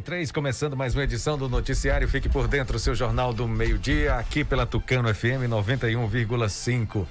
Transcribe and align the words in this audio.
Meio-dia 0.00 0.16
e 0.16 0.18
três, 0.18 0.32
começando 0.32 0.76
mais 0.76 0.94
uma 0.94 1.04
edição 1.04 1.36
do 1.36 1.48
Noticiário. 1.48 2.08
Fique 2.08 2.28
por 2.28 2.48
dentro, 2.48 2.78
seu 2.78 2.94
jornal 2.94 3.34
do 3.34 3.46
meio-dia, 3.46 4.14
aqui 4.14 4.42
pela 4.42 4.64
Tucano 4.64 5.14
FM 5.14 5.44
91,5. 5.48 7.06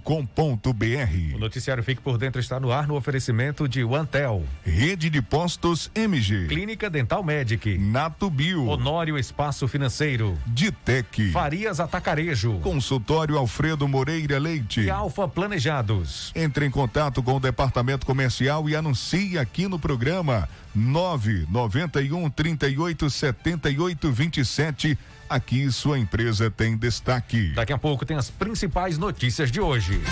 O 1.35 1.39
noticiário 1.39 1.83
Fique 1.83 2.03
por 2.03 2.19
Dentro 2.19 2.39
está 2.39 2.61
no 2.61 2.71
ar 2.71 2.87
no 2.87 2.95
oferecimento 2.95 3.67
de 3.67 3.81
Antel. 3.81 4.45
Rede 4.63 5.09
de 5.09 5.23
Postos 5.23 5.91
MG. 5.95 6.47
Clínica 6.49 6.91
Dental 6.91 7.25
Medic. 7.25 7.79
Nato 7.79 8.29
Bio. 8.29 8.67
Honório 8.67 9.17
Espaço 9.17 9.67
Financeiro. 9.67 10.37
Ditec. 10.49 11.31
Farias 11.31 11.81
Atacarejo. 11.81 12.59
Consultório 12.61 13.39
Alfredo 13.39 13.89
Moreira 13.89 14.39
Leite. 14.39 14.83
E 14.83 14.91
Alfa 14.91 15.27
Planejados. 15.27 16.31
Entre 16.35 16.67
em 16.67 16.71
contato 16.71 17.23
com 17.23 17.37
o 17.37 17.41
departamento 17.41 18.05
comercial 18.05 18.69
e 18.69 18.77
anuncie 18.77 19.39
aqui 19.39 19.67
no 19.67 19.79
programa 19.79 20.47
991 20.75 22.31
38 22.31 23.11
78 23.11 24.13
27 24.13 24.99
Aqui 25.31 25.71
sua 25.71 25.97
empresa 25.97 26.51
tem 26.51 26.77
destaque. 26.77 27.53
Daqui 27.55 27.73
a 27.73 27.79
pouco 27.79 28.05
tem 28.05 28.17
as 28.17 28.29
principais 28.29 28.99
notícias 28.99 29.49
de 29.49 29.61
hoje. 29.61 30.03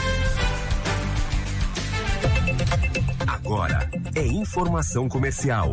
Agora 3.27 3.91
é 4.15 4.25
informação 4.25 5.09
comercial. 5.09 5.73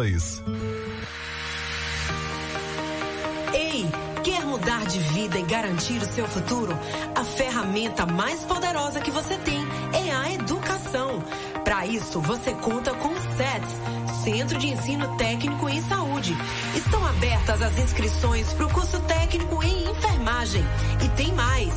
Ei, 3.53 3.85
quer 4.23 4.43
mudar 4.45 4.85
de 4.85 4.97
vida 4.97 5.37
e 5.37 5.43
garantir 5.43 6.01
o 6.01 6.05
seu 6.05 6.27
futuro? 6.27 6.77
A 7.15 7.23
ferramenta 7.23 8.05
mais 8.05 8.43
poderosa 8.43 8.99
que 8.99 9.11
você 9.11 9.37
tem 9.37 9.63
é 9.93 10.11
a 10.11 10.33
educação. 10.33 11.23
Para 11.63 11.85
isso, 11.85 12.19
você 12.19 12.51
conta 12.55 12.93
com 12.95 13.09
o 13.09 13.21
SETS, 13.37 14.23
Centro 14.23 14.57
de 14.57 14.69
Ensino 14.69 15.15
Técnico 15.17 15.69
em 15.69 15.81
Saúde. 15.83 16.35
Estão 16.75 17.05
abertas 17.05 17.61
as 17.61 17.77
inscrições 17.77 18.51
para 18.53 18.65
o 18.65 18.73
curso 18.73 18.99
técnico 19.01 19.63
em 19.63 19.89
enfermagem. 19.89 20.63
E 21.03 21.09
tem 21.09 21.31
mais. 21.33 21.73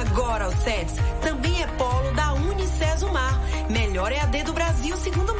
Agora 0.00 0.48
o 0.48 0.52
SETS 0.52 0.94
também 1.22 1.62
é 1.62 1.66
polo 1.66 2.12
da 2.12 2.32
Unicesumar, 2.32 3.40
melhor 3.70 4.12
EAD 4.12 4.44
do 4.44 4.52
Brasil 4.52 4.96
segundo 4.96 5.32
o 5.32 5.36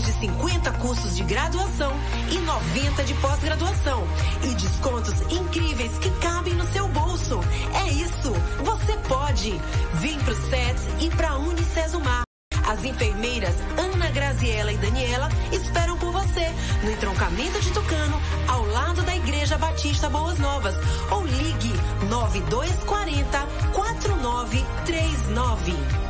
mais 0.00 0.06
de 0.06 0.12
50 0.12 0.70
cursos 0.72 1.16
de 1.16 1.22
graduação 1.24 1.92
e 2.30 2.38
90 2.38 3.04
de 3.04 3.14
pós-graduação 3.14 4.06
e 4.44 4.54
descontos 4.54 5.14
incríveis 5.30 5.98
que 5.98 6.10
cabem 6.20 6.54
no 6.54 6.66
seu 6.72 6.86
bolso. 6.88 7.40
É 7.74 7.86
isso, 7.92 8.32
você 8.64 8.96
pode. 9.08 9.60
Vem 9.94 10.18
pro 10.20 10.34
SETS 10.34 10.88
e 11.00 11.10
pra 11.10 11.36
Unicesumar. 11.36 12.22
As 12.66 12.82
enfermeiras 12.84 13.54
Ana 13.76 14.08
Graziela 14.10 14.72
e 14.72 14.78
Daniela 14.78 15.28
esperam 15.52 15.98
por 15.98 16.12
você 16.12 16.48
no 16.82 16.90
entroncamento 16.90 17.60
de 17.60 17.70
Tucano, 17.72 18.18
ao 18.48 18.64
lado 18.66 19.02
da 19.02 19.14
Igreja 19.16 19.58
Batista 19.58 20.08
Boas 20.08 20.38
Novas. 20.38 20.76
Ou 21.10 21.26
ligue 21.26 21.74
9240 22.08 23.46
4939. 23.72 26.09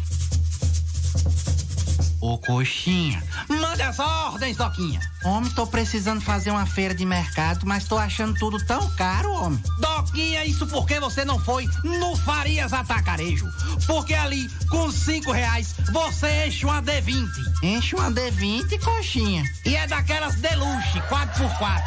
Ô 2.21 2.37
coxinha, 2.37 3.21
manda 3.49 3.87
as 3.87 3.97
ordens, 3.97 4.55
Doquinha. 4.55 4.99
Homem, 5.23 5.49
tô 5.51 5.65
precisando 5.65 6.21
fazer 6.21 6.51
uma 6.51 6.67
feira 6.67 6.93
de 6.93 7.03
mercado, 7.03 7.65
mas 7.65 7.85
tô 7.85 7.97
achando 7.97 8.37
tudo 8.37 8.63
tão 8.63 8.87
caro, 8.91 9.31
homem. 9.33 9.59
Doquinha, 9.79 10.45
isso 10.45 10.67
porque 10.67 10.99
você 10.99 11.25
não 11.25 11.39
foi 11.39 11.67
no 11.83 12.15
Farias 12.17 12.73
Atacarejo. 12.73 13.51
Porque 13.87 14.13
ali, 14.13 14.47
com 14.69 14.91
cinco 14.91 15.31
reais, 15.31 15.73
você 15.91 16.45
enche 16.45 16.63
uma 16.63 16.79
D20. 16.83 17.27
Enche 17.63 17.95
uma 17.95 18.11
D20, 18.11 18.79
coxinha. 18.79 19.43
E 19.65 19.75
é 19.75 19.87
daquelas 19.87 20.35
deluxe, 20.35 21.01
4x4. 21.09 21.83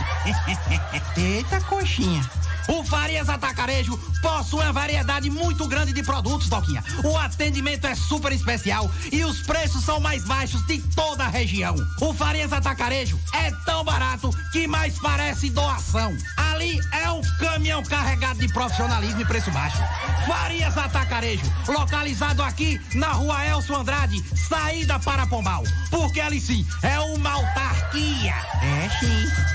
Eita, 1.16 1.60
coxinha. 1.60 2.28
O 2.68 2.82
Farias 2.84 3.28
Atacarejo 3.28 3.96
possui 4.22 4.60
uma 4.60 4.72
variedade 4.72 5.28
muito 5.28 5.66
grande 5.66 5.92
de 5.92 6.02
produtos, 6.02 6.48
Doquinha. 6.48 6.82
O 7.04 7.16
atendimento 7.16 7.86
é 7.86 7.94
super 7.94 8.32
especial 8.32 8.90
e 9.12 9.24
os 9.24 9.40
preços 9.42 9.84
são 9.84 10.00
mais 10.00 10.24
baixos 10.24 10.64
de 10.66 10.78
toda 10.94 11.24
a 11.24 11.28
região. 11.28 11.74
O 12.00 12.12
Farias 12.14 12.52
Atacarejo 12.52 13.18
é 13.34 13.50
tão 13.64 13.84
barato 13.84 14.30
que 14.52 14.66
mais 14.66 14.98
parece 14.98 15.50
doação. 15.50 16.16
Ali 16.36 16.80
é 16.92 17.10
um 17.10 17.22
caminhão 17.38 17.82
carregado 17.82 18.38
de 18.38 18.48
profissionalismo 18.48 19.20
e 19.20 19.24
preço 19.24 19.50
baixo. 19.50 19.78
Farias 20.26 20.76
Atacarejo, 20.76 21.44
localizado 21.68 22.42
aqui 22.42 22.80
na 22.94 23.12
rua 23.12 23.46
Elcio 23.46 23.76
Andrade, 23.76 24.22
saída 24.48 24.98
para 24.98 25.26
Pombal. 25.26 25.64
Porque 25.90 26.20
ali 26.20 26.40
sim 26.40 26.66
é 26.82 26.98
uma 27.00 27.30
autarquia. 27.30 28.34
É 28.62 28.88
sim. 29.00 29.54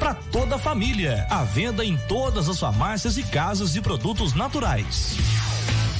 para 0.00 0.14
toda 0.14 0.56
a 0.56 0.58
família. 0.58 1.26
A 1.28 1.44
venda 1.44 1.84
em 1.84 1.96
todas 2.08 2.48
as 2.48 2.58
farmácias 2.58 3.18
e 3.18 3.22
casas 3.22 3.74
de 3.74 3.82
produtos 3.82 4.32
naturais. 4.32 5.14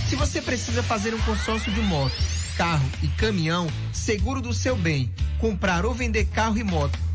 Se 0.08 0.17
você 0.17 0.41
precisa 0.41 0.82
fazer 0.82 1.14
um 1.14 1.20
consórcio 1.20 1.70
de 1.70 1.82
moto, 1.82 2.17
carro 2.56 2.88
e 3.02 3.08
caminhão, 3.08 3.69
seguro 3.93 4.41
do 4.41 4.52
seu 4.52 4.75
bem, 4.75 5.12
comprar 5.38 5.85
ou 5.85 5.94
vender 5.94 6.25
carro 6.25 6.58
e 6.58 6.64
moto 6.64 6.99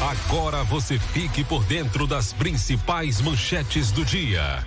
Agora 0.00 0.62
você 0.64 0.98
fique 0.98 1.42
por 1.42 1.64
dentro 1.64 2.06
das 2.06 2.32
principais 2.32 3.20
manchetes 3.20 3.90
do 3.90 4.04
dia. 4.04 4.64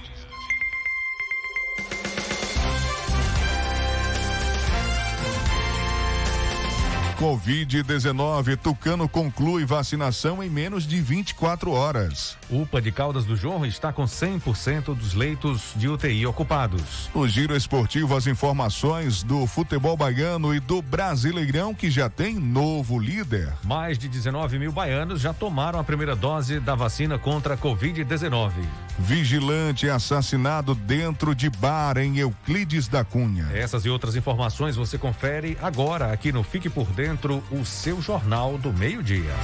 Covid-19, 7.22 8.58
Tucano 8.58 9.08
conclui 9.08 9.64
vacinação 9.64 10.42
em 10.42 10.50
menos 10.50 10.88
de 10.88 11.00
24 11.00 11.72
horas. 11.72 12.36
UPA 12.50 12.82
de 12.82 12.92
Caldas 12.92 13.26
do 13.26 13.36
Jorro 13.36 13.68
está 13.68 13.94
com 13.94 14.06
100% 14.06 14.96
dos 14.96 15.14
leitos 15.14 15.74
de 15.76 15.88
UTI 15.88 16.26
ocupados. 16.26 17.12
No 17.14 17.28
giro 17.28 17.56
esportivo, 17.56 18.16
as 18.16 18.26
informações 18.26 19.22
do 19.22 19.46
futebol 19.46 19.96
baiano 19.96 20.52
e 20.52 20.60
do 20.60 20.82
Brasileirão, 20.82 21.76
que 21.76 21.92
já 21.92 22.10
tem 22.10 22.40
novo 22.40 22.98
líder. 22.98 23.54
Mais 23.64 24.00
de 24.00 24.10
19 24.10 24.58
mil 24.58 24.72
baianos 24.72 25.22
já 25.22 25.32
tomaram 25.32 25.80
a 25.80 25.84
primeira 25.84 26.16
dose 26.16 26.60
da 26.60 26.74
vacina 26.74 27.20
contra 27.20 27.54
a 27.54 27.58
Covid-19. 27.58 28.52
Vigilante 28.98 29.88
assassinado 29.88 30.74
dentro 30.74 31.36
de 31.36 31.52
bar 31.52 32.00
em 32.00 32.18
Euclides 32.18 32.88
da 32.88 33.04
Cunha. 33.04 33.48
Essas 33.54 33.86
e 33.86 33.90
outras 33.90 34.16
informações 34.16 34.76
você 34.76 34.98
confere 34.98 35.56
agora 35.62 36.12
aqui 36.12 36.32
no 36.32 36.42
Fique 36.42 36.70
por 36.70 36.88
Dentro 36.88 37.11
Dentro, 37.12 37.44
o 37.52 37.66
seu 37.66 38.02
Jornal 38.02 38.58
do 38.58 38.72
Meio-Dia. 38.72 39.36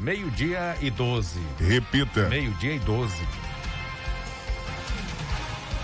Meio-dia 0.00 0.76
e 0.80 0.90
12. 0.90 1.38
Repita. 1.60 2.28
Meio-dia 2.28 2.74
e 2.74 2.78
12. 2.80 3.14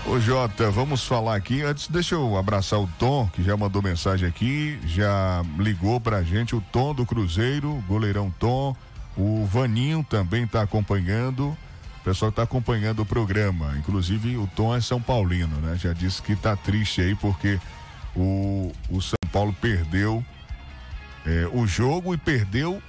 Ô 0.05 0.19
Jota, 0.19 0.69
vamos 0.69 1.07
falar 1.07 1.37
aqui. 1.37 1.61
Antes, 1.61 1.87
deixa 1.87 2.15
eu 2.15 2.35
abraçar 2.35 2.81
o 2.81 2.89
Tom, 2.99 3.29
que 3.31 3.41
já 3.41 3.55
mandou 3.55 3.81
mensagem 3.81 4.27
aqui, 4.27 4.77
já 4.83 5.41
ligou 5.57 6.01
pra 6.01 6.21
gente. 6.23 6.57
O 6.57 6.61
Tom 6.73 6.93
do 6.93 7.05
Cruzeiro, 7.05 7.81
goleirão 7.87 8.29
Tom. 8.37 8.75
O 9.15 9.45
Vaninho 9.45 10.05
também 10.09 10.45
tá 10.45 10.61
acompanhando. 10.61 11.55
O 12.01 12.03
pessoal 12.03 12.29
está 12.29 12.41
acompanhando 12.41 13.03
o 13.03 13.05
programa. 13.05 13.75
Inclusive, 13.77 14.35
o 14.35 14.47
Tom 14.47 14.75
é 14.75 14.81
São 14.81 14.99
Paulino, 14.99 15.55
né? 15.57 15.77
Já 15.77 15.93
disse 15.93 16.19
que 16.21 16.33
está 16.33 16.55
triste 16.55 16.99
aí 16.99 17.13
porque 17.13 17.59
o, 18.15 18.71
o 18.89 18.99
São 18.99 19.19
Paulo 19.31 19.55
perdeu 19.61 20.25
é, 21.25 21.47
o 21.53 21.67
jogo 21.67 22.11
e 22.13 22.17
perdeu 22.17 22.81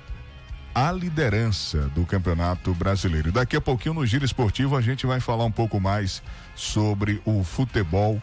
a 0.75 0.91
liderança 0.91 1.91
do 1.91 2.07
Campeonato 2.07 2.73
Brasileiro. 2.73 3.31
Daqui 3.31 3.55
a 3.55 3.61
pouquinho 3.61 3.97
no 3.97 4.07
Giro 4.07 4.25
Esportivo 4.25 4.77
a 4.77 4.81
gente 4.81 5.07
vai 5.07 5.21
falar 5.21 5.45
um 5.45 5.53
pouco 5.53 5.79
mais 5.79 6.23
sobre 6.55 7.21
o 7.27 7.45
futebol 7.45 8.21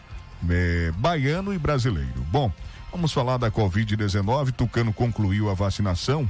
é, 0.48 0.90
baiano 0.96 1.54
e 1.54 1.58
brasileiro. 1.58 2.20
Bom, 2.32 2.52
vamos 2.90 3.12
falar 3.12 3.36
da 3.36 3.48
Covid-19. 3.48 4.50
Tucano 4.50 4.92
concluiu 4.92 5.48
a 5.48 5.54
vacinação 5.54 6.28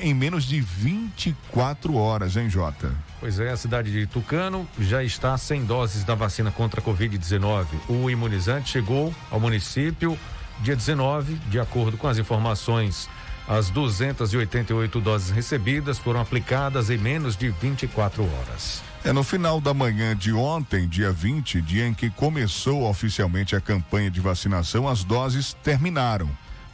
em 0.00 0.14
menos 0.14 0.44
de 0.44 0.60
24 0.60 1.94
horas, 1.94 2.36
hein, 2.36 2.48
Jota? 2.50 2.92
Pois 3.20 3.40
é, 3.40 3.50
a 3.50 3.56
cidade 3.56 3.90
de 3.90 4.06
Tucano 4.06 4.66
já 4.78 5.02
está 5.02 5.36
sem 5.36 5.64
doses 5.64 6.04
da 6.04 6.14
vacina 6.14 6.50
contra 6.50 6.80
a 6.80 6.84
Covid-19. 6.84 7.66
O 7.88 8.08
imunizante 8.08 8.70
chegou 8.70 9.14
ao 9.30 9.40
município 9.40 10.18
dia 10.60 10.74
19, 10.74 11.34
de 11.48 11.60
acordo 11.60 11.96
com 11.96 12.08
as 12.08 12.18
informações. 12.18 13.08
As 13.46 13.70
288 13.70 15.00
doses 15.00 15.30
recebidas 15.30 15.98
foram 15.98 16.20
aplicadas 16.20 16.90
em 16.90 16.98
menos 16.98 17.36
de 17.36 17.48
24 17.48 18.22
horas. 18.22 18.82
É 19.04 19.12
no 19.12 19.22
final 19.22 19.60
da 19.60 19.72
manhã 19.72 20.14
de 20.14 20.32
ontem, 20.32 20.86
dia 20.86 21.10
20, 21.10 21.62
dia 21.62 21.86
em 21.86 21.94
que 21.94 22.10
começou 22.10 22.88
oficialmente 22.88 23.56
a 23.56 23.60
campanha 23.60 24.10
de 24.10 24.20
vacinação, 24.20 24.88
as 24.88 25.02
doses 25.04 25.54
terminaram 25.62 26.28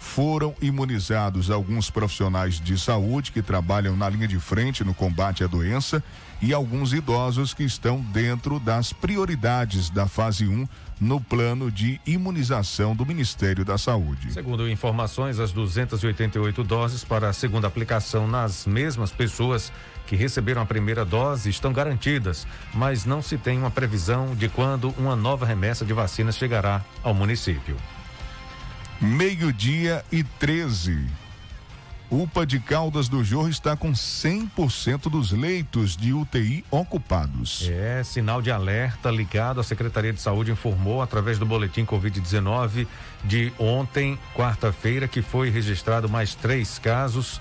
foram 0.05 0.55
imunizados 0.61 1.51
alguns 1.51 1.91
profissionais 1.91 2.61
de 2.61 2.79
saúde 2.79 3.33
que 3.33 3.43
trabalham 3.43 3.97
na 3.97 4.09
linha 4.09 4.29
de 4.29 4.39
frente 4.39 4.85
no 4.85 4.95
combate 4.95 5.43
à 5.43 5.49
doença 5.49 6.05
e 6.41 6.53
alguns 6.53 6.93
idosos 6.93 7.55
que 7.55 7.65
estão 7.65 8.01
dentro 8.01 8.61
das 8.61 8.93
prioridades 8.93 9.91
da 9.91 10.07
fase 10.07 10.47
1 10.47 10.69
no 11.01 11.21
plano 11.21 11.69
de 11.71 12.01
imunização 12.07 12.95
do 12.95 13.05
Ministério 13.05 13.65
da 13.65 13.77
Saúde. 13.77 14.33
Segundo 14.33 14.69
informações, 14.69 15.41
as 15.41 15.51
288 15.51 16.63
doses 16.63 17.03
para 17.03 17.31
a 17.31 17.33
segunda 17.33 17.67
aplicação 17.67 18.29
nas 18.29 18.67
mesmas 18.67 19.11
pessoas 19.11 19.73
que 20.07 20.15
receberam 20.15 20.63
a 20.63 20.67
primeira 20.67 21.05
dose 21.05 21.49
estão 21.49 21.73
garantidas, 21.73 22.47
mas 22.73 23.05
não 23.05 23.23
se 23.23 23.37
tem 23.37 23.59
uma 23.59 23.71
previsão 23.71 24.35
de 24.37 24.49
quando 24.49 24.95
uma 24.99 25.17
nova 25.17 25.47
remessa 25.47 25.85
de 25.85 25.93
vacinas 25.93 26.37
chegará 26.37 26.85
ao 27.03 27.15
município. 27.15 27.77
Meio-dia 29.01 30.05
e 30.11 30.23
13. 30.23 31.25
UPA 32.11 32.47
de 32.47 32.61
Caldas 32.61 33.09
do 33.09 33.25
Jorro 33.25 33.49
está 33.49 33.77
com 33.77 33.93
100% 33.93 35.11
dos 35.11 35.33
leitos 35.33 35.97
de 35.97 36.13
UTI 36.13 36.65
ocupados. 36.71 37.69
É, 37.69 38.05
sinal 38.05 38.41
de 38.41 38.51
alerta 38.51 39.11
ligado. 39.11 39.59
A 39.59 39.65
Secretaria 39.65 40.13
de 40.13 40.21
Saúde 40.21 40.53
informou 40.53 41.03
através 41.03 41.39
do 41.39 41.47
boletim 41.47 41.85
Covid-19 41.85 42.87
de 43.25 43.53
ontem, 43.59 44.19
quarta-feira, 44.35 45.09
que 45.09 45.23
foi 45.23 45.51
registrado 45.51 46.09
mais 46.09 46.35
três 46.35 46.79
casos 46.79 47.41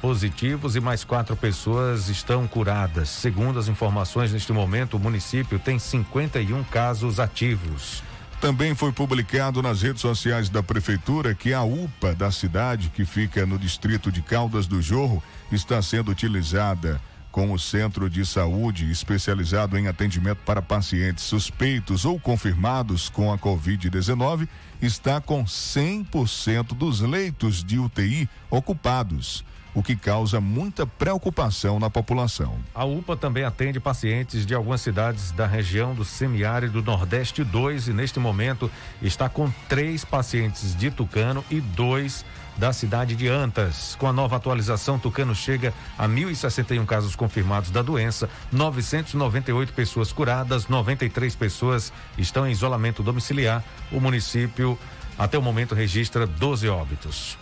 positivos 0.00 0.76
e 0.76 0.80
mais 0.80 1.04
quatro 1.04 1.36
pessoas 1.36 2.08
estão 2.08 2.46
curadas. 2.46 3.08
Segundo 3.08 3.58
as 3.58 3.68
informações, 3.68 4.32
neste 4.32 4.52
momento, 4.52 4.96
o 4.96 5.00
município 5.00 5.58
tem 5.58 5.78
51 5.78 6.64
casos 6.64 7.20
ativos. 7.20 8.02
Também 8.40 8.72
foi 8.72 8.92
publicado 8.92 9.60
nas 9.60 9.82
redes 9.82 10.00
sociais 10.00 10.48
da 10.48 10.62
prefeitura 10.62 11.34
que 11.34 11.52
a 11.52 11.64
UPA 11.64 12.14
da 12.14 12.30
cidade, 12.30 12.88
que 12.88 13.04
fica 13.04 13.44
no 13.44 13.58
distrito 13.58 14.12
de 14.12 14.22
Caldas 14.22 14.68
do 14.68 14.80
Jorro, 14.80 15.20
está 15.50 15.82
sendo 15.82 16.12
utilizada 16.12 17.00
como 17.32 17.58
centro 17.58 18.08
de 18.08 18.24
saúde 18.24 18.90
especializado 18.90 19.76
em 19.76 19.88
atendimento 19.88 20.38
para 20.46 20.62
pacientes 20.62 21.24
suspeitos 21.24 22.04
ou 22.04 22.18
confirmados 22.18 23.08
com 23.08 23.32
a 23.32 23.38
Covid-19, 23.38 24.48
está 24.80 25.20
com 25.20 25.44
100% 25.44 26.74
dos 26.74 27.00
leitos 27.00 27.64
de 27.64 27.78
UTI 27.78 28.28
ocupados 28.50 29.44
o 29.74 29.82
que 29.82 29.94
causa 29.94 30.40
muita 30.40 30.86
preocupação 30.86 31.78
na 31.78 31.88
população. 31.88 32.58
A 32.74 32.84
UPA 32.84 33.16
também 33.16 33.44
atende 33.44 33.78
pacientes 33.78 34.44
de 34.44 34.52
algumas 34.52 34.80
cidades 34.80 35.30
da 35.30 35.46
região 35.46 35.94
do 35.94 36.04
semiárido 36.04 36.82
Nordeste 36.82 37.44
2 37.44 37.86
e 37.88 37.92
neste 37.92 38.18
momento 38.18 38.68
está 39.00 39.28
com 39.28 39.48
três 39.68 40.04
pacientes 40.04 40.74
de 40.74 40.90
Tucano 40.90 41.44
e 41.48 41.60
dois 41.60 42.24
da 42.58 42.72
cidade 42.72 43.14
de 43.14 43.28
Antas. 43.28 43.94
Com 44.00 44.08
a 44.08 44.12
nova 44.12 44.34
atualização, 44.34 44.98
Tucano 44.98 45.32
chega 45.32 45.72
a 45.96 46.08
1.061 46.08 46.84
casos 46.84 47.14
confirmados 47.14 47.70
da 47.70 47.82
doença, 47.82 48.28
998 48.50 49.72
pessoas 49.72 50.10
curadas, 50.10 50.66
93 50.66 51.36
pessoas 51.36 51.92
estão 52.18 52.46
em 52.46 52.50
isolamento 52.50 53.00
domiciliar. 53.00 53.62
O 53.92 54.00
município, 54.00 54.67
até 55.16 55.38
o 55.38 55.42
momento, 55.42 55.74
registra 55.74 56.26
12 56.26 56.68
óbitos. 56.68 57.38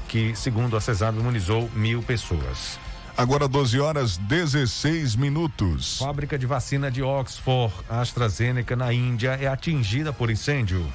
que, 0.09 0.35
segundo 0.35 0.75
a 0.75 0.81
CESAB, 0.81 1.17
imunizou 1.17 1.69
mil 1.73 2.03
pessoas. 2.03 2.77
Agora 3.15 3.47
12 3.47 3.79
horas 3.79 4.17
16 4.17 5.15
minutos. 5.15 5.97
Fábrica 5.99 6.37
de 6.37 6.45
vacina 6.45 6.91
de 6.91 7.01
Oxford, 7.01 7.73
AstraZeneca, 7.89 8.75
na 8.75 8.91
Índia, 8.91 9.39
é 9.41 9.47
atingida 9.47 10.11
por 10.11 10.29
incêndio. 10.29 10.85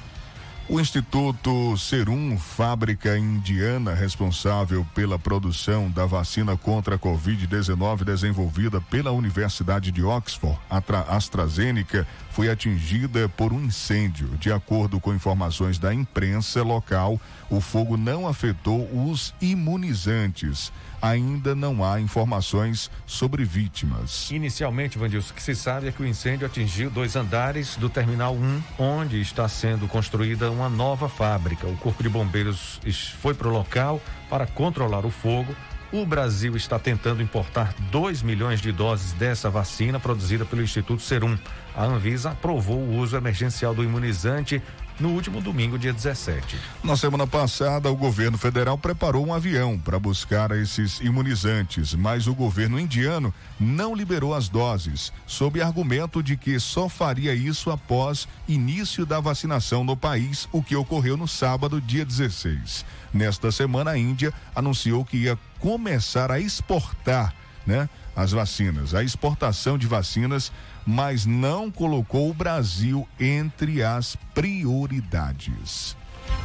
O 0.67 0.79
Instituto 0.79 1.77
Serum, 1.77 2.39
fábrica 2.39 3.15
indiana 3.15 3.93
responsável 3.93 4.83
pela 4.95 5.19
produção 5.19 5.91
da 5.91 6.07
vacina 6.07 6.57
contra 6.57 6.95
a 6.95 6.99
Covid-19 6.99 8.03
desenvolvida 8.03 8.81
pela 8.81 9.11
Universidade 9.11 9.91
de 9.91 10.01
Oxford, 10.03 10.57
a 10.67 10.81
AstraZeneca, 11.15 12.07
foi 12.31 12.49
atingida 12.49 13.29
por 13.29 13.53
um 13.53 13.63
incêndio. 13.63 14.27
De 14.39 14.51
acordo 14.51 14.99
com 14.99 15.13
informações 15.13 15.77
da 15.77 15.93
imprensa 15.93 16.63
local, 16.63 17.21
o 17.47 17.61
fogo 17.61 17.95
não 17.95 18.27
afetou 18.27 18.89
os 19.07 19.35
imunizantes 19.39 20.73
ainda 21.05 21.53
não 21.53 21.83
há 21.83 22.01
informações 22.01 22.89
sobre 23.05 23.45
vítimas. 23.45 24.31
Inicialmente, 24.31 24.97
Vandilson, 24.97 25.31
o 25.31 25.35
que 25.35 25.43
se 25.43 25.55
sabe 25.55 25.87
é 25.87 25.91
que 25.91 26.01
o 26.01 26.07
incêndio 26.07 26.47
atingiu 26.47 26.89
dois 26.89 27.15
andares 27.15 27.75
do 27.75 27.89
Terminal 27.89 28.33
1, 28.33 28.63
onde 28.79 29.21
está 29.21 29.47
sendo 29.47 29.87
construída 29.87 30.49
uma 30.49 30.67
nova 30.67 31.07
fábrica. 31.07 31.67
O 31.67 31.77
Corpo 31.77 32.01
de 32.01 32.09
Bombeiros 32.09 32.79
foi 33.21 33.35
para 33.35 33.47
o 33.47 33.51
local 33.51 34.01
para 34.29 34.47
controlar 34.47 35.05
o 35.05 35.11
fogo. 35.11 35.55
O 35.91 36.05
Brasil 36.05 36.55
está 36.55 36.79
tentando 36.79 37.21
importar 37.21 37.73
2 37.91 38.23
milhões 38.23 38.59
de 38.59 38.71
doses 38.71 39.13
dessa 39.13 39.49
vacina 39.49 39.99
produzida 39.99 40.43
pelo 40.43 40.63
Instituto 40.63 41.03
Serum. 41.03 41.37
A 41.75 41.85
Anvisa 41.85 42.31
aprovou 42.31 42.79
o 42.79 42.97
uso 42.97 43.15
emergencial 43.15 43.75
do 43.75 43.83
imunizante 43.83 44.61
no 44.99 45.09
último 45.09 45.41
domingo, 45.41 45.77
dia 45.77 45.91
17. 45.91 46.57
Na 46.83 46.95
semana 46.95 47.27
passada, 47.27 47.91
o 47.91 47.95
governo 47.95 48.37
federal 48.37 48.77
preparou 48.77 49.25
um 49.25 49.33
avião 49.33 49.77
para 49.77 49.99
buscar 49.99 50.51
esses 50.51 50.99
imunizantes, 51.01 51.93
mas 51.93 52.27
o 52.27 52.33
governo 52.33 52.79
indiano 52.79 53.33
não 53.59 53.93
liberou 53.93 54.33
as 54.33 54.47
doses, 54.47 55.11
sob 55.27 55.61
argumento 55.61 56.23
de 56.23 56.37
que 56.37 56.59
só 56.59 56.87
faria 56.87 57.33
isso 57.33 57.71
após 57.71 58.27
início 58.47 59.05
da 59.05 59.19
vacinação 59.19 59.83
no 59.83 59.97
país, 59.97 60.47
o 60.51 60.63
que 60.63 60.75
ocorreu 60.75 61.17
no 61.17 61.27
sábado, 61.27 61.81
dia 61.81 62.05
16. 62.05 62.85
Nesta 63.13 63.51
semana, 63.51 63.91
a 63.91 63.97
Índia 63.97 64.33
anunciou 64.55 65.03
que 65.03 65.17
ia 65.17 65.37
começar 65.59 66.31
a 66.31 66.39
exportar 66.39 67.33
né? 67.65 67.89
As 68.15 68.31
vacinas, 68.31 68.93
a 68.93 69.03
exportação 69.03 69.77
de 69.77 69.87
vacinas, 69.87 70.51
mas 70.85 71.25
não 71.25 71.71
colocou 71.71 72.29
o 72.29 72.33
Brasil 72.33 73.07
entre 73.19 73.81
as 73.81 74.15
prioridades. 74.33 75.95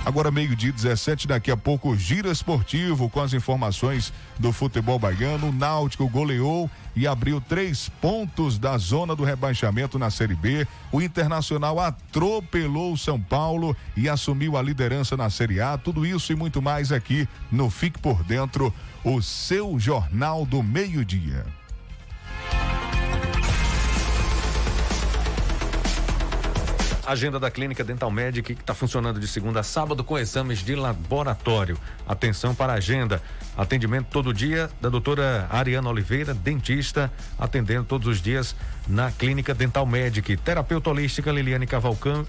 Agora, 0.05 0.31
meio-dia 0.31 0.73
17, 0.73 1.29
daqui 1.29 1.51
a 1.51 1.57
pouco, 1.57 1.95
Gira 1.95 2.31
Esportivo 2.31 3.11
com 3.11 3.21
as 3.21 3.35
informações 3.35 4.13
do 4.39 4.51
futebol 4.51 4.99
baiano. 4.99 5.51
O 5.51 5.53
Náutico 5.53 6.09
goleou 6.09 6.71
e 6.97 7.07
abriu 7.07 7.39
três 7.39 7.91
pontos 8.01 8.59
da 8.59 8.79
zona 8.79 9.15
do 9.15 9.25
rebaixamento 9.25 9.99
na 9.99 10.11
Série 10.11 10.35
B. 10.35 10.67
O 10.91 11.03
Internacional 11.03 11.79
atropelou 11.79 12.95
o 12.95 12.99
São 12.99 13.21
Paulo 13.21 13.77
e 13.95 14.09
assumiu 14.09 14.57
a 14.57 14.63
liderança 14.63 15.19
na 15.19 15.29
Série 15.29 15.61
A. 15.61 15.77
Tudo 15.77 16.07
isso 16.07 16.33
e 16.33 16.37
muito 16.37 16.63
mais 16.63 16.93
aqui 16.93 17.29
no 17.53 17.69
Fique 17.69 17.99
por 17.99 18.25
Dentro, 18.25 18.73
o 19.05 19.21
seu 19.21 19.79
Jornal 19.79 20.47
do 20.47 20.63
Meio-Dia. 20.63 21.45
Agenda 27.11 27.41
da 27.41 27.51
Clínica 27.51 27.83
Dental 27.83 28.09
Medic 28.09 28.55
que 28.55 28.61
está 28.61 28.73
funcionando 28.73 29.19
de 29.19 29.27
segunda 29.27 29.59
a 29.59 29.63
sábado 29.65 30.05
com 30.05 30.17
exames 30.17 30.61
de 30.61 30.77
laboratório. 30.77 31.77
Atenção 32.07 32.55
para 32.55 32.73
a 32.73 32.77
agenda. 32.77 33.21
Atendimento 33.57 34.07
todo 34.13 34.33
dia 34.33 34.71
da 34.81 34.89
doutora 34.89 35.49
Ariana 35.51 35.89
Oliveira, 35.89 36.33
dentista, 36.33 37.13
atendendo 37.37 37.85
todos 37.85 38.07
os 38.07 38.23
dias 38.23 38.55
na 38.87 39.11
Clínica 39.11 39.53
Dental 39.53 39.85
Medic. 39.85 40.37
Terapeuta 40.37 40.91
holística 40.91 41.33
Liliane 41.33 41.67
Cavalcan, 41.67 42.25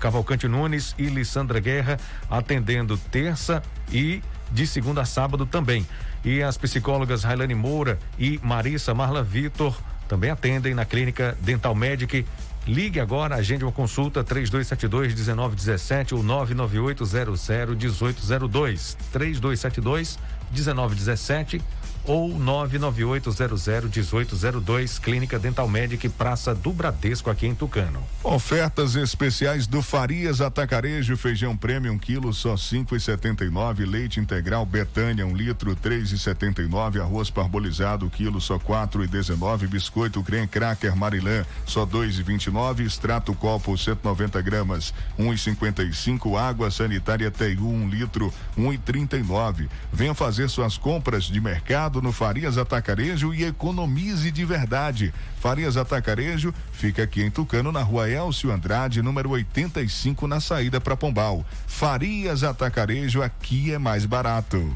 Cavalcante 0.00 0.48
Nunes 0.48 0.96
e 0.98 1.04
Lissandra 1.04 1.60
Guerra, 1.60 1.96
atendendo 2.28 2.98
terça 2.98 3.62
e 3.92 4.20
de 4.50 4.66
segunda 4.66 5.02
a 5.02 5.04
sábado 5.04 5.46
também. 5.46 5.86
E 6.24 6.42
as 6.42 6.58
psicólogas 6.58 7.22
Railane 7.22 7.54
Moura 7.54 8.00
e 8.18 8.40
Marissa 8.42 8.92
Marla 8.92 9.22
Vitor 9.22 9.80
também 10.08 10.30
atendem 10.30 10.74
na 10.74 10.84
Clínica 10.84 11.38
Dental 11.40 11.74
Medic 11.74 12.26
Ligue 12.66 12.98
agora, 12.98 13.34
agende 13.34 13.62
uma 13.62 13.72
consulta 13.72 14.24
3272 14.24 15.12
1917 15.12 16.14
ou 16.14 16.22
99800 16.22 17.76
1802. 17.76 18.96
3272 19.12 20.18
1917 20.50 21.60
ou 22.06 22.30
998001802, 22.38 25.00
Clínica 25.00 25.38
Dental 25.38 25.68
Medic, 25.68 26.08
Praça 26.08 26.54
do 26.54 26.72
Bradesco, 26.72 27.30
aqui 27.30 27.46
em 27.46 27.54
Tucano. 27.54 28.02
Ofertas 28.22 28.96
especiais 28.96 29.66
do 29.66 29.82
Farias 29.82 30.40
Atacarejo, 30.40 31.16
feijão 31.16 31.56
premium, 31.56 31.98
quilo 31.98 32.32
só 32.32 32.56
cinco 32.56 32.94
e 32.94 33.00
setenta 33.00 33.44
e 33.44 33.50
nove, 33.50 33.84
leite 33.84 34.20
integral 34.20 34.64
Betânia, 34.66 35.26
um 35.26 35.34
litro, 35.34 35.74
três 35.74 36.12
e 36.12 36.18
setenta 36.18 36.62
e 36.62 36.68
nove, 36.68 37.00
arroz 37.00 37.30
parbolizado, 37.30 38.08
quilo 38.10 38.40
só 38.40 38.58
quatro 38.58 39.02
e 39.02 39.06
dezenove, 39.06 39.66
biscoito 39.66 40.22
creme 40.22 40.46
cracker 40.46 40.96
Marilã, 40.96 41.44
só 41.66 41.84
dois 41.84 42.18
e 42.18 42.22
vinte 42.22 42.50
extrato 42.84 43.34
copo 43.34 43.76
190 43.76 44.40
gramas, 44.42 44.94
um 45.18 45.32
e 45.32 45.38
cinquenta 45.38 45.82
e 45.82 45.92
cinco, 45.92 46.36
água 46.36 46.70
sanitária 46.70 47.30
Teiu, 47.30 47.68
um 47.68 47.88
litro, 47.88 48.32
um 48.56 48.72
e 48.72 48.78
trinta 48.78 49.16
e 49.16 49.22
nove. 49.22 49.68
Venha 49.92 50.14
fazer 50.14 50.48
suas 50.48 50.76
compras 50.76 51.24
de 51.24 51.40
mercado 51.40 51.93
no 52.00 52.12
Farias 52.12 52.58
Atacarejo 52.58 53.34
e 53.34 53.44
economize 53.44 54.30
de 54.30 54.44
verdade. 54.44 55.12
Farias 55.40 55.76
Atacarejo 55.76 56.54
fica 56.72 57.02
aqui 57.02 57.22
em 57.22 57.30
Tucano, 57.30 57.72
na 57.72 57.82
rua 57.82 58.08
Elcio 58.08 58.50
Andrade, 58.50 59.02
número 59.02 59.30
85, 59.30 60.26
na 60.26 60.40
saída 60.40 60.80
para 60.80 60.96
Pombal. 60.96 61.44
Farias 61.66 62.42
Atacarejo, 62.42 63.22
aqui 63.22 63.72
é 63.72 63.78
mais 63.78 64.04
barato. 64.06 64.74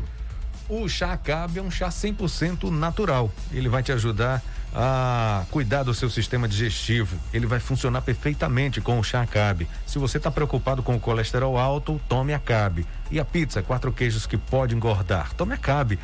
O 0.69 0.87
chá 0.87 1.17
Cabe 1.17 1.59
é 1.59 1.63
um 1.63 1.71
chá 1.71 1.89
100% 1.89 2.71
natural. 2.71 3.33
Ele 3.51 3.71
vai 3.71 3.83
te 3.83 3.91
ajudar 3.91 4.43
a 4.75 5.45
cuidar 5.51 5.83
do 5.83 5.95
seu 5.95 6.11
sistema 6.11 6.47
digestivo. 6.47 7.19
Ele 7.33 7.47
vai 7.47 7.59
funcionar 7.59 8.03
perfeitamente 8.03 8.81
com 8.81 8.99
o 8.99 9.03
chá 9.03 9.27
Cabe. 9.27 9.67
Se 9.87 9.99
você 9.99 10.19
está 10.19 10.31
preocupado 10.31 10.83
com 10.83 10.95
o 10.95 11.01
colesterol 11.01 11.57
alto, 11.57 11.99
tome 12.07 12.35
a 12.35 12.39
Cabe. 12.39 12.87
E 13.11 13.19
a 13.19 13.25
pizza, 13.25 13.62
quatro 13.62 13.91
queijos 13.91 14.27
que 14.27 14.37
pode 14.37 14.75
engordar. 14.75 15.33
Tome 15.35 15.55
a 15.55 15.57
Cabe. 15.57 15.99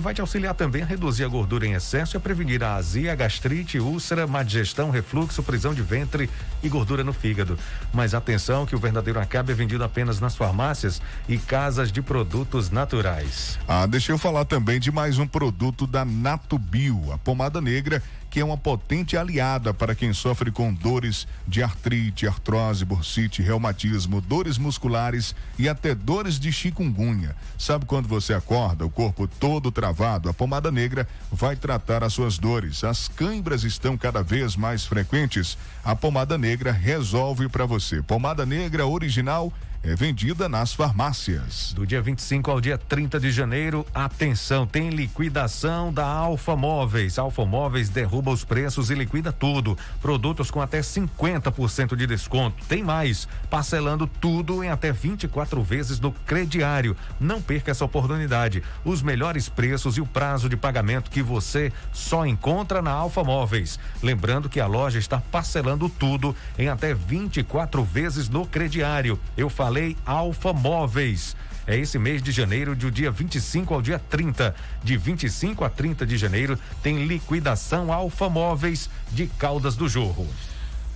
Vai 0.00 0.14
te 0.14 0.20
auxiliar 0.20 0.54
também 0.54 0.82
a 0.82 0.86
reduzir 0.86 1.24
a 1.24 1.28
gordura 1.28 1.64
em 1.64 1.74
excesso 1.74 2.16
e 2.16 2.18
a 2.18 2.20
prevenir 2.20 2.62
a 2.64 2.74
azia, 2.74 3.14
gastrite, 3.14 3.78
úlcera, 3.78 4.26
má 4.26 4.42
digestão, 4.42 4.90
refluxo, 4.90 5.42
prisão 5.44 5.72
de 5.72 5.82
ventre 5.82 6.28
e 6.62 6.68
gordura 6.68 7.04
no 7.04 7.12
fígado. 7.12 7.56
Mas 7.92 8.14
atenção 8.14 8.66
que 8.66 8.74
o 8.74 8.78
verdadeiro 8.78 9.20
Acabe 9.20 9.52
é 9.52 9.54
vendido 9.54 9.84
apenas 9.84 10.18
nas 10.18 10.34
farmácias 10.34 11.00
e 11.28 11.38
casas 11.38 11.92
de 11.92 12.02
produtos 12.02 12.70
naturais. 12.70 13.58
Ah, 13.68 13.86
deixa 13.86 14.10
eu 14.10 14.18
falar 14.18 14.44
também 14.44 14.80
de 14.80 14.90
mais 14.90 15.18
um 15.18 15.26
produto 15.26 15.86
da 15.86 16.04
Natubio, 16.04 17.12
a 17.12 17.18
pomada 17.18 17.60
negra 17.60 18.02
que 18.30 18.38
é 18.38 18.44
uma 18.44 18.56
potente 18.56 19.16
aliada 19.16 19.74
para 19.74 19.94
quem 19.94 20.12
sofre 20.12 20.52
com 20.52 20.72
dores 20.72 21.26
de 21.48 21.62
artrite, 21.62 22.28
artrose, 22.28 22.84
bursite, 22.84 23.42
reumatismo, 23.42 24.20
dores 24.20 24.56
musculares 24.56 25.34
e 25.58 25.68
até 25.68 25.94
dores 25.94 26.38
de 26.38 26.52
chikungunya. 26.52 27.34
Sabe 27.58 27.84
quando 27.84 28.06
você 28.06 28.32
acorda, 28.32 28.86
o 28.86 28.90
corpo 28.90 29.26
todo 29.26 29.72
travado? 29.72 30.28
A 30.28 30.34
pomada 30.34 30.70
negra 30.70 31.08
vai 31.30 31.56
tratar 31.56 32.04
as 32.04 32.12
suas 32.12 32.38
dores. 32.38 32.84
As 32.84 33.08
câimbras 33.08 33.64
estão 33.64 33.98
cada 33.98 34.22
vez 34.22 34.54
mais 34.54 34.86
frequentes. 34.86 35.58
A 35.84 35.96
pomada 35.96 36.38
negra 36.38 36.70
resolve 36.70 37.48
para 37.48 37.66
você. 37.66 38.00
Pomada 38.00 38.46
negra 38.46 38.86
original 38.86 39.52
é 39.82 39.94
vendida 39.94 40.46
nas 40.46 40.74
farmácias. 40.74 41.72
Do 41.72 41.86
dia 41.86 42.02
25 42.02 42.50
ao 42.50 42.60
dia 42.60 42.76
30 42.76 43.18
de 43.18 43.30
janeiro, 43.30 43.86
atenção, 43.94 44.66
tem 44.66 44.90
liquidação 44.90 45.90
da 45.90 46.04
Alfa 46.04 46.54
Móveis. 46.54 47.18
Alfa 47.18 47.46
Móveis 47.46 47.88
derruba 47.88 48.30
os 48.30 48.44
preços 48.44 48.90
e 48.90 48.94
liquida 48.94 49.32
tudo. 49.32 49.78
Produtos 50.02 50.50
com 50.50 50.60
até 50.60 50.80
50% 50.80 51.96
de 51.96 52.06
desconto. 52.06 52.62
Tem 52.66 52.82
mais, 52.82 53.26
parcelando 53.48 54.06
tudo 54.06 54.62
em 54.62 54.68
até 54.68 54.92
24 54.92 55.62
vezes 55.62 55.98
no 55.98 56.12
crediário. 56.12 56.94
Não 57.18 57.40
perca 57.40 57.70
essa 57.70 57.84
oportunidade. 57.84 58.62
Os 58.84 59.00
melhores 59.00 59.48
preços 59.48 59.96
e 59.96 60.00
o 60.02 60.06
prazo 60.06 60.48
de 60.48 60.58
pagamento 60.58 61.10
que 61.10 61.22
você 61.22 61.72
só 61.90 62.26
encontra 62.26 62.82
na 62.82 62.90
Alfa 62.90 63.24
Móveis. 63.24 63.78
Lembrando 64.02 64.48
que 64.48 64.60
a 64.60 64.66
loja 64.66 64.98
está 64.98 65.18
parcelando 65.18 65.88
tudo 65.88 66.36
em 66.58 66.68
até 66.68 66.92
24 66.92 67.82
vezes 67.82 68.28
no 68.28 68.44
crediário. 68.44 69.18
Eu 69.38 69.48
falo 69.48 69.69
Falei 69.70 69.96
Alfa 70.04 70.52
Móveis. 70.52 71.36
É 71.64 71.76
esse 71.76 71.96
mês 71.96 72.20
de 72.20 72.32
janeiro, 72.32 72.74
do 72.74 72.90
dia 72.90 73.08
25 73.08 73.72
ao 73.72 73.80
dia 73.80 74.00
30. 74.00 74.52
De 74.82 74.96
25 74.96 75.64
a 75.64 75.70
30 75.70 76.04
de 76.04 76.16
janeiro, 76.16 76.58
tem 76.82 77.06
liquidação 77.06 77.92
Alfa 77.92 78.28
Móveis 78.28 78.90
de 79.12 79.28
Caldas 79.28 79.76
do 79.76 79.88
Jorro. 79.88 80.26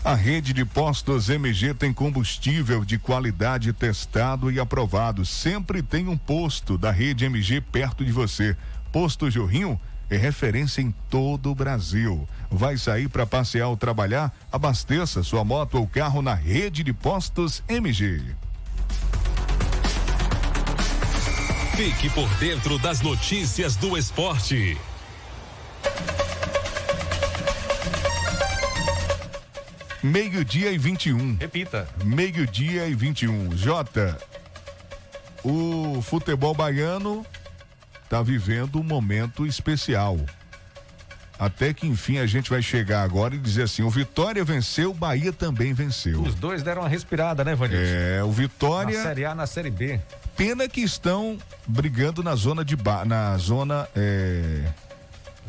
A 0.05 0.17
rede 0.17 0.53
de 0.53 0.65
postos 0.65 1.31
MG 1.31 1.73
tem 1.73 1.93
combustível 1.93 2.85
de 2.85 2.99
qualidade 2.99 3.73
testado 3.73 4.51
e 4.51 4.59
aprovado. 4.59 5.25
Sempre 5.25 5.81
tem 5.81 6.09
um 6.09 6.17
posto 6.17 6.77
da 6.77 6.91
rede 6.91 7.25
MG 7.27 7.61
perto 7.61 8.05
de 8.05 8.11
você. 8.11 8.57
Posto 8.91 9.31
Jorrinho 9.31 9.81
é 10.11 10.17
referência 10.17 10.83
em 10.83 10.93
todo 11.09 11.49
o 11.49 11.55
Brasil. 11.55 12.29
Vai 12.51 12.77
sair 12.77 13.09
para 13.09 13.25
passear 13.25 13.69
ou 13.69 13.77
trabalhar? 13.77 14.37
Abasteça 14.51 15.23
sua 15.23 15.45
moto 15.45 15.77
ou 15.77 15.87
carro 15.87 16.21
na 16.21 16.35
rede 16.35 16.83
de 16.83 16.93
postos 16.93 17.63
MG. 17.69 18.35
Fique 21.77 22.09
por 22.11 22.29
dentro 22.37 22.79
das 22.79 23.01
notícias 23.01 23.75
do 23.75 23.99
esporte. 23.99 24.79
Meio-dia 30.01 30.71
e 30.71 30.79
21. 30.79 31.37
Repita. 31.41 31.89
Meio-dia 32.05 32.87
e 32.87 32.95
21. 32.95 33.57
Jota, 33.57 34.17
o 35.43 36.01
futebol 36.01 36.55
baiano 36.55 37.27
está 38.05 38.23
vivendo 38.23 38.79
um 38.79 38.85
momento 38.85 39.45
especial. 39.45 40.17
Até 41.45 41.75
que 41.75 41.87
enfim 41.87 42.19
a 42.19 42.27
gente 42.27 42.49
vai 42.49 42.63
chegar 42.63 43.03
agora 43.03 43.35
e 43.35 43.39
dizer 43.39 43.65
assim: 43.65 43.83
o 43.83 43.91
Vitória 43.91 44.43
venceu, 44.43 44.93
o 44.93 44.95
Bahia 44.95 45.31
também 45.31 45.75
venceu. 45.75 46.23
Os 46.23 46.35
dois 46.35 46.63
deram 46.63 46.83
uma 46.83 46.89
respirada, 46.89 47.45
né, 47.45 47.55
Vanilson? 47.55 47.83
É, 47.85 48.25
o 48.25 48.33
Vitória. 48.33 48.97
Na 48.97 49.05
Série 49.05 49.25
A, 49.27 49.35
na 49.35 49.47
Série 49.47 49.71
B. 49.71 50.01
Pena 50.37 50.67
que 50.67 50.81
estão 50.81 51.39
brigando 51.67 52.23
na 52.23 52.35
zona 52.35 52.65
de 52.65 52.75
ba... 52.75 53.05
na 53.05 53.37
zona 53.37 53.87
é... 53.95 54.63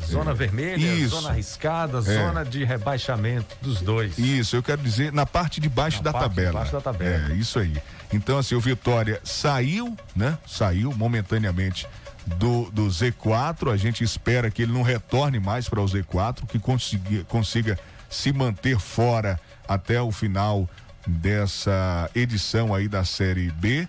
Zona 0.04 0.32
é, 0.32 0.34
vermelha, 0.34 0.76
isso. 0.76 1.16
zona 1.16 1.30
arriscada, 1.30 1.98
é. 1.98 2.00
zona 2.02 2.44
de 2.44 2.62
rebaixamento 2.62 3.56
dos 3.62 3.80
dois. 3.80 4.18
Isso, 4.18 4.54
eu 4.54 4.62
quero 4.62 4.82
dizer 4.82 5.10
na 5.10 5.24
parte 5.24 5.58
de 5.58 5.68
baixo, 5.70 6.02
da, 6.02 6.12
parte 6.12 6.28
tabela. 6.28 6.50
De 6.50 6.56
baixo 6.56 6.72
da 6.72 6.80
tabela. 6.80 7.32
É, 7.32 7.34
isso 7.34 7.58
aí. 7.58 7.72
Então, 8.12 8.36
assim, 8.36 8.54
o 8.54 8.60
Vitória 8.60 9.18
saiu, 9.24 9.96
né? 10.14 10.36
Saiu 10.46 10.92
momentaneamente 10.92 11.88
do, 12.26 12.70
do 12.70 12.86
Z4. 12.86 13.72
A 13.72 13.76
gente 13.76 14.02
espera 14.02 14.50
que 14.50 14.62
ele 14.62 14.72
não 14.72 14.82
retorne 14.82 15.38
mais 15.38 15.68
para 15.68 15.80
o 15.80 15.84
Z4, 15.84 16.46
que 16.46 16.58
consiga, 16.58 17.24
consiga 17.24 17.78
se 18.10 18.32
manter 18.32 18.78
fora 18.78 19.38
até 19.68 20.00
o 20.00 20.10
final 20.10 20.68
dessa 21.06 22.10
edição 22.14 22.74
aí 22.74 22.88
da 22.88 23.04
Série 23.04 23.50
B. 23.50 23.88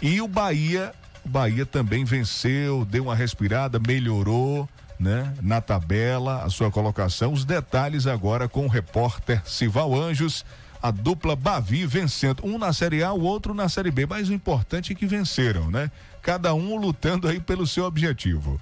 E 0.00 0.20
o 0.20 0.28
Bahia, 0.28 0.92
o 1.24 1.28
Bahia 1.28 1.66
também 1.66 2.04
venceu, 2.04 2.84
deu 2.84 3.04
uma 3.04 3.14
respirada, 3.14 3.78
melhorou, 3.78 4.68
né, 4.98 5.34
na 5.42 5.60
tabela, 5.60 6.44
a 6.44 6.50
sua 6.50 6.70
colocação. 6.70 7.32
Os 7.32 7.44
detalhes 7.44 8.06
agora 8.06 8.48
com 8.48 8.66
o 8.66 8.68
repórter 8.68 9.42
Sival 9.44 9.94
Anjos. 9.94 10.44
A 10.80 10.90
dupla 10.90 11.36
Bavi 11.36 11.86
vencendo, 11.86 12.44
um 12.44 12.58
na 12.58 12.72
Série 12.72 13.04
A, 13.04 13.12
o 13.12 13.22
outro 13.22 13.54
na 13.54 13.68
Série 13.68 13.92
B. 13.92 14.04
Mas 14.04 14.28
o 14.28 14.32
importante 14.32 14.92
é 14.92 14.96
que 14.96 15.06
venceram, 15.06 15.70
né? 15.70 15.90
Cada 16.22 16.54
um 16.54 16.76
lutando 16.76 17.26
aí 17.26 17.40
pelo 17.40 17.66
seu 17.66 17.84
objetivo. 17.84 18.60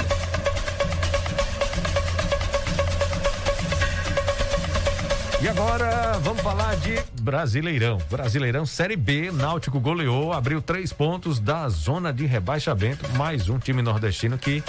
E 5.41 5.47
agora 5.47 6.19
vamos 6.19 6.41
falar 6.41 6.75
de 6.75 7.01
Brasileirão. 7.21 7.97
Brasileirão 8.11 8.65
Série 8.65 8.97
B, 8.97 9.31
Náutico 9.31 9.79
goleou, 9.79 10.33
abriu 10.33 10.61
três 10.61 10.91
pontos 10.91 11.39
da 11.39 11.69
zona 11.69 12.11
de 12.11 12.25
rebaixamento. 12.25 13.09
Mais 13.13 13.47
um 13.47 13.57
time 13.57 13.81
nordestino 13.81 14.37
que 14.37 14.61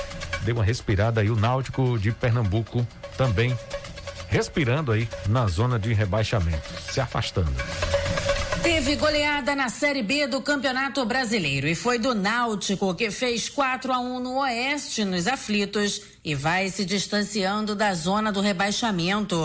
deu 0.43 0.55
uma 0.55 0.65
respirada 0.65 1.23
aí. 1.23 1.29
O 1.29 1.35
Náutico 1.35 1.99
de 1.99 2.13
Pernambuco 2.13 2.87
também 3.17 3.59
respirando 4.29 4.93
aí 4.93 5.09
na 5.29 5.49
zona 5.49 5.77
de 5.77 5.93
rebaixamento, 5.93 6.69
se 6.89 7.01
afastando. 7.01 7.53
Teve 8.63 8.95
goleada 8.95 9.57
na 9.57 9.71
Série 9.71 10.03
B 10.03 10.29
do 10.29 10.41
Campeonato 10.41 11.05
Brasileiro 11.05 11.67
e 11.67 11.75
foi 11.75 11.99
do 11.99 12.15
Náutico 12.15 12.95
que 12.95 13.11
fez 13.11 13.49
4 13.49 13.93
a 13.93 13.99
1 13.99 14.21
no 14.21 14.39
Oeste 14.39 15.05
nos 15.05 15.27
aflitos 15.27 16.03
e 16.25 16.35
vai 16.35 16.69
se 16.69 16.85
distanciando 16.85 17.75
da 17.75 17.93
zona 17.93 18.31
do 18.31 18.41
rebaixamento. 18.41 19.37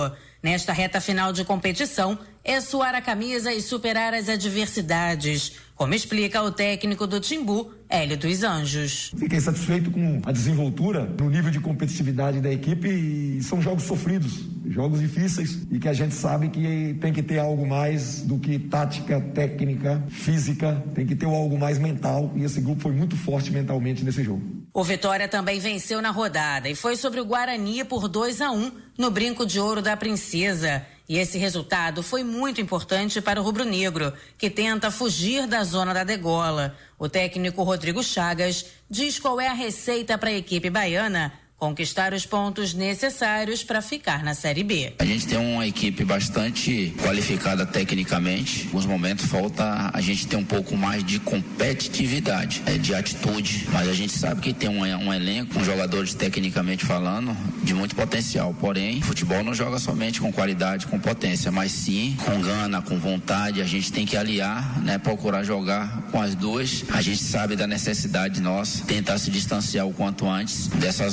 Nesta 0.46 0.74
reta 0.74 1.02
final 1.02 1.34
de 1.34 1.44
competição, 1.44 2.20
é 2.44 2.62
suar 2.62 2.94
a 2.94 3.02
camisa 3.02 3.52
e 3.52 3.60
superar 3.60 4.14
as 4.14 4.30
adversidades, 4.30 5.54
como 5.76 5.96
explica 5.96 6.40
o 6.44 6.52
técnico 6.52 7.08
do 7.08 7.20
Timbu, 7.20 7.74
Hélio 7.90 8.16
dos 8.16 8.44
Anjos. 8.44 9.12
Fiquei 9.18 9.40
satisfeito 9.42 9.90
com 9.90 10.22
a 10.24 10.32
desenvoltura 10.32 11.04
no 11.20 11.32
nível 11.32 11.50
de 11.50 11.60
competitividade 11.60 12.42
da 12.42 12.52
equipe 12.52 12.88
e 12.88 13.42
são 13.42 13.60
jogos 13.60 13.86
sofridos, 13.86 14.48
jogos 14.68 15.00
difíceis 15.00 15.64
e 15.72 15.80
que 15.80 15.90
a 15.90 15.94
gente 15.94 16.14
sabe 16.14 16.50
que 16.50 16.96
tem 17.02 17.12
que 17.12 17.24
ter 17.24 17.40
algo 17.40 17.66
mais 17.68 18.22
do 18.22 18.38
que 18.38 18.60
tática, 18.60 19.20
técnica, 19.20 20.04
física, 20.10 20.80
tem 20.94 21.08
que 21.08 21.16
ter 21.16 21.26
algo 21.26 21.58
mais 21.58 21.80
mental 21.80 22.32
e 22.36 22.44
esse 22.44 22.62
grupo 22.62 22.82
foi 22.82 22.92
muito 22.92 23.18
forte 23.18 23.52
mentalmente 23.52 24.04
nesse 24.04 24.24
jogo. 24.24 24.55
O 24.76 24.84
Vitória 24.84 25.30
também 25.30 25.58
venceu 25.58 26.02
na 26.02 26.12
rodada 26.12 26.68
e 26.68 26.76
foi 26.76 26.98
sobre 26.98 27.22
o 27.22 27.26
Guarani 27.26 27.86
por 27.86 28.10
2 28.10 28.42
a 28.42 28.52
1 28.52 28.58
um, 28.58 28.72
no 28.98 29.10
Brinco 29.10 29.46
de 29.46 29.58
Ouro 29.58 29.82
da 29.82 29.96
Princesa. 29.96 30.86
E 31.08 31.18
esse 31.18 31.38
resultado 31.38 32.04
foi 32.04 32.26
muito 32.26 32.60
importante 32.60 33.22
para 33.22 33.40
o 33.40 33.44
rubro-negro, 33.44 34.12
que 34.38 34.50
tenta 34.50 34.92
fugir 34.92 35.48
da 35.48 35.64
zona 35.64 35.94
da 35.94 36.04
degola. 36.04 36.76
O 37.00 37.08
técnico 37.08 37.64
Rodrigo 37.64 38.04
Chagas 38.04 38.66
diz 38.90 39.18
qual 39.18 39.40
é 39.40 39.48
a 39.48 39.54
receita 39.54 40.18
para 40.18 40.30
a 40.30 40.34
equipe 40.34 40.70
baiana 40.70 41.32
conquistar 41.58 42.14
os 42.14 42.26
pontos 42.26 42.74
necessários 42.74 43.64
para 43.64 43.82
ficar 43.82 44.24
na 44.24 44.34
Série 44.34 44.64
B. 44.64 44.94
A 45.00 45.06
gente 45.06 45.26
tem 45.26 45.38
uma 45.38 45.66
equipe 45.66 46.04
bastante 46.04 46.94
qualificada 47.02 47.66
tecnicamente. 47.66 48.64
Em 48.64 48.66
alguns 48.68 48.86
momentos 48.86 49.26
falta 49.26 49.90
a 49.94 50.02
gente 50.02 50.28
ter 50.28 50.36
um 50.36 50.44
pouco 50.44 50.76
mais 50.76 51.04
de 51.04 51.20
competitividade, 51.20 52.62
é, 52.66 52.78
de 52.78 52.94
atitude. 52.94 53.68
Mas 53.72 53.88
a 53.88 53.94
gente 53.94 54.14
sabe 54.14 54.42
que 54.42 54.54
tem 54.54 54.70
um, 54.70 54.82
um 54.82 55.14
elenco 55.14 55.54
com 55.54 55.64
jogadores 55.64 56.14
tecnicamente 56.14 56.86
falando 56.86 57.36
de 57.64 57.74
muito 57.74 57.96
potencial. 57.96 58.54
Porém, 58.54 59.02
futebol 59.02 59.44
não 59.44 59.54
joga 59.54 59.80
somente 59.80 60.20
com 60.20 60.32
qualidade, 60.32 60.88
com 60.88 61.00
potência, 61.00 61.52
mas 61.52 61.72
sim 61.72 62.18
com 62.26 62.42
gana, 62.42 62.82
com 62.82 63.00
vontade. 63.00 63.62
A 63.62 63.66
gente 63.66 63.92
tem 63.92 64.06
que 64.06 64.18
aliar, 64.18 64.80
né, 64.82 64.98
procurar 64.98 65.44
jogar 65.44 66.02
com 66.12 66.22
as 66.22 66.36
duas. 66.36 66.84
A 66.90 67.02
gente 67.02 67.24
sabe 67.24 67.56
da 67.56 67.66
necessidade 67.66 68.42
nossa 68.42 68.84
tentar 68.86 69.18
se 69.18 69.32
distanciar 69.32 69.88
o 69.88 69.94
quanto 69.94 70.28
antes 70.28 70.68
dessa 70.68 71.10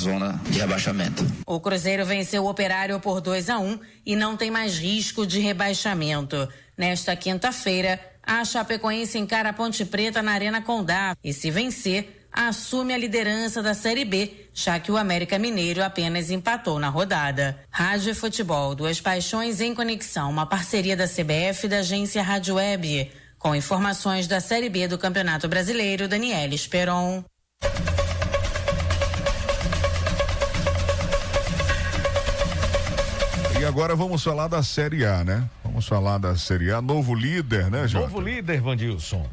de 0.51 0.59
rebaixamento. 0.59 1.25
O 1.47 1.61
Cruzeiro 1.61 2.05
venceu 2.05 2.45
o 2.45 2.49
Operário 2.49 2.99
por 3.01 3.21
2 3.21 3.51
a 3.51 3.59
1 3.59 3.67
um, 3.67 3.79
e 4.05 4.17
não 4.17 4.37
tem 4.37 4.51
mais 4.51 4.79
risco 4.79 5.27
de 5.27 5.41
rebaixamento. 5.41 6.49
Nesta 6.77 7.15
quinta-feira, 7.15 8.01
a 8.23 8.45
Chapecoense 8.45 9.19
encara 9.19 9.51
a 9.51 9.53
Ponte 9.53 9.85
Preta 9.85 10.23
na 10.23 10.33
Arena 10.33 10.63
Condá 10.63 11.17
e 11.23 11.33
se 11.33 11.51
vencer, 11.51 12.27
assume 12.33 12.95
a 12.95 12.99
liderança 12.99 13.63
da 13.63 13.75
Série 13.75 14.05
B, 14.05 14.49
já 14.55 14.79
que 14.79 14.91
o 14.91 14.97
América 14.97 15.39
Mineiro 15.39 15.83
apenas 15.83 16.31
empatou 16.31 16.79
na 16.79 16.89
rodada. 16.89 17.59
Rádio 17.71 18.13
e 18.13 18.15
Futebol, 18.15 18.75
duas 18.75 19.01
paixões 19.01 19.61
em 19.61 19.75
conexão, 19.75 20.31
uma 20.31 20.47
parceria 20.47 20.97
da 20.97 21.07
CBF 21.07 21.67
e 21.67 21.69
da 21.69 21.79
agência 21.81 22.23
Rádio 22.23 22.55
Web. 22.55 23.11
Com 23.39 23.57
informações 23.57 24.29
da 24.29 24.41
Série 24.41 24.69
B 24.69 24.87
do 24.87 24.97
Campeonato 24.97 25.49
Brasileiro, 25.49 26.07
Daniela 26.07 26.55
Esperon. 26.55 27.25
E 33.63 33.65
agora 33.65 33.95
vamos 33.95 34.25
falar 34.25 34.49
da 34.49 34.61
Série 34.61 35.07
A, 35.07 35.23
né? 35.23 35.49
Vamos 35.63 35.87
falar 35.87 36.19
da 36.19 36.35
Série 36.35 36.73
A, 36.73 36.83
novo 36.83 37.15
líder, 37.15 37.71
né, 37.71 37.87
Jota? 37.87 38.07
Novo 38.09 38.21
líder, 38.21 38.61
Vandilson. 38.61 39.25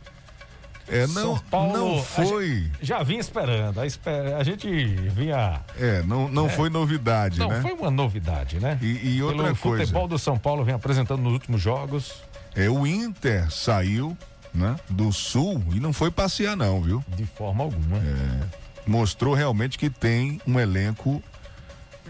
É, 0.87 1.07
não, 1.07 1.35
São 1.35 1.39
Paulo, 1.49 1.73
não 1.73 2.03
foi. 2.03 2.69
Já 2.79 3.01
vinha 3.01 3.19
esperando. 3.19 3.79
A, 3.81 3.87
esper... 3.87 4.35
a 4.35 4.43
gente 4.43 4.67
vinha. 5.09 5.61
É, 5.79 6.03
não, 6.03 6.29
não 6.29 6.45
É. 6.45 6.49
foi 6.49 6.69
novidade, 6.69 7.39
Não 7.39 7.49
né? 7.49 7.59
foi 7.59 7.73
uma 7.73 7.89
novidade, 7.89 8.59
né? 8.59 8.77
E, 8.83 9.15
e 9.15 9.23
outra 9.23 9.45
Pelo 9.45 9.55
coisa. 9.55 9.83
futebol 9.83 10.07
do 10.07 10.19
São 10.19 10.37
Paulo 10.37 10.63
vem 10.63 10.75
apresentando 10.75 11.23
nos 11.23 11.33
últimos 11.33 11.59
jogos. 11.59 12.21
É, 12.55 12.69
o 12.69 12.85
Inter 12.85 13.51
saiu, 13.51 14.15
né, 14.53 14.75
do 14.91 15.11
Sul 15.11 15.63
e 15.73 15.79
não 15.79 15.91
foi 15.91 16.11
passear 16.11 16.55
não, 16.55 16.83
viu? 16.83 17.03
De 17.07 17.25
forma 17.25 17.63
alguma. 17.63 17.97
É, 17.97 18.45
mostrou 18.85 19.33
realmente 19.33 19.75
que 19.75 19.89
tem 19.89 20.39
um 20.45 20.59
elenco 20.59 21.19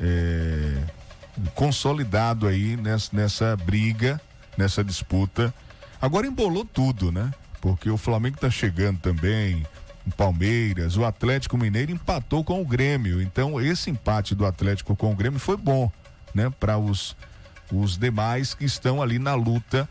é, 0.01 0.83
consolidado 1.55 2.47
aí 2.47 2.75
nessa, 2.77 3.09
nessa 3.15 3.55
briga, 3.57 4.19
nessa 4.57 4.83
disputa. 4.83 5.53
Agora 6.01 6.27
embolou 6.27 6.65
tudo, 6.65 7.11
né? 7.11 7.31
Porque 7.61 7.89
o 7.89 7.97
Flamengo 7.97 8.37
tá 8.37 8.49
chegando 8.49 8.99
também, 8.99 9.65
o 10.05 10.11
Palmeiras, 10.11 10.95
o 10.95 11.05
Atlético 11.05 11.57
Mineiro 11.57 11.91
empatou 11.91 12.43
com 12.43 12.61
o 12.61 12.65
Grêmio. 12.65 13.21
Então 13.21 13.59
esse 13.59 13.89
empate 13.89 14.33
do 14.33 14.45
Atlético 14.45 14.95
com 14.95 15.11
o 15.11 15.15
Grêmio 15.15 15.39
foi 15.39 15.57
bom, 15.57 15.91
né? 16.33 16.49
Para 16.59 16.77
os, 16.77 17.15
os 17.71 17.97
demais 17.97 18.53
que 18.53 18.65
estão 18.65 19.01
ali 19.01 19.19
na 19.19 19.35
luta 19.35 19.87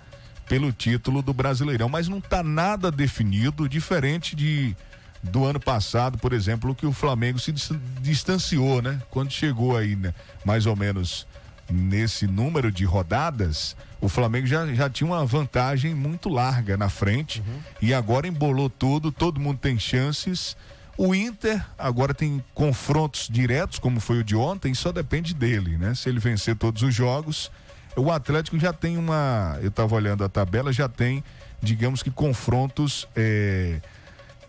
pelo 0.48 0.72
título 0.72 1.20
do 1.20 1.34
Brasileirão, 1.34 1.90
mas 1.90 2.08
não 2.08 2.22
tá 2.22 2.42
nada 2.42 2.90
definido, 2.90 3.68
diferente 3.68 4.34
de 4.34 4.74
do 5.22 5.44
ano 5.44 5.60
passado, 5.60 6.16
por 6.16 6.32
exemplo, 6.32 6.74
que 6.74 6.86
o 6.86 6.92
Flamengo 6.92 7.38
se 7.38 7.52
dis- 7.52 7.72
distanciou, 8.00 8.80
né? 8.80 9.02
Quando 9.10 9.30
chegou 9.30 9.76
aí, 9.76 9.94
né? 9.94 10.14
Mais 10.44 10.64
ou 10.64 10.74
menos 10.74 11.26
nesse 11.70 12.26
número 12.26 12.72
de 12.72 12.84
rodadas, 12.84 13.76
o 14.00 14.08
Flamengo 14.08 14.46
já, 14.46 14.66
já 14.74 14.88
tinha 14.88 15.06
uma 15.06 15.24
vantagem 15.24 15.94
muito 15.94 16.28
larga 16.28 16.76
na 16.76 16.88
frente 16.88 17.42
e 17.80 17.92
agora 17.92 18.26
embolou 18.26 18.70
tudo, 18.70 19.10
todo 19.12 19.40
mundo 19.40 19.58
tem 19.58 19.78
chances. 19.78 20.56
O 20.96 21.14
Inter 21.14 21.64
agora 21.78 22.12
tem 22.12 22.42
confrontos 22.54 23.28
diretos, 23.30 23.78
como 23.78 24.00
foi 24.00 24.18
o 24.18 24.24
de 24.24 24.34
ontem, 24.34 24.74
só 24.74 24.90
depende 24.90 25.34
dele, 25.34 25.76
né? 25.76 25.94
Se 25.94 26.08
ele 26.08 26.18
vencer 26.18 26.56
todos 26.56 26.82
os 26.82 26.94
jogos, 26.94 27.50
o 27.96 28.10
Atlético 28.10 28.58
já 28.58 28.72
tem 28.72 28.96
uma. 28.96 29.58
Eu 29.60 29.68
estava 29.68 29.94
olhando 29.94 30.24
a 30.24 30.28
tabela, 30.28 30.72
já 30.72 30.88
tem, 30.88 31.22
digamos 31.62 32.02
que, 32.02 32.10
confrontos 32.10 33.06
é, 33.14 33.80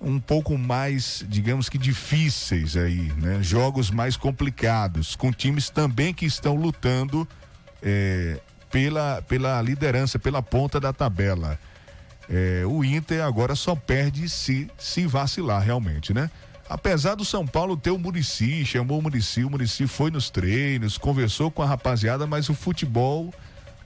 um 0.02 0.20
pouco 0.20 0.58
mais, 0.58 1.26
digamos 1.28 1.68
que, 1.68 1.78
difíceis 1.78 2.78
aí, 2.78 3.12
né? 3.18 3.40
Jogos 3.42 3.92
mais 3.92 4.16
complicados, 4.16 5.16
com 5.16 5.32
times 5.32 5.70
também 5.70 6.14
que 6.14 6.26
estão 6.26 6.56
lutando 6.56 7.28
é, 7.82 8.40
pela, 8.72 9.22
pela 9.28 9.62
liderança, 9.62 10.18
pela 10.18 10.42
ponta 10.42 10.80
da 10.80 10.94
tabela. 10.94 11.60
É, 12.30 12.64
o 12.66 12.84
Inter 12.84 13.24
agora 13.24 13.56
só 13.56 13.76
perde 13.76 14.30
se, 14.30 14.70
se 14.78 15.06
vacilar 15.06 15.62
realmente, 15.62 16.14
né? 16.14 16.30
Apesar 16.70 17.16
do 17.16 17.26
São 17.26 17.48
Paulo 17.48 17.76
ter 17.76 17.90
o 17.90 17.98
Murici, 17.98 18.64
chamou 18.64 19.00
o 19.00 19.02
Murici, 19.02 19.44
o 19.44 19.50
Murici 19.50 19.88
foi 19.88 20.12
nos 20.12 20.30
treinos, 20.30 21.00
conversou 21.00 21.50
com 21.50 21.64
a 21.64 21.66
rapaziada, 21.66 22.28
mas 22.28 22.48
o 22.48 22.54
futebol 22.54 23.34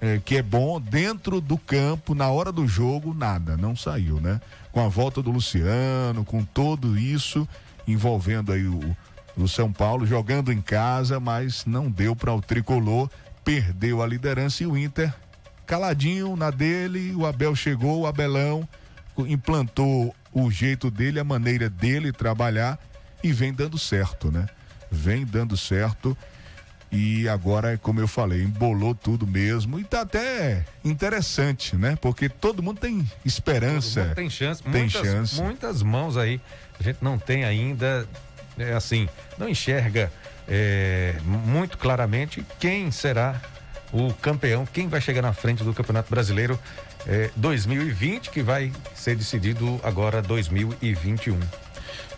é, 0.01 0.19
que 0.23 0.35
é 0.35 0.41
bom 0.41 0.81
dentro 0.81 1.39
do 1.39 1.57
campo, 1.57 2.13
na 2.13 2.29
hora 2.29 2.51
do 2.51 2.67
jogo, 2.67 3.13
nada, 3.13 3.55
não 3.55 3.73
saiu, 3.73 4.19
né? 4.19 4.41
Com 4.73 4.81
a 4.81 4.89
volta 4.89 5.21
do 5.21 5.31
Luciano, 5.31 6.25
com 6.25 6.43
tudo 6.43 6.97
isso 6.97 7.47
envolvendo 7.87 8.51
aí 8.51 8.67
o, 8.67 8.97
o 9.37 9.47
São 9.47 9.71
Paulo 9.71 10.05
jogando 10.05 10.51
em 10.51 10.61
casa, 10.61 11.17
mas 11.19 11.65
não 11.65 11.89
deu 11.89 12.13
para 12.15 12.33
o 12.33 12.41
tricolor, 12.41 13.09
perdeu 13.45 14.01
a 14.01 14.07
liderança 14.07 14.63
e 14.63 14.67
o 14.67 14.77
Inter 14.77 15.13
caladinho 15.65 16.35
na 16.35 16.51
dele, 16.51 17.13
o 17.15 17.25
Abel 17.25 17.55
chegou, 17.55 18.01
o 18.01 18.07
Abelão 18.07 18.67
implantou 19.17 20.13
o 20.31 20.51
jeito 20.51 20.89
dele, 20.89 21.19
a 21.19 21.23
maneira 21.23 21.69
dele 21.69 22.11
trabalhar 22.11 22.79
e 23.23 23.31
vem 23.31 23.53
dando 23.53 23.77
certo, 23.77 24.31
né? 24.31 24.47
Vem 24.91 25.25
dando 25.25 25.55
certo 25.55 26.17
e 26.93 27.27
agora, 27.27 27.75
como 27.75 27.99
eu 27.99 28.07
falei, 28.07 28.43
embolou 28.43 28.93
tudo 28.93 29.25
mesmo 29.25 29.79
e 29.79 29.83
tá 29.83 30.01
até 30.01 30.63
interessante, 30.85 31.75
né? 31.75 31.97
Porque 31.99 32.29
todo 32.29 32.61
mundo 32.61 32.79
tem 32.79 33.09
esperança. 33.25 34.03
Mundo 34.03 34.15
tem 34.15 34.29
chance, 34.29 34.61
Tem 34.61 34.71
muitas, 34.71 35.01
chance. 35.01 35.41
muitas 35.41 35.81
mãos 35.81 36.17
aí. 36.17 36.39
A 36.79 36.83
gente 36.83 36.99
não 37.01 37.17
tem 37.17 37.45
ainda, 37.45 38.07
é 38.59 38.73
assim, 38.73 39.09
não 39.39 39.49
enxerga 39.49 40.11
é, 40.47 41.15
muito 41.25 41.79
claramente 41.79 42.45
quem 42.59 42.91
será 42.91 43.41
o 43.91 44.13
campeão, 44.13 44.63
quem 44.65 44.87
vai 44.87 45.01
chegar 45.01 45.23
na 45.23 45.33
frente 45.33 45.63
do 45.63 45.73
Campeonato 45.73 46.11
Brasileiro 46.11 46.59
é, 47.07 47.31
2020, 47.35 48.29
que 48.29 48.43
vai 48.43 48.71
ser 48.93 49.15
decidido 49.15 49.79
agora 49.83 50.21
2021. 50.21 51.39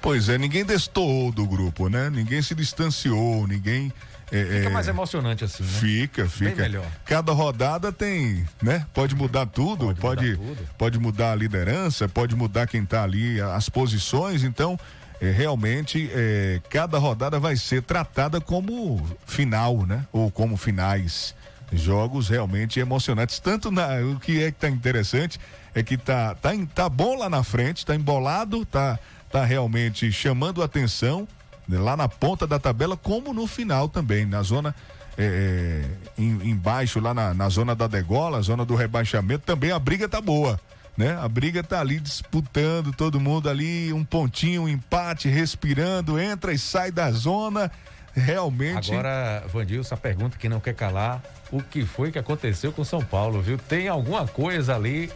Pois 0.02 0.30
é, 0.30 0.38
ninguém 0.38 0.66
destoou 0.66 1.32
do 1.32 1.48
grupo, 1.48 1.90
né? 1.90 2.10
Ninguém 2.10 2.42
se 2.42 2.54
distanciou, 2.54 3.48
ninguém. 3.48 3.92
É, 4.32 4.44
Fica 4.44 4.70
é, 4.70 4.70
mais 4.70 4.88
emocionante 4.88 5.44
assim, 5.44 5.64
né? 5.64 5.70
Fica, 5.70 6.28
fica. 6.28 6.64
melhor. 6.64 6.86
Cada 7.06 7.32
rodada 7.32 7.92
tem, 7.92 8.46
né? 8.62 8.86
Pode 8.94 9.16
mudar 9.16 9.46
tudo, 9.46 9.96
pode, 9.96 10.40
pode, 10.78 11.00
mudar 11.00 11.32
a 11.34 11.36
liderança, 11.36 12.10
pode 12.10 12.36
mudar 12.36 12.68
quem 12.68 12.84
tá 12.84 13.04
ali, 13.04 13.40
as 13.40 13.70
posições. 13.70 14.44
Então, 14.44 14.80
é, 15.22 15.30
realmente, 15.30 16.10
é, 16.12 16.60
cada 16.70 16.98
rodada 16.98 17.40
vai 17.40 17.56
ser 17.56 17.84
tratada 17.84 18.42
como 18.42 19.06
final, 19.28 19.86
né? 19.86 20.06
Ou 20.12 20.32
como 20.32 20.58
finais. 20.58 21.36
Jogos 21.72 22.30
realmente 22.30 22.80
emocionantes. 22.80 23.40
Tanto 23.40 23.72
na, 23.72 23.98
o 24.02 24.20
que 24.20 24.44
é 24.44 24.52
que 24.52 24.60
tá 24.60 24.70
interessante 24.70 25.40
é 25.74 25.84
que 25.84 25.98
tá, 25.98 26.34
tá, 26.36 26.52
tá 26.74 26.90
bom 26.90 27.18
lá 27.18 27.30
na 27.30 27.44
frente, 27.44 27.86
tá 27.86 27.96
embolado, 27.96 28.66
tá, 28.66 28.98
tá 29.32 29.44
realmente 29.44 30.12
chamando 30.12 30.64
atenção 30.64 31.28
lá 31.68 31.98
na 31.98 32.08
ponta 32.08 32.46
da 32.46 32.60
tabela, 32.60 32.96
como 32.96 33.34
no 33.34 33.48
final 33.48 33.90
também, 33.90 34.26
na 34.26 34.42
zona 34.42 34.76
é, 35.18 35.84
em- 36.18 36.50
embaixo, 36.50 37.00
lá 37.00 37.14
na, 37.14 37.34
na 37.34 37.50
zona 37.50 37.76
da 37.76 37.88
degola, 37.88 38.42
zona 38.42 38.66
do 38.66 38.76
rebaixamento, 38.76 39.44
também 39.46 39.72
a 39.72 39.80
briga 39.80 40.08
tá 40.08 40.20
boa. 40.22 40.60
Né? 40.98 41.18
A 41.22 41.28
briga 41.28 41.62
tá 41.62 41.82
ali 41.82 42.00
disputando, 42.00 42.94
todo 42.94 43.20
mundo 43.20 43.50
ali, 43.50 43.92
um 43.92 44.06
pontinho, 44.06 44.64
um 44.64 44.70
empate, 44.70 45.28
respirando, 45.28 46.18
entra 46.20 46.54
e 46.54 46.58
sai 46.58 46.90
da 46.92 47.12
zona. 47.12 47.70
Realmente. 48.14 48.94
Agora, 48.94 49.44
Vandilson, 49.52 49.94
a 49.94 49.98
pergunta 49.98 50.38
que 50.38 50.48
não 50.48 50.62
quer 50.62 50.74
calar: 50.74 51.22
o 51.52 51.62
que 51.62 51.86
foi 51.86 52.14
que 52.14 52.18
aconteceu 52.20 52.72
com 52.72 52.86
São 52.86 53.02
Paulo, 53.04 53.42
viu? 53.42 53.58
Tem 53.58 53.90
alguma 53.90 54.26
coisa 54.26 54.74
ali 54.74 55.12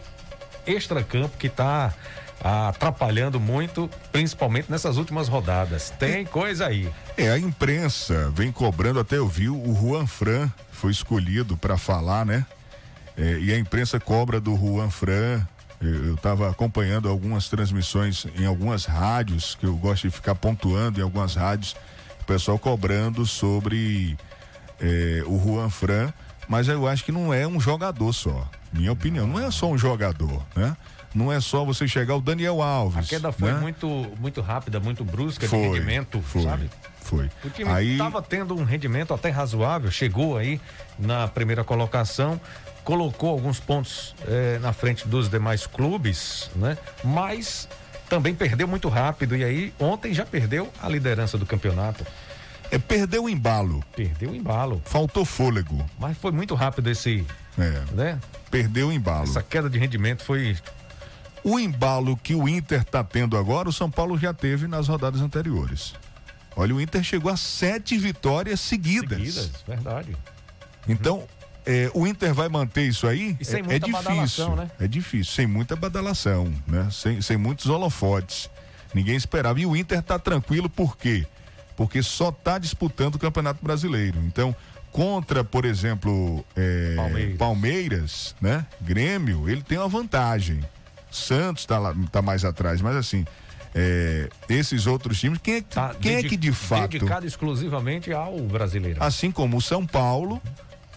extracampo 0.66 1.36
que 1.38 1.48
tá 1.48 1.94
atrapalhando 2.42 3.38
muito, 3.38 3.90
principalmente 4.10 4.70
nessas 4.70 4.96
últimas 4.96 5.28
rodadas. 5.28 5.90
Tem 5.98 6.24
coisa 6.24 6.66
aí. 6.66 6.88
É, 7.16 7.30
a 7.30 7.38
imprensa 7.38 8.30
vem 8.34 8.50
cobrando, 8.50 8.98
até 8.98 9.18
eu 9.18 9.28
vi 9.28 9.48
o 9.48 9.74
Juan 9.74 10.06
Fran 10.06 10.50
foi 10.80 10.90
escolhido 10.90 11.58
para 11.58 11.76
falar, 11.76 12.24
né? 12.24 12.46
É, 13.16 13.38
e 13.38 13.52
a 13.52 13.58
imprensa 13.58 14.00
cobra 14.00 14.40
do 14.40 14.56
Juan 14.56 14.88
Fran. 14.88 15.46
Eu 15.80 16.14
estava 16.14 16.50
acompanhando 16.50 17.08
algumas 17.08 17.48
transmissões 17.48 18.26
em 18.38 18.44
algumas 18.44 18.84
rádios, 18.84 19.54
que 19.54 19.64
eu 19.64 19.74
gosto 19.76 20.08
de 20.08 20.10
ficar 20.10 20.34
pontuando 20.34 21.00
em 21.00 21.02
algumas 21.02 21.34
rádios, 21.34 21.74
o 22.20 22.24
pessoal 22.24 22.58
cobrando 22.58 23.24
sobre 23.24 24.16
é, 24.78 25.22
o 25.26 25.38
Juan 25.42 25.70
Fran, 25.70 26.12
mas 26.48 26.68
eu 26.68 26.86
acho 26.86 27.02
que 27.04 27.12
não 27.12 27.32
é 27.32 27.46
um 27.46 27.58
jogador 27.58 28.12
só. 28.12 28.46
Minha 28.70 28.92
opinião, 28.92 29.26
não 29.26 29.40
é 29.40 29.50
só 29.50 29.70
um 29.70 29.78
jogador, 29.78 30.42
né? 30.54 30.76
Não 31.14 31.32
é 31.32 31.40
só 31.40 31.64
você 31.64 31.88
chegar 31.88 32.14
o 32.16 32.20
Daniel 32.20 32.62
Alves. 32.62 32.98
A 33.06 33.08
queda 33.08 33.32
foi 33.32 33.52
né? 33.52 33.58
muito, 33.60 33.86
muito 34.18 34.40
rápida, 34.40 34.78
muito 34.78 35.04
brusca 35.04 35.48
Foi, 35.48 35.58
de 35.58 35.64
rendimento, 35.68 36.20
foi, 36.22 36.42
sabe? 36.42 36.70
Foi. 37.00 37.28
O 37.44 37.50
time 37.50 37.68
Aí- 37.70 37.92
estava 37.92 38.22
tendo 38.22 38.54
um 38.56 38.62
rendimento 38.62 39.12
até 39.12 39.28
razoável, 39.30 39.90
chegou 39.90 40.36
aí 40.36 40.60
na 40.98 41.26
primeira 41.26 41.64
colocação, 41.64 42.40
colocou 42.84 43.30
alguns 43.30 43.58
pontos 43.58 44.14
eh, 44.28 44.58
na 44.62 44.72
frente 44.72 45.08
dos 45.08 45.28
demais 45.28 45.66
clubes, 45.66 46.48
né? 46.54 46.78
Mas 47.02 47.68
também 48.08 48.34
perdeu 48.34 48.68
muito 48.68 48.88
rápido 48.88 49.36
e 49.36 49.42
aí 49.42 49.74
ontem 49.80 50.14
já 50.14 50.24
perdeu 50.24 50.72
a 50.80 50.88
liderança 50.88 51.36
do 51.36 51.44
campeonato. 51.46 52.06
É, 52.70 52.78
perdeu 52.78 53.24
o 53.24 53.28
embalo. 53.28 53.82
Perdeu 53.96 54.30
o 54.30 54.34
embalo. 54.34 54.80
Faltou 54.84 55.24
fôlego. 55.24 55.84
Mas 55.98 56.16
foi 56.16 56.30
muito 56.30 56.54
rápido 56.54 56.88
esse, 56.88 57.26
É. 57.58 57.82
né? 57.92 58.20
Perdeu 58.48 58.88
o 58.88 58.92
embalo. 58.92 59.24
Essa 59.24 59.42
queda 59.42 59.68
de 59.68 59.76
rendimento 59.78 60.22
foi 60.22 60.56
O 61.42 61.58
embalo 61.58 62.16
que 62.16 62.34
o 62.34 62.48
Inter 62.48 62.84
tá 62.84 63.02
tendo 63.02 63.36
agora, 63.36 63.68
o 63.68 63.72
São 63.72 63.90
Paulo 63.90 64.18
já 64.18 64.32
teve 64.34 64.66
nas 64.66 64.88
rodadas 64.88 65.20
anteriores. 65.20 65.94
Olha, 66.56 66.74
o 66.74 66.80
Inter 66.80 67.02
chegou 67.02 67.30
a 67.30 67.36
sete 67.36 67.96
vitórias 67.96 68.60
seguidas. 68.60 69.18
seguidas, 69.18 69.64
verdade. 69.66 70.16
Então, 70.88 71.24
é, 71.64 71.90
o 71.94 72.06
Inter 72.06 72.34
vai 72.34 72.48
manter 72.48 72.82
isso 72.82 73.06
aí? 73.06 73.36
E 73.40 73.44
sem 73.44 73.60
é, 73.60 73.62
muita 73.62 73.74
é 73.74 73.78
difícil. 73.78 74.02
badalação, 74.02 74.56
né? 74.56 74.70
É 74.78 74.88
difícil, 74.88 75.32
sem 75.32 75.46
muita 75.46 75.76
badalação, 75.76 76.52
né? 76.66 76.88
Sem, 76.90 77.22
sem 77.22 77.36
muitos 77.36 77.66
holofotes. 77.66 78.50
Ninguém 78.92 79.16
esperava. 79.16 79.60
E 79.60 79.66
o 79.66 79.76
Inter 79.76 80.02
tá 80.02 80.18
tranquilo, 80.18 80.68
por 80.68 80.96
quê? 80.96 81.26
porque 81.80 82.02
só 82.02 82.28
está 82.28 82.58
disputando 82.58 83.14
o 83.14 83.18
Campeonato 83.18 83.64
Brasileiro. 83.64 84.18
Então, 84.26 84.54
contra, 84.92 85.42
por 85.42 85.64
exemplo, 85.64 86.44
é, 86.54 86.94
Palmeiras. 86.94 87.36
Palmeiras. 87.38 88.36
né? 88.38 88.66
Grêmio, 88.82 89.48
ele 89.48 89.62
tem 89.62 89.78
uma 89.78 89.88
vantagem. 89.88 90.60
Santos 91.10 91.62
está 91.62 91.78
tá 92.10 92.22
mais 92.22 92.44
atrás, 92.44 92.80
mas 92.80 92.96
assim, 92.96 93.24
é, 93.74 94.28
esses 94.48 94.86
outros 94.86 95.18
times, 95.20 95.38
quem, 95.42 95.56
é, 95.56 95.60
tá 95.62 95.94
quem 96.00 96.16
é 96.16 96.22
que 96.22 96.36
de 96.36 96.52
fato. 96.52 96.90
Dedicado 96.90 97.26
exclusivamente 97.26 98.12
ao 98.12 98.38
brasileiro. 98.40 99.02
Assim 99.02 99.30
como 99.30 99.56
o 99.56 99.62
São 99.62 99.86
Paulo 99.86 100.40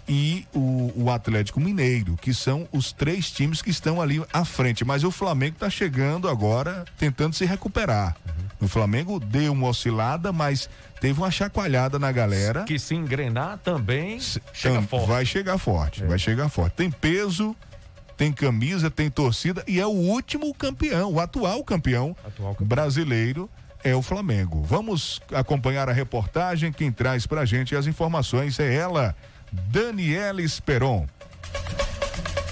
e 0.07 0.45
o, 0.53 0.91
o, 0.95 1.11
Atlético 1.11 1.59
Mineiro, 1.59 2.17
que 2.17 2.33
são 2.33 2.67
os 2.71 2.91
três 2.91 3.31
times 3.31 3.61
que 3.61 3.69
estão 3.69 4.01
ali 4.01 4.23
à 4.33 4.43
frente. 4.43 4.83
Mas 4.83 5.03
o 5.03 5.11
Flamengo 5.11 5.55
está 5.55 5.69
chegando 5.69 6.27
agora, 6.27 6.83
tentando 6.97 7.35
se 7.35 7.45
recuperar. 7.45 8.15
Uhum. 8.25 8.65
O 8.65 8.67
Flamengo 8.67 9.19
deu 9.19 9.53
uma 9.53 9.67
oscilada, 9.67 10.31
mas 10.31 10.69
teve 10.99 11.19
uma 11.19 11.31
chacoalhada 11.31 11.99
na 11.99 12.11
galera. 12.11 12.63
Que 12.63 12.79
se 12.79 12.95
engrenar 12.95 13.59
também 13.59 14.19
chega 14.51 14.81
forte. 14.81 15.07
Vai 15.07 15.25
chegar 15.25 15.57
forte, 15.57 16.03
é. 16.03 16.07
vai 16.07 16.19
chegar 16.19 16.49
forte. 16.49 16.73
Tem 16.73 16.89
peso, 16.89 17.55
tem 18.23 18.31
camisa, 18.31 18.89
tem 18.89 19.09
torcida 19.09 19.65
e 19.67 19.81
é 19.81 19.85
o 19.85 19.89
último 19.89 20.53
campeão, 20.53 21.11
o 21.11 21.19
atual 21.19 21.61
campeão, 21.61 22.15
atual 22.25 22.53
campeão. 22.53 22.67
brasileiro 22.67 23.49
é 23.83 23.93
o 23.93 24.01
Flamengo. 24.01 24.61
Vamos 24.61 25.19
acompanhar 25.33 25.89
a 25.89 25.91
reportagem. 25.91 26.71
Quem 26.71 26.89
traz 26.89 27.27
pra 27.27 27.43
gente 27.43 27.75
as 27.75 27.85
informações 27.85 28.57
é 28.61 28.73
ela, 28.73 29.13
Daniela 29.51 30.41
Esperon. 30.41 31.05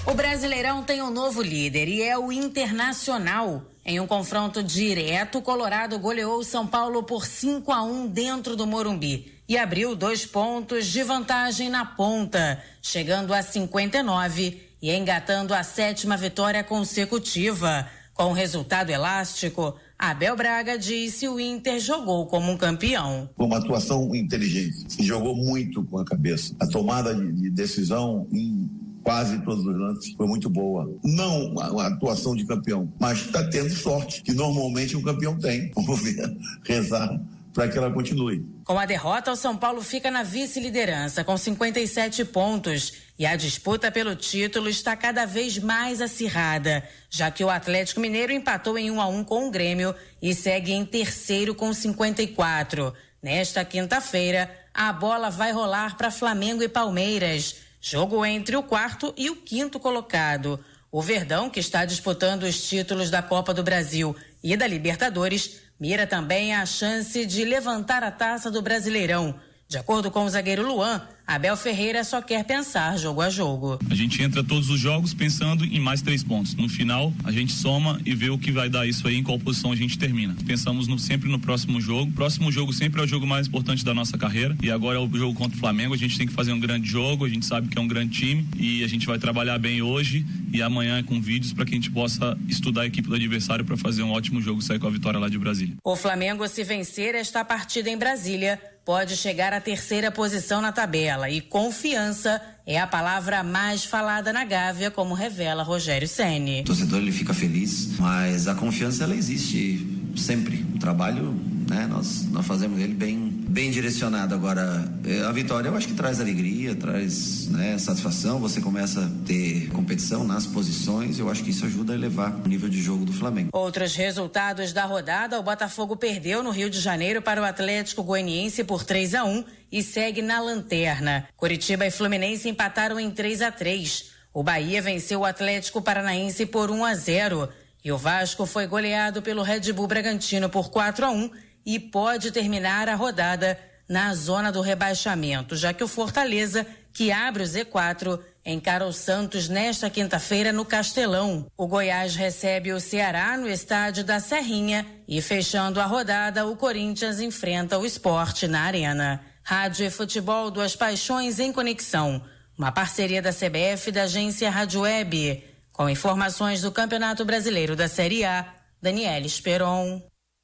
O 0.04 0.12
Brasileirão 0.12 0.82
tem 0.82 1.00
um 1.00 1.10
novo 1.10 1.40
líder 1.40 1.88
e 1.88 2.02
é 2.02 2.18
o 2.18 2.30
Internacional. 2.30 3.62
Em 3.82 3.98
um 3.98 4.06
confronto 4.06 4.62
direto, 4.62 5.38
o 5.38 5.42
Colorado 5.42 5.98
goleou 5.98 6.40
o 6.40 6.44
São 6.44 6.66
Paulo 6.66 7.02
por 7.02 7.24
5 7.24 7.72
a 7.72 7.82
1 7.82 8.08
dentro 8.08 8.54
do 8.56 8.66
Morumbi 8.66 9.40
e 9.48 9.56
abriu 9.56 9.96
dois 9.96 10.26
pontos 10.26 10.86
de 10.86 11.02
vantagem 11.02 11.70
na 11.70 11.86
ponta, 11.86 12.62
chegando 12.82 13.32
a 13.32 13.42
59 13.42 14.71
e 14.82 14.90
engatando 14.90 15.54
a 15.54 15.62
sétima 15.62 16.16
vitória 16.16 16.64
consecutiva. 16.64 17.86
Com 18.14 18.32
resultado 18.32 18.90
elástico, 18.90 19.74
Abel 19.98 20.36
Braga 20.36 20.76
disse 20.76 21.26
o 21.26 21.40
Inter 21.40 21.80
jogou 21.80 22.26
como 22.26 22.52
um 22.52 22.58
campeão. 22.58 23.30
Foi 23.34 23.46
uma 23.46 23.56
atuação 23.56 24.14
inteligente, 24.14 24.84
se 24.92 25.02
jogou 25.02 25.34
muito 25.34 25.82
com 25.84 25.98
a 25.98 26.04
cabeça. 26.04 26.54
A 26.60 26.66
tomada 26.66 27.14
de, 27.14 27.32
de 27.32 27.48
decisão 27.48 28.26
em 28.30 28.68
quase 29.02 29.38
todos 29.42 29.64
os 29.64 29.74
lances 29.74 30.12
foi 30.12 30.26
muito 30.26 30.50
boa. 30.50 30.92
Não 31.02 31.46
uma, 31.46 31.86
atuação 31.86 32.36
de 32.36 32.44
campeão, 32.44 32.92
mas 33.00 33.20
está 33.24 33.48
tendo 33.48 33.70
sorte, 33.70 34.22
que 34.22 34.34
normalmente 34.34 34.94
um 34.94 35.02
campeão 35.02 35.38
tem. 35.38 35.70
Vamos 35.74 36.02
ver, 36.02 36.36
rezar 36.64 37.18
para 37.52 37.68
que 37.68 37.76
ela 37.76 37.92
continue. 37.92 38.44
Com 38.64 38.78
a 38.78 38.86
derrota, 38.86 39.32
o 39.32 39.36
São 39.36 39.56
Paulo 39.56 39.82
fica 39.82 40.10
na 40.10 40.22
vice-liderança 40.22 41.22
com 41.22 41.36
57 41.36 42.24
pontos 42.26 42.94
e 43.18 43.26
a 43.26 43.36
disputa 43.36 43.90
pelo 43.90 44.16
título 44.16 44.68
está 44.68 44.96
cada 44.96 45.26
vez 45.26 45.58
mais 45.58 46.00
acirrada, 46.00 46.82
já 47.10 47.30
que 47.30 47.44
o 47.44 47.50
Atlético 47.50 48.00
Mineiro 48.00 48.32
empatou 48.32 48.78
em 48.78 48.90
1 48.90 49.00
a 49.00 49.06
1 49.06 49.24
com 49.24 49.48
o 49.48 49.50
Grêmio 49.50 49.94
e 50.20 50.34
segue 50.34 50.72
em 50.72 50.84
terceiro 50.84 51.54
com 51.54 51.72
54. 51.72 52.92
Nesta 53.22 53.64
quinta-feira, 53.64 54.50
a 54.74 54.92
bola 54.92 55.30
vai 55.30 55.52
rolar 55.52 55.96
para 55.96 56.10
Flamengo 56.10 56.62
e 56.62 56.68
Palmeiras, 56.68 57.56
jogo 57.80 58.24
entre 58.24 58.56
o 58.56 58.62
quarto 58.62 59.12
e 59.16 59.28
o 59.30 59.36
quinto 59.36 59.78
colocado. 59.78 60.58
O 60.90 61.00
Verdão, 61.00 61.48
que 61.48 61.60
está 61.60 61.84
disputando 61.84 62.42
os 62.42 62.68
títulos 62.68 63.08
da 63.10 63.22
Copa 63.22 63.54
do 63.54 63.62
Brasil 63.62 64.14
e 64.42 64.56
da 64.56 64.66
Libertadores, 64.66 65.61
mira 65.82 66.06
também 66.06 66.54
a 66.54 66.64
chance 66.64 67.26
de 67.26 67.44
levantar 67.44 68.04
a 68.04 68.10
taça 68.12 68.48
do 68.52 68.62
Brasileirão. 68.62 69.34
De 69.66 69.76
acordo 69.76 70.12
com 70.12 70.24
o 70.24 70.30
zagueiro 70.30 70.64
Luan, 70.64 71.08
Abel 71.26 71.56
Ferreira 71.56 72.04
só 72.04 72.20
quer 72.20 72.44
pensar 72.44 72.98
jogo 72.98 73.20
a 73.20 73.30
jogo. 73.30 73.78
A 73.90 73.94
gente 73.94 74.22
entra 74.22 74.42
todos 74.42 74.68
os 74.70 74.78
jogos 74.78 75.14
pensando 75.14 75.64
em 75.64 75.80
mais 75.80 76.02
três 76.02 76.22
pontos. 76.22 76.54
No 76.54 76.68
final, 76.68 77.12
a 77.24 77.32
gente 77.32 77.52
soma 77.52 78.00
e 78.04 78.14
vê 78.14 78.30
o 78.30 78.38
que 78.38 78.50
vai 78.50 78.68
dar 78.68 78.86
isso 78.86 79.06
aí, 79.06 79.16
em 79.16 79.22
qual 79.22 79.38
posição 79.38 79.72
a 79.72 79.76
gente 79.76 79.98
termina. 79.98 80.36
Pensamos 80.46 80.86
no, 80.86 80.98
sempre 80.98 81.30
no 81.30 81.38
próximo 81.38 81.80
jogo. 81.80 82.12
Próximo 82.12 82.50
jogo 82.50 82.72
sempre 82.72 83.00
é 83.00 83.04
o 83.04 83.06
jogo 83.06 83.26
mais 83.26 83.46
importante 83.46 83.84
da 83.84 83.94
nossa 83.94 84.18
carreira. 84.18 84.56
E 84.62 84.70
agora 84.70 84.98
é 84.98 85.00
o 85.00 85.08
jogo 85.16 85.34
contra 85.34 85.56
o 85.56 85.60
Flamengo. 85.60 85.94
A 85.94 85.98
gente 85.98 86.18
tem 86.18 86.26
que 86.26 86.32
fazer 86.32 86.52
um 86.52 86.60
grande 86.60 86.88
jogo. 86.88 87.24
A 87.24 87.28
gente 87.28 87.46
sabe 87.46 87.68
que 87.68 87.78
é 87.78 87.80
um 87.80 87.88
grande 87.88 88.18
time 88.18 88.46
e 88.56 88.82
a 88.84 88.86
gente 88.86 89.06
vai 89.06 89.18
trabalhar 89.18 89.58
bem 89.58 89.80
hoje 89.80 90.26
e 90.52 90.60
amanhã 90.60 91.02
com 91.02 91.20
vídeos 91.20 91.52
para 91.52 91.64
que 91.64 91.72
a 91.72 91.74
gente 91.74 91.90
possa 91.90 92.36
estudar 92.48 92.82
a 92.82 92.86
equipe 92.86 93.08
do 93.08 93.14
adversário 93.14 93.64
para 93.64 93.76
fazer 93.76 94.02
um 94.02 94.10
ótimo 94.10 94.40
jogo 94.40 94.60
e 94.60 94.64
sair 94.64 94.78
com 94.78 94.86
a 94.86 94.90
vitória 94.90 95.18
lá 95.18 95.28
de 95.28 95.38
Brasília. 95.38 95.76
O 95.82 95.96
Flamengo, 95.96 96.46
se 96.46 96.62
vencer 96.62 97.14
esta 97.14 97.44
partida 97.44 97.88
em 97.88 97.96
Brasília, 97.96 98.60
pode 98.84 99.16
chegar 99.16 99.52
à 99.52 99.60
terceira 99.60 100.10
posição 100.10 100.60
na 100.60 100.72
tabela 100.72 101.30
e 101.30 101.40
confiança 101.40 102.40
é 102.66 102.78
a 102.78 102.86
palavra 102.86 103.42
mais 103.42 103.84
falada 103.84 104.32
na 104.32 104.44
Gávea, 104.44 104.90
como 104.90 105.14
revela 105.14 105.62
Rogério 105.62 106.06
Ceni. 106.06 106.60
O 106.60 106.64
torcedor 106.64 107.00
ele 107.00 107.12
fica 107.12 107.34
feliz, 107.34 107.98
mas 107.98 108.46
a 108.46 108.54
confiança 108.54 109.04
ela 109.04 109.14
existe 109.14 109.86
sempre. 110.16 110.64
O 110.74 110.78
trabalho, 110.78 111.34
né, 111.72 111.86
nós 111.86 112.28
nós 112.30 112.46
fazemos 112.46 112.78
ele 112.78 112.92
bem 112.92 113.16
bem 113.48 113.70
direcionado. 113.70 114.34
Agora, 114.34 114.84
é, 115.04 115.22
a 115.22 115.32
vitória 115.32 115.68
eu 115.68 115.76
acho 115.76 115.88
que 115.88 115.94
traz 115.94 116.20
alegria, 116.20 116.74
traz 116.74 117.48
né, 117.48 117.78
satisfação. 117.78 118.38
Você 118.38 118.60
começa 118.60 119.00
a 119.04 119.26
ter 119.26 119.68
competição 119.70 120.24
nas 120.24 120.46
posições. 120.46 121.18
Eu 121.18 121.30
acho 121.30 121.42
que 121.42 121.50
isso 121.50 121.64
ajuda 121.64 121.92
a 121.92 121.96
elevar 121.96 122.34
o 122.44 122.48
nível 122.48 122.68
de 122.68 122.80
jogo 122.80 123.04
do 123.04 123.12
Flamengo. 123.12 123.50
Outros 123.52 123.94
resultados 123.94 124.72
da 124.72 124.84
rodada: 124.84 125.38
o 125.38 125.42
Botafogo 125.42 125.96
perdeu 125.96 126.42
no 126.42 126.50
Rio 126.50 126.68
de 126.68 126.78
Janeiro 126.78 127.22
para 127.22 127.40
o 127.40 127.44
Atlético 127.44 128.02
Goianiense 128.02 128.64
por 128.64 128.84
3 128.84 129.14
a 129.14 129.24
1 129.24 129.44
e 129.70 129.82
segue 129.82 130.20
na 130.20 130.40
lanterna. 130.40 131.26
Curitiba 131.36 131.86
e 131.86 131.90
Fluminense 131.90 132.48
empataram 132.48 133.00
em 133.00 133.10
3 133.10 133.42
a 133.42 133.50
3. 133.50 134.12
O 134.34 134.42
Bahia 134.42 134.80
venceu 134.80 135.20
o 135.20 135.24
Atlético 135.24 135.82
Paranaense 135.82 136.46
por 136.46 136.70
1 136.70 136.84
a 136.84 136.94
0 136.94 137.48
e 137.84 137.90
o 137.90 137.98
Vasco 137.98 138.46
foi 138.46 138.66
goleado 138.66 139.20
pelo 139.20 139.42
Red 139.42 139.72
Bull 139.72 139.88
Bragantino 139.88 140.48
por 140.48 140.70
4 140.70 141.04
a 141.04 141.10
1 141.10 141.30
e 141.64 141.78
pode 141.78 142.30
terminar 142.30 142.88
a 142.88 142.94
rodada 142.94 143.58
na 143.88 144.14
zona 144.14 144.50
do 144.50 144.60
rebaixamento, 144.60 145.54
já 145.56 145.72
que 145.72 145.84
o 145.84 145.88
Fortaleza, 145.88 146.66
que 146.92 147.12
abre 147.12 147.42
o 147.42 147.46
Z4, 147.46 148.18
encara 148.44 148.86
o 148.86 148.92
Santos 148.92 149.48
nesta 149.48 149.88
quinta-feira 149.88 150.52
no 150.52 150.64
Castelão. 150.64 151.46
O 151.56 151.66
Goiás 151.66 152.16
recebe 152.16 152.72
o 152.72 152.80
Ceará 152.80 153.36
no 153.36 153.48
estádio 153.48 154.04
da 154.04 154.18
Serrinha 154.18 154.86
e, 155.06 155.20
fechando 155.20 155.80
a 155.80 155.86
rodada, 155.86 156.46
o 156.46 156.56
Corinthians 156.56 157.20
enfrenta 157.20 157.78
o 157.78 157.86
esporte 157.86 158.48
na 158.48 158.62
Arena. 158.62 159.20
Rádio 159.44 159.86
e 159.86 159.90
Futebol, 159.90 160.50
duas 160.50 160.76
paixões 160.76 161.38
em 161.38 161.52
conexão. 161.52 162.22
Uma 162.56 162.70
parceria 162.70 163.20
da 163.20 163.32
CBF 163.32 163.88
e 163.88 163.92
da 163.92 164.02
agência 164.04 164.50
Rádio 164.50 164.82
Web. 164.82 165.44
Com 165.72 165.88
informações 165.88 166.62
do 166.62 166.70
Campeonato 166.70 167.24
Brasileiro 167.24 167.74
da 167.74 167.88
Série 167.88 168.24
A, 168.24 168.46
Daniela 168.80 169.26
Esperon. 169.26 170.02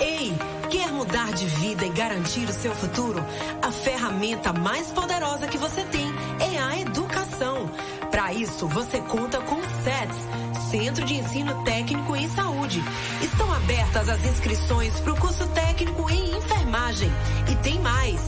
Ei, 0.00 0.32
quer 0.70 0.92
mudar 0.92 1.32
de 1.32 1.46
vida 1.46 1.86
e 1.86 1.90
garantir 1.90 2.48
o 2.48 2.52
seu 2.52 2.74
futuro? 2.74 3.24
A 3.62 3.70
ferramenta 3.70 4.52
mais 4.52 4.90
poderosa 4.90 5.46
que 5.46 5.58
você 5.58 5.82
tem 5.84 6.12
é 6.40 6.58
a 6.58 6.80
educação. 6.80 7.70
Para 8.10 8.32
isso, 8.32 8.66
você 8.68 9.00
conta 9.00 9.40
com 9.40 9.56
o 9.56 9.64
SETS 9.82 10.42
Centro 10.70 11.04
de 11.04 11.16
Ensino 11.16 11.62
Técnico 11.64 12.16
em 12.16 12.28
Saúde. 12.30 12.82
Estão 13.20 13.52
abertas 13.52 14.08
as 14.08 14.24
inscrições 14.24 14.98
para 15.00 15.12
o 15.12 15.20
curso 15.20 15.46
técnico 15.48 16.10
em 16.10 16.36
enfermagem. 16.36 17.10
E 17.50 17.56
tem 17.56 17.78
mais. 17.80 18.20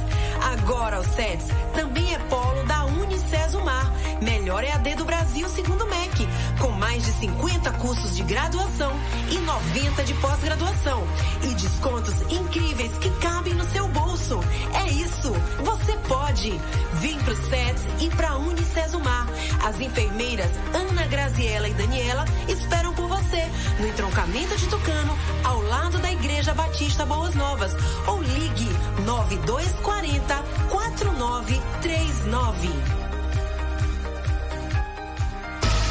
Agora 0.53 1.01
o 1.01 1.05
SETS 1.05 1.47
também 1.75 2.15
é 2.15 2.19
polo 2.19 2.63
da 2.65 2.85
Unicesumar, 2.85 3.91
melhor 4.25 4.65
EAD 4.65 4.95
do 4.95 5.05
Brasil 5.05 5.47
segundo 5.51 5.85
o 5.85 5.89
MEC, 5.89 6.27
com 6.59 6.71
mais 6.71 7.05
de 7.05 7.13
50 7.13 7.71
cursos 7.73 8.17
de 8.17 8.23
graduação 8.23 8.99
e 9.31 9.37
90 9.39 10.03
de 10.03 10.15
pós-graduação 10.15 11.07
e 11.43 11.49
descontos 11.55 12.15
incríveis 12.31 12.91
que 12.99 13.11
cabem 13.21 13.53
no 13.55 13.65
seu 13.71 13.87
bolso. 13.89 14.41
É 14.73 14.91
isso, 14.91 15.31
você 15.63 15.93
pode. 16.09 16.59
Vem 16.95 17.19
pro 17.19 17.37
SETS 17.37 17.83
e 18.01 18.09
pra 18.11 18.37
Unicesumar. 18.37 19.29
As 19.63 19.79
enfermeiras 19.79 20.51
Ana 20.73 21.05
Graziela 21.07 21.69
e 21.69 21.75
Daniela 21.75 22.25
esperam 22.49 22.95
por 22.95 23.07
você 23.09 23.47
no 23.79 23.87
entroncamento 23.87 24.57
de 24.57 24.67
Tucano, 24.69 25.15
ao 25.45 25.61
lado 25.63 25.99
da 25.99 26.11
Igreja 26.11 26.55
Batista 26.55 27.05
Boas 27.05 27.35
Novas. 27.35 27.77
Ou 28.07 28.23
ligue 28.23 28.71
9240 29.05 30.43
4939. 30.71 33.04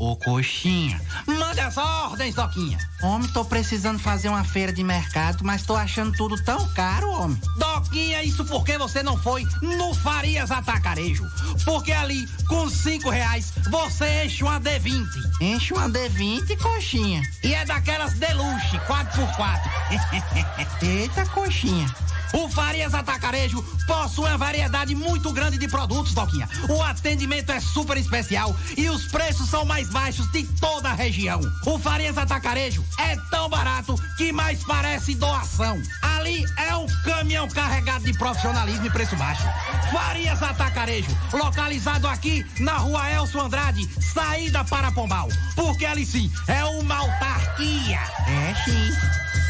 Ô 0.00 0.16
coxinha, 0.16 0.98
manda 1.26 1.66
as 1.66 1.76
ordens, 1.76 2.34
Doquinha. 2.34 2.78
Homem, 3.02 3.28
tô 3.32 3.44
precisando 3.44 3.98
fazer 3.98 4.30
uma 4.30 4.42
feira 4.42 4.72
de 4.72 4.82
mercado, 4.82 5.44
mas 5.44 5.62
tô 5.62 5.76
achando 5.76 6.10
tudo 6.16 6.42
tão 6.42 6.66
caro, 6.72 7.10
homem. 7.10 7.38
Doquinha, 7.58 8.22
isso 8.22 8.42
porque 8.46 8.78
você 8.78 9.02
não 9.02 9.18
foi 9.18 9.46
no 9.60 9.92
Farias 9.92 10.50
Atacarejo. 10.50 11.30
Porque 11.66 11.92
ali, 11.92 12.26
com 12.48 12.66
cinco 12.70 13.10
reais, 13.10 13.52
você 13.70 14.24
enche 14.24 14.42
uma 14.42 14.58
D20. 14.58 15.06
Enche 15.38 15.74
uma 15.74 15.86
D20, 15.86 16.56
coxinha. 16.56 17.22
E 17.44 17.52
é 17.52 17.66
daquelas 17.66 18.14
deluxe, 18.14 18.78
4x4. 18.88 19.60
Eita, 20.80 21.26
coxinha. 21.26 21.86
O 22.32 22.48
Farias 22.48 22.94
Atacarejo 22.94 23.62
possui 23.86 24.26
uma 24.26 24.38
variedade 24.38 24.94
muito 24.94 25.32
grande 25.32 25.58
de 25.58 25.68
produtos, 25.68 26.14
Doquinha. 26.14 26.48
O 26.68 26.82
atendimento 26.82 27.50
é 27.50 27.60
super 27.60 27.96
especial 27.96 28.54
e 28.76 28.88
os 28.88 29.06
preços 29.06 29.48
são 29.48 29.64
mais 29.64 29.88
baixos 29.90 30.30
de 30.30 30.44
toda 30.60 30.90
a 30.90 30.94
região. 30.94 31.40
O 31.66 31.78
Farias 31.78 32.16
Atacarejo 32.16 32.84
é 32.98 33.16
tão 33.30 33.48
barato 33.48 33.94
que 34.16 34.32
mais 34.32 34.62
parece 34.64 35.14
doação. 35.14 35.80
Ali 36.02 36.44
é 36.56 36.76
um 36.76 36.86
caminhão 37.04 37.48
carregado 37.48 38.04
de 38.04 38.12
profissionalismo 38.16 38.86
e 38.86 38.90
preço 38.90 39.16
baixo. 39.16 39.44
Farias 39.92 40.42
Atacarejo, 40.42 41.16
localizado 41.32 42.06
aqui 42.06 42.46
na 42.60 42.76
rua 42.76 43.10
Elcio 43.10 43.40
Andrade, 43.40 43.88
saída 44.00 44.64
para 44.64 44.92
Pombal. 44.92 45.28
Porque 45.56 45.84
ali 45.84 46.06
sim 46.06 46.30
é 46.46 46.64
uma 46.64 46.96
autarquia. 46.96 48.00
É 48.26 48.54
sim. 48.64 49.49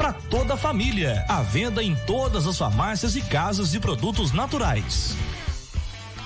para 0.01 0.13
toda 0.13 0.55
a 0.55 0.57
família. 0.57 1.23
À 1.27 1.43
venda 1.43 1.83
em 1.83 1.93
todas 2.07 2.47
as 2.47 2.57
farmácias 2.57 3.15
e 3.15 3.21
casas 3.21 3.69
de 3.69 3.79
produtos 3.79 4.31
naturais. 4.31 5.15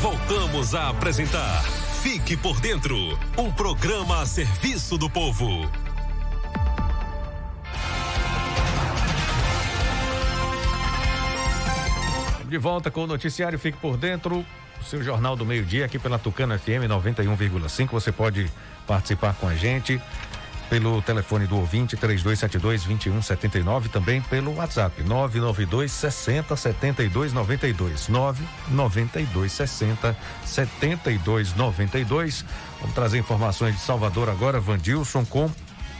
Voltamos 0.00 0.74
a 0.74 0.88
apresentar 0.88 1.62
Fique 2.02 2.34
por 2.34 2.58
Dentro 2.58 2.96
um 3.36 3.52
programa 3.52 4.22
a 4.22 4.26
serviço 4.26 4.96
do 4.96 5.10
povo. 5.10 5.70
De 12.48 12.56
volta 12.56 12.90
com 12.90 13.04
o 13.04 13.06
noticiário 13.06 13.58
Fique 13.58 13.76
por 13.76 13.98
Dentro, 13.98 14.42
o 14.80 14.84
seu 14.84 15.02
jornal 15.02 15.36
do 15.36 15.44
meio-dia 15.44 15.84
aqui 15.84 15.98
pela 15.98 16.18
Tucana 16.18 16.58
FM 16.58 16.88
91,5. 16.88 17.90
Você 17.90 18.10
pode 18.10 18.50
participar 18.86 19.34
com 19.34 19.46
a 19.46 19.54
gente 19.54 20.00
pelo 20.70 21.02
telefone 21.02 21.48
do 21.48 21.56
ouvinte 21.56 21.96
3272 21.96 22.84
2179, 22.84 23.88
também 23.88 24.22
pelo 24.22 24.54
WhatsApp 24.54 25.02
992 25.02 25.90
60 25.90 26.56
72 26.56 27.32
92 27.32 28.08
992 28.08 29.52
60 29.52 30.16
72 30.46 31.54
92. 31.56 32.44
Vamos 32.80 32.94
trazer 32.94 33.18
informações 33.18 33.74
de 33.74 33.80
Salvador 33.80 34.30
agora, 34.30 34.60
Vandilson 34.60 35.24
com 35.24 35.50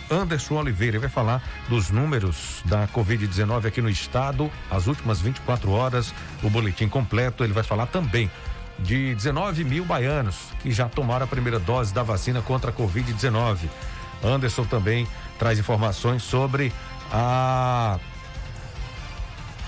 Anderson 0.08 0.54
Oliveira. 0.54 1.00
Vai 1.00 1.08
falar 1.08 1.42
dos 1.68 1.90
números 1.90 2.62
da 2.64 2.86
Covid-19 2.86 3.66
aqui 3.66 3.82
no 3.82 3.90
estado, 3.90 4.48
as 4.70 4.86
últimas 4.86 5.20
24 5.20 5.68
horas, 5.72 6.14
o 6.44 6.48
boletim 6.48 6.88
completo. 6.88 7.42
Ele 7.42 7.52
vai 7.52 7.64
falar 7.64 7.86
também 7.86 8.30
de 8.78 9.14
19 9.16 9.64
mil 9.64 9.84
baianos 9.84 10.36
que 10.60 10.70
já 10.70 10.88
tomaram 10.88 11.24
a 11.24 11.28
primeira 11.28 11.58
dose 11.58 11.92
da 11.92 12.04
vacina 12.04 12.40
contra 12.40 12.70
a 12.70 12.72
Covid-19. 12.72 13.68
Anderson 14.22 14.64
também 14.64 15.06
traz 15.38 15.58
informações 15.58 16.22
sobre 16.22 16.72
a 17.12 17.98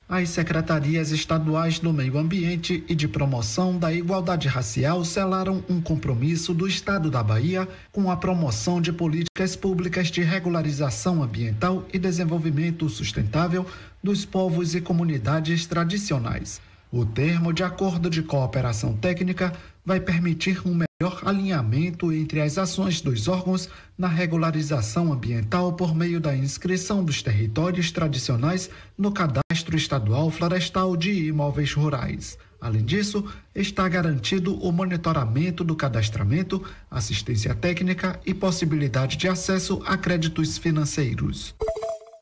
As 0.07 0.29
secretarias 0.29 1.09
estaduais 1.09 1.79
do 1.79 1.91
Meio 1.91 2.19
Ambiente 2.19 2.83
e 2.87 2.93
de 2.93 3.07
Promoção 3.07 3.75
da 3.75 3.91
Igualdade 3.91 4.47
Racial 4.47 5.03
selaram 5.03 5.63
um 5.67 5.81
compromisso 5.81 6.53
do 6.53 6.67
Estado 6.67 7.09
da 7.09 7.23
Bahia 7.23 7.67
com 7.91 8.11
a 8.11 8.15
promoção 8.15 8.79
de 8.79 8.93
políticas 8.93 9.55
públicas 9.55 10.09
de 10.09 10.21
regularização 10.21 11.23
ambiental 11.23 11.83
e 11.91 11.97
desenvolvimento 11.97 12.87
sustentável 12.87 13.65
dos 14.03 14.23
povos 14.23 14.75
e 14.75 14.79
comunidades 14.79 15.65
tradicionais. 15.65 16.61
O 16.91 17.03
termo 17.03 17.51
de 17.51 17.63
acordo 17.63 18.07
de 18.07 18.21
cooperação 18.21 18.95
técnica 18.95 19.53
vai 19.83 19.99
permitir 19.99 20.61
um 20.67 20.75
melhor 20.75 21.23
alinhamento 21.25 22.13
entre 22.13 22.41
as 22.41 22.59
ações 22.59 23.01
dos 23.01 23.27
órgãos 23.27 23.67
na 23.97 24.07
regularização 24.07 25.11
ambiental 25.11 25.73
por 25.73 25.95
meio 25.95 26.19
da 26.19 26.35
inscrição 26.37 27.03
dos 27.03 27.23
territórios 27.23 27.91
tradicionais 27.91 28.69
no 28.95 29.11
Cadastro 29.11 29.44
Estadual 29.73 30.29
Florestal 30.29 30.97
de 30.97 31.27
Imóveis 31.27 31.73
Rurais. 31.73 32.37
Além 32.59 32.83
disso, 32.83 33.23
está 33.53 33.87
garantido 33.87 34.55
o 34.59 34.71
monitoramento 34.71 35.63
do 35.63 35.75
cadastramento, 35.75 36.61
assistência 36.91 37.55
técnica 37.55 38.19
e 38.25 38.33
possibilidade 38.33 39.17
de 39.17 39.27
acesso 39.27 39.81
a 39.85 39.95
créditos 39.95 40.57
financeiros. 40.57 41.55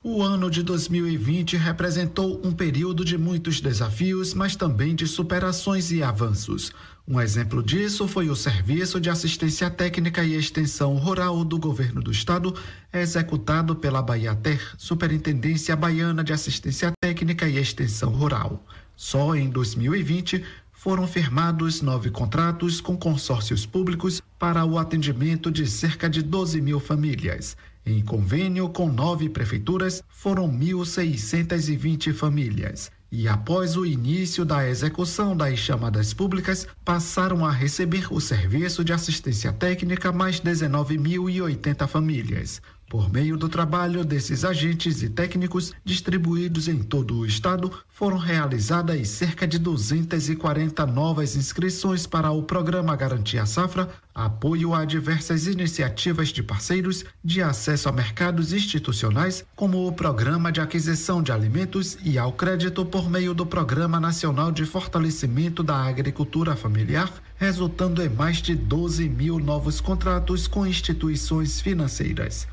O 0.05 0.21
ano 0.21 0.51
de 0.51 0.61
2020 0.63 1.55
representou 1.55 2.41
um 2.43 2.51
período 2.51 3.05
de 3.05 3.17
muitos 3.17 3.61
desafios, 3.61 4.33
mas 4.33 4.53
também 4.53 4.93
de 4.93 5.07
superações 5.07 5.93
e 5.93 6.03
avanços. 6.03 6.73
Um 7.07 7.21
exemplo 7.21 7.63
disso 7.63 8.05
foi 8.05 8.29
o 8.29 8.35
Serviço 8.35 8.99
de 8.99 9.09
Assistência 9.09 9.69
Técnica 9.69 10.21
e 10.21 10.35
Extensão 10.35 10.97
Rural 10.97 11.45
do 11.45 11.57
Governo 11.57 12.01
do 12.01 12.11
Estado, 12.11 12.53
executado 12.91 13.77
pela 13.77 14.01
Bahia 14.01 14.35
Ter, 14.35 14.61
Superintendência 14.77 15.73
Baiana 15.73 16.21
de 16.21 16.33
Assistência 16.33 16.91
Técnica 17.01 17.47
e 17.47 17.55
Extensão 17.55 18.11
Rural. 18.11 18.61
Só 18.97 19.33
em 19.33 19.49
2020 19.49 20.43
foram 20.73 21.07
firmados 21.07 21.81
nove 21.81 22.09
contratos 22.09 22.81
com 22.81 22.97
consórcios 22.97 23.65
públicos 23.65 24.21
para 24.37 24.65
o 24.65 24.77
atendimento 24.77 25.49
de 25.49 25.65
cerca 25.65 26.09
de 26.09 26.21
12 26.21 26.59
mil 26.59 26.81
famílias. 26.81 27.55
Em 27.85 28.01
convênio 28.01 28.69
com 28.69 28.89
nove 28.89 29.27
prefeituras, 29.27 30.01
foram 30.07 30.49
1.620 30.49 32.13
famílias. 32.13 32.89
E 33.11 33.27
após 33.27 33.75
o 33.75 33.85
início 33.85 34.45
da 34.45 34.67
execução 34.67 35.35
das 35.35 35.59
chamadas 35.59 36.13
públicas, 36.13 36.65
passaram 36.85 37.45
a 37.45 37.51
receber 37.51 38.07
o 38.11 38.21
serviço 38.21 38.83
de 38.83 38.93
assistência 38.93 39.51
técnica 39.51 40.11
mais 40.11 40.39
19.080 40.39 41.87
famílias. 41.87 42.61
Por 42.89 43.11
meio 43.11 43.35
do 43.35 43.49
trabalho 43.49 44.05
desses 44.05 44.45
agentes 44.45 45.01
e 45.01 45.09
técnicos 45.09 45.73
distribuídos 45.83 46.67
em 46.67 46.77
todo 46.77 47.17
o 47.17 47.25
estado, 47.25 47.71
foram 47.87 48.17
realizadas 48.17 49.07
cerca 49.09 49.47
de 49.47 49.57
240 49.57 50.85
novas 50.85 51.35
inscrições 51.35 52.05
para 52.05 52.31
o 52.31 52.43
programa 52.43 52.95
Garantia 52.95 53.45
Safra, 53.45 53.89
apoio 54.13 54.73
a 54.73 54.85
diversas 54.85 55.47
iniciativas 55.47 56.29
de 56.29 56.43
parceiros 56.43 57.03
de 57.23 57.41
acesso 57.41 57.89
a 57.89 57.91
mercados 57.91 58.53
institucionais, 58.53 59.43
como 59.55 59.87
o 59.87 59.91
Programa 59.91 60.51
de 60.51 60.61
Aquisição 60.61 61.21
de 61.23 61.31
Alimentos 61.31 61.97
e 62.03 62.17
ao 62.17 62.31
crédito 62.31 62.85
por 62.85 63.09
meio 63.09 63.33
do 63.33 63.45
Programa 63.45 63.99
Nacional 63.99 64.51
de 64.51 64.65
Fortalecimento 64.65 65.63
da 65.63 65.77
Agricultura 65.77 66.55
Familiar, 66.55 67.11
resultando 67.37 68.01
em 68.01 68.09
mais 68.09 68.41
de 68.41 68.55
12 68.55 69.09
mil 69.09 69.39
novos 69.39 69.81
contratos 69.81 70.47
com 70.47 70.65
instituições 70.65 71.59
financeiras. 71.59 72.47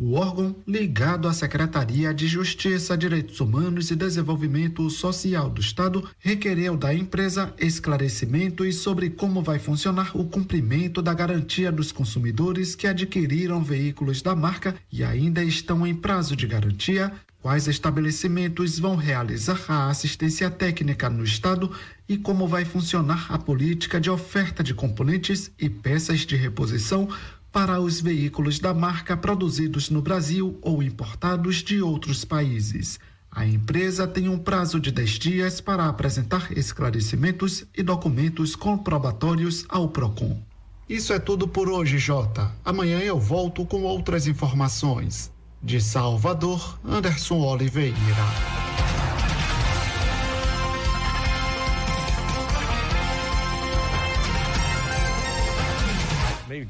O 0.00 0.12
órgão, 0.12 0.54
ligado 0.64 1.26
à 1.26 1.32
Secretaria 1.32 2.14
de 2.14 2.28
Justiça, 2.28 2.96
Direitos 2.96 3.40
Humanos 3.40 3.90
e 3.90 3.96
Desenvolvimento 3.96 4.88
Social 4.88 5.50
do 5.50 5.60
Estado, 5.60 6.08
requereu 6.20 6.76
da 6.76 6.94
empresa 6.94 7.52
esclarecimentos 7.58 8.76
sobre 8.76 9.10
como 9.10 9.42
vai 9.42 9.58
funcionar 9.58 10.16
o 10.16 10.24
cumprimento 10.24 11.02
da 11.02 11.12
garantia 11.12 11.72
dos 11.72 11.90
consumidores 11.90 12.76
que 12.76 12.86
adquiriram 12.86 13.60
veículos 13.60 14.22
da 14.22 14.36
marca 14.36 14.76
e 14.92 15.02
ainda 15.02 15.42
estão 15.42 15.84
em 15.84 15.96
prazo 15.96 16.36
de 16.36 16.46
garantia, 16.46 17.12
quais 17.42 17.66
estabelecimentos 17.66 18.78
vão 18.78 18.94
realizar 18.94 19.64
a 19.66 19.90
assistência 19.90 20.48
técnica 20.48 21.10
no 21.10 21.24
Estado 21.24 21.72
e 22.08 22.16
como 22.16 22.46
vai 22.46 22.64
funcionar 22.64 23.26
a 23.28 23.36
política 23.36 24.00
de 24.00 24.08
oferta 24.08 24.62
de 24.62 24.74
componentes 24.74 25.50
e 25.58 25.68
peças 25.68 26.20
de 26.20 26.36
reposição 26.36 27.08
para 27.52 27.80
os 27.80 28.00
veículos 28.00 28.58
da 28.58 28.74
marca 28.74 29.16
produzidos 29.16 29.90
no 29.90 30.02
Brasil 30.02 30.58
ou 30.62 30.82
importados 30.82 31.56
de 31.56 31.80
outros 31.80 32.24
países. 32.24 32.98
A 33.30 33.46
empresa 33.46 34.06
tem 34.06 34.28
um 34.28 34.38
prazo 34.38 34.80
de 34.80 34.90
10 34.90 35.10
dias 35.10 35.60
para 35.60 35.86
apresentar 35.86 36.56
esclarecimentos 36.56 37.64
e 37.76 37.82
documentos 37.82 38.56
comprobatórios 38.56 39.64
ao 39.68 39.88
PROCON. 39.88 40.40
Isso 40.88 41.12
é 41.12 41.18
tudo 41.18 41.46
por 41.46 41.68
hoje, 41.68 41.98
Jota. 41.98 42.50
Amanhã 42.64 42.98
eu 43.00 43.18
volto 43.18 43.66
com 43.66 43.82
outras 43.82 44.26
informações. 44.26 45.30
De 45.62 45.80
Salvador, 45.80 46.78
Anderson 46.84 47.40
Oliveira. 47.40 47.96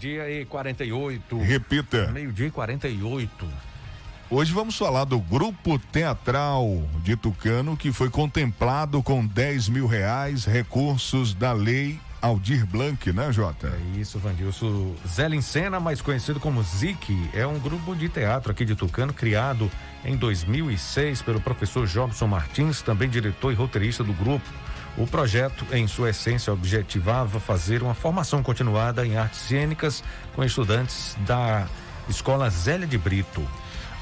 Meio-dia 0.09 0.41
e 0.41 0.45
48. 0.47 1.39
Repita. 1.39 2.07
Meio-dia 2.09 2.47
e 2.47 2.51
48. 2.51 3.47
Hoje 4.31 4.53
vamos 4.53 4.77
falar 4.77 5.05
do 5.05 5.19
grupo 5.19 5.79
teatral 5.79 6.67
de 7.03 7.17
Tucano 7.17 7.77
que 7.77 7.93
foi 7.93 8.09
contemplado 8.09 9.03
com 9.03 9.27
10 9.27 9.69
mil 9.69 9.87
reais 9.87 10.45
recursos 10.45 11.35
da 11.35 11.53
lei 11.53 11.99
Aldir 12.21 12.67
Blanc, 12.67 13.13
né, 13.13 13.31
Jota? 13.33 13.69
É 13.69 14.01
isso, 14.01 14.19
Vandilson. 14.19 14.95
Zé 15.07 15.29
Lincena, 15.29 15.79
mais 15.79 16.01
conhecido 16.01 16.41
como 16.41 16.63
Zic, 16.63 17.17
é 17.33 17.47
um 17.47 17.59
grupo 17.59 17.95
de 17.95 18.09
teatro 18.09 18.51
aqui 18.51 18.65
de 18.65 18.75
Tucano, 18.75 19.13
criado 19.13 19.71
em 20.05 20.17
2006 20.17 21.23
pelo 21.23 21.41
professor 21.41 21.87
Jobson 21.87 22.27
Martins, 22.27 22.83
também 22.83 23.09
diretor 23.09 23.53
e 23.53 23.55
roteirista 23.55 24.03
do 24.03 24.13
grupo. 24.13 24.47
O 24.99 25.07
projeto, 25.07 25.65
em 25.71 25.87
sua 25.87 26.11
essência, 26.11 26.53
objetivava 26.53 27.39
fazer 27.39 27.85
uma 27.85 27.95
formação 27.95 28.43
continuada 28.43 29.07
em 29.07 29.17
artes 29.17 29.39
cênicas 29.39 30.03
com 30.35 30.43
estudantes 30.43 31.17
da 31.21 31.69
Escola 32.09 32.51
Zélia 32.51 32.87
de 32.87 32.99
Brito. 32.99 33.47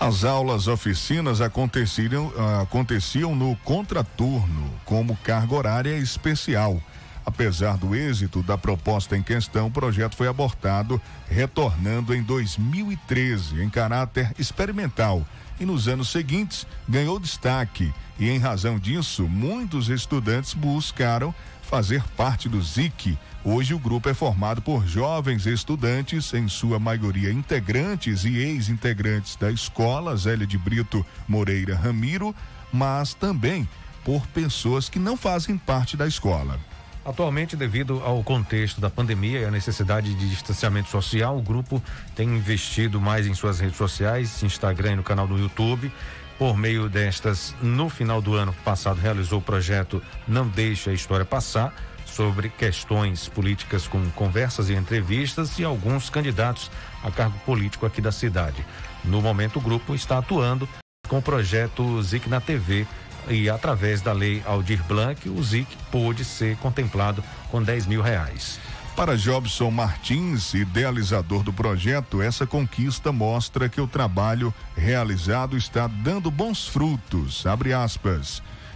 As 0.01 0.25
aulas 0.25 0.69
oficinas 0.69 1.43
aconteciam, 1.43 2.33
aconteciam 2.63 3.37
no 3.37 3.55
contraturno, 3.57 4.73
como 4.87 5.17
carga 5.17 5.55
horária 5.55 5.99
especial. 5.99 6.81
Apesar 7.27 7.77
do 7.77 7.95
êxito 7.95 8.43
da 8.43 8.57
proposta 8.57 9.17
em 9.17 9.23
questão, 9.23 9.67
o 9.67 9.71
projeto 9.71 10.17
foi 10.17 10.29
abortado, 10.29 10.99
retornando 11.29 12.15
em 12.15 12.23
2013 12.23 13.63
em 13.63 13.69
caráter 13.69 14.33
experimental 14.39 15.27
e 15.59 15.65
nos 15.65 15.89
anos 15.89 16.11
seguintes 16.11 16.67
ganhou 16.89 17.19
destaque. 17.19 17.93
E 18.19 18.29
em 18.29 18.39
razão 18.39 18.79
disso, 18.79 19.25
muitos 19.25 19.89
estudantes 19.89 20.55
buscaram 20.55 21.35
fazer 21.63 22.03
parte 22.17 22.49
do 22.49 22.63
ZIC. 22.63 23.19
Hoje 23.45 23.75
o 23.75 23.79
grupo 23.79 24.09
é 24.09 24.15
formado 24.15 24.63
por 24.63 24.87
jovens 24.87 25.47
estudantes, 25.47 26.33
em 26.33 26.49
sua 26.49 26.79
maioria 26.79 27.31
integrantes 27.31 28.25
e 28.25 28.37
ex-integrantes 28.37 29.37
da 29.37 29.51
escola 29.51 30.17
Zélia 30.17 30.47
de 30.47 30.57
Brito 30.57 31.05
Moreira 31.29 31.77
Ramiro, 31.77 32.35
mas 32.73 33.15
também 33.15 33.69
por 34.05 34.27
pessoas 34.29 34.89
que 34.89 34.99
não 34.99 35.17
fazem 35.17 35.59
parte 35.59 35.97
da 35.97 36.07
escola. 36.07 36.59
Atualmente, 37.07 37.55
devido 37.55 38.03
ao 38.05 38.21
contexto 38.25 38.81
da 38.81 38.91
pandemia 38.91 39.39
e 39.39 39.45
à 39.45 39.51
necessidade 39.51 40.13
de 40.13 40.29
distanciamento 40.29 40.91
social, 40.91 41.39
o 41.39 41.41
grupo 41.41 41.81
tem 42.17 42.29
investido 42.29 43.01
mais 43.01 43.29
em 43.29 43.33
suas 43.33 43.61
redes 43.61 43.77
sociais, 43.77 44.43
Instagram 44.43 44.95
e 44.95 44.97
no 44.97 45.05
canal 45.05 45.29
do 45.29 45.39
YouTube. 45.39 45.93
Por 46.37 46.57
meio 46.57 46.89
destas, 46.89 47.55
no 47.63 47.89
final 47.89 48.21
do 48.21 48.35
ano 48.35 48.53
passado, 48.65 49.01
realizou 49.01 49.39
o 49.39 49.43
projeto 49.43 50.03
Não 50.27 50.49
Deixe 50.49 50.91
a 50.91 50.93
História 50.93 51.25
Passar, 51.25 51.73
sobre 52.05 52.49
questões 52.49 53.29
políticas 53.29 53.87
com 53.87 54.11
conversas 54.11 54.69
e 54.69 54.75
entrevistas 54.75 55.61
e 55.61 55.65
alguns 55.65 56.11
candidatos 56.11 56.73
a 57.05 57.11
cargo 57.11 57.39
político 57.47 57.87
aqui 57.87 58.01
da 58.01 58.11
cidade. 58.11 58.67
No 59.05 59.23
momento, 59.23 59.61
o 59.61 59.63
grupo 59.63 59.95
está 59.95 60.19
atuando 60.19 60.69
com 61.07 61.19
o 61.19 61.23
projeto 61.23 62.03
ZIC 62.03 62.29
na 62.29 62.41
TV, 62.41 62.85
e 63.29 63.49
através 63.49 64.01
da 64.01 64.12
lei 64.12 64.43
Aldir 64.47 64.83
Blanc, 64.85 65.29
o 65.29 65.43
ZIC 65.43 65.66
pôde 65.91 66.24
ser 66.24 66.57
contemplado 66.57 67.22
com 67.51 67.62
10 67.62 67.87
mil 67.87 68.03
reais. 68.03 68.59
Para 68.97 69.14
Jobson 69.14 69.70
Martins, 69.70 70.55
idealizador 70.55 71.43
do 71.43 71.53
projeto, 71.53 72.22
essa 72.22 72.47
conquista 72.47 73.12
mostra 73.12 73.68
que 73.68 73.81
o 73.81 73.87
trabalho 73.87 74.55
realizado 74.74 75.55
está 75.55 75.87
dando 75.87 76.31
bons 76.31 76.66
frutos. 76.66 77.45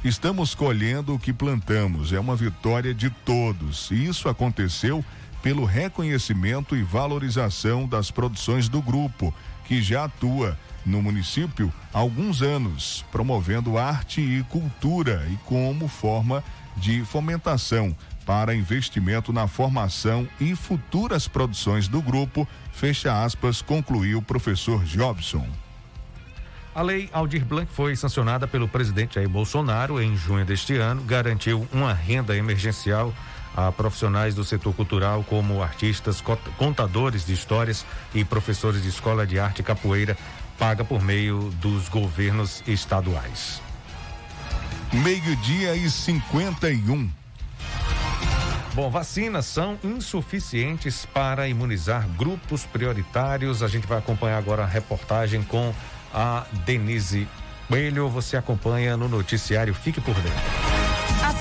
Estamos 0.05 0.55
colhendo 0.55 1.15
o 1.15 1.19
que 1.19 1.33
plantamos. 1.33 2.13
É 2.13 2.21
uma 2.21 2.37
vitória 2.37 2.93
de 2.93 3.09
todos. 3.09 3.91
E 3.91 4.07
isso 4.07 4.29
aconteceu 4.29 5.03
pelo 5.43 5.65
reconhecimento 5.65 6.77
e 6.77 6.83
valorização 6.83 7.87
das 7.87 8.11
produções 8.11 8.69
do 8.69 8.83
grupo, 8.83 9.35
que 9.65 9.83
já 9.83 10.05
atua 10.05 10.59
no 10.85 11.03
município 11.03 11.73
há 11.93 11.99
alguns 11.99 12.43
anos, 12.43 13.05
promovendo 13.13 13.79
arte 13.79 14.21
e 14.21 14.43
cultura 14.45 15.27
e 15.31 15.37
como 15.47 15.89
forma 15.89 16.43
de 16.77 17.05
fomentação 17.05 17.95
para 18.25 18.55
investimento 18.55 19.33
na 19.33 19.49
formação 19.49 20.29
e 20.41 20.55
futuras 20.55 21.27
produções 21.27 21.89
do 21.89 22.01
grupo, 22.01 22.47
fecha 22.73 23.25
aspas, 23.25 23.61
concluiu 23.61 24.19
o 24.19 24.23
professor 24.23 24.85
Jobson. 24.85 25.47
A 26.73 26.83
lei 26.83 27.11
Aldir 27.13 27.45
Blanc 27.45 27.71
foi 27.73 27.97
sancionada 27.97 28.47
pelo 28.47 28.69
presidente 28.69 29.17
Jair 29.17 29.29
Bolsonaro 29.29 30.01
em 30.01 30.17
junho 30.17 30.45
deste 30.45 30.77
ano, 30.77 31.03
garantiu 31.03 31.67
uma 31.73 31.93
renda 31.93 32.37
emergencial 32.37 33.13
a 33.57 33.71
profissionais 33.73 34.35
do 34.35 34.45
setor 34.45 34.75
cultural, 34.75 35.25
como 35.29 35.63
artistas, 35.63 36.23
contadores 36.57 37.27
de 37.27 37.33
histórias 37.33 37.85
e 38.15 38.25
professores 38.25 38.83
de 38.83 38.89
escola 38.89 39.27
de 39.27 39.39
arte 39.39 39.63
capoeira, 39.63 40.17
paga 40.59 40.85
por 40.85 41.03
meio 41.03 41.51
dos 41.61 41.89
governos 41.89 42.63
estaduais. 42.67 43.61
Meio-dia 44.93 45.75
e 45.77 45.89
51. 45.89 47.11
Bom, 48.73 48.89
vacinas 48.89 49.47
são 49.47 49.79
insuficientes 49.83 51.05
para 51.05 51.49
imunizar 51.49 52.07
grupos 52.17 52.65
prioritários. 52.65 53.63
A 53.63 53.69
gente 53.69 53.87
vai 53.87 53.99
acompanhar 53.99 54.39
agora 54.39 54.63
a 54.63 54.67
reportagem 54.67 55.43
com 55.43 55.75
a 56.15 56.45
Denise 56.65 57.27
Coelho. 57.69 58.09
Você 58.09 58.37
acompanha 58.37 58.97
no 58.97 59.09
noticiário 59.09 59.75
Fique 59.75 60.01
por 60.01 60.15
Dentro. 60.15 60.70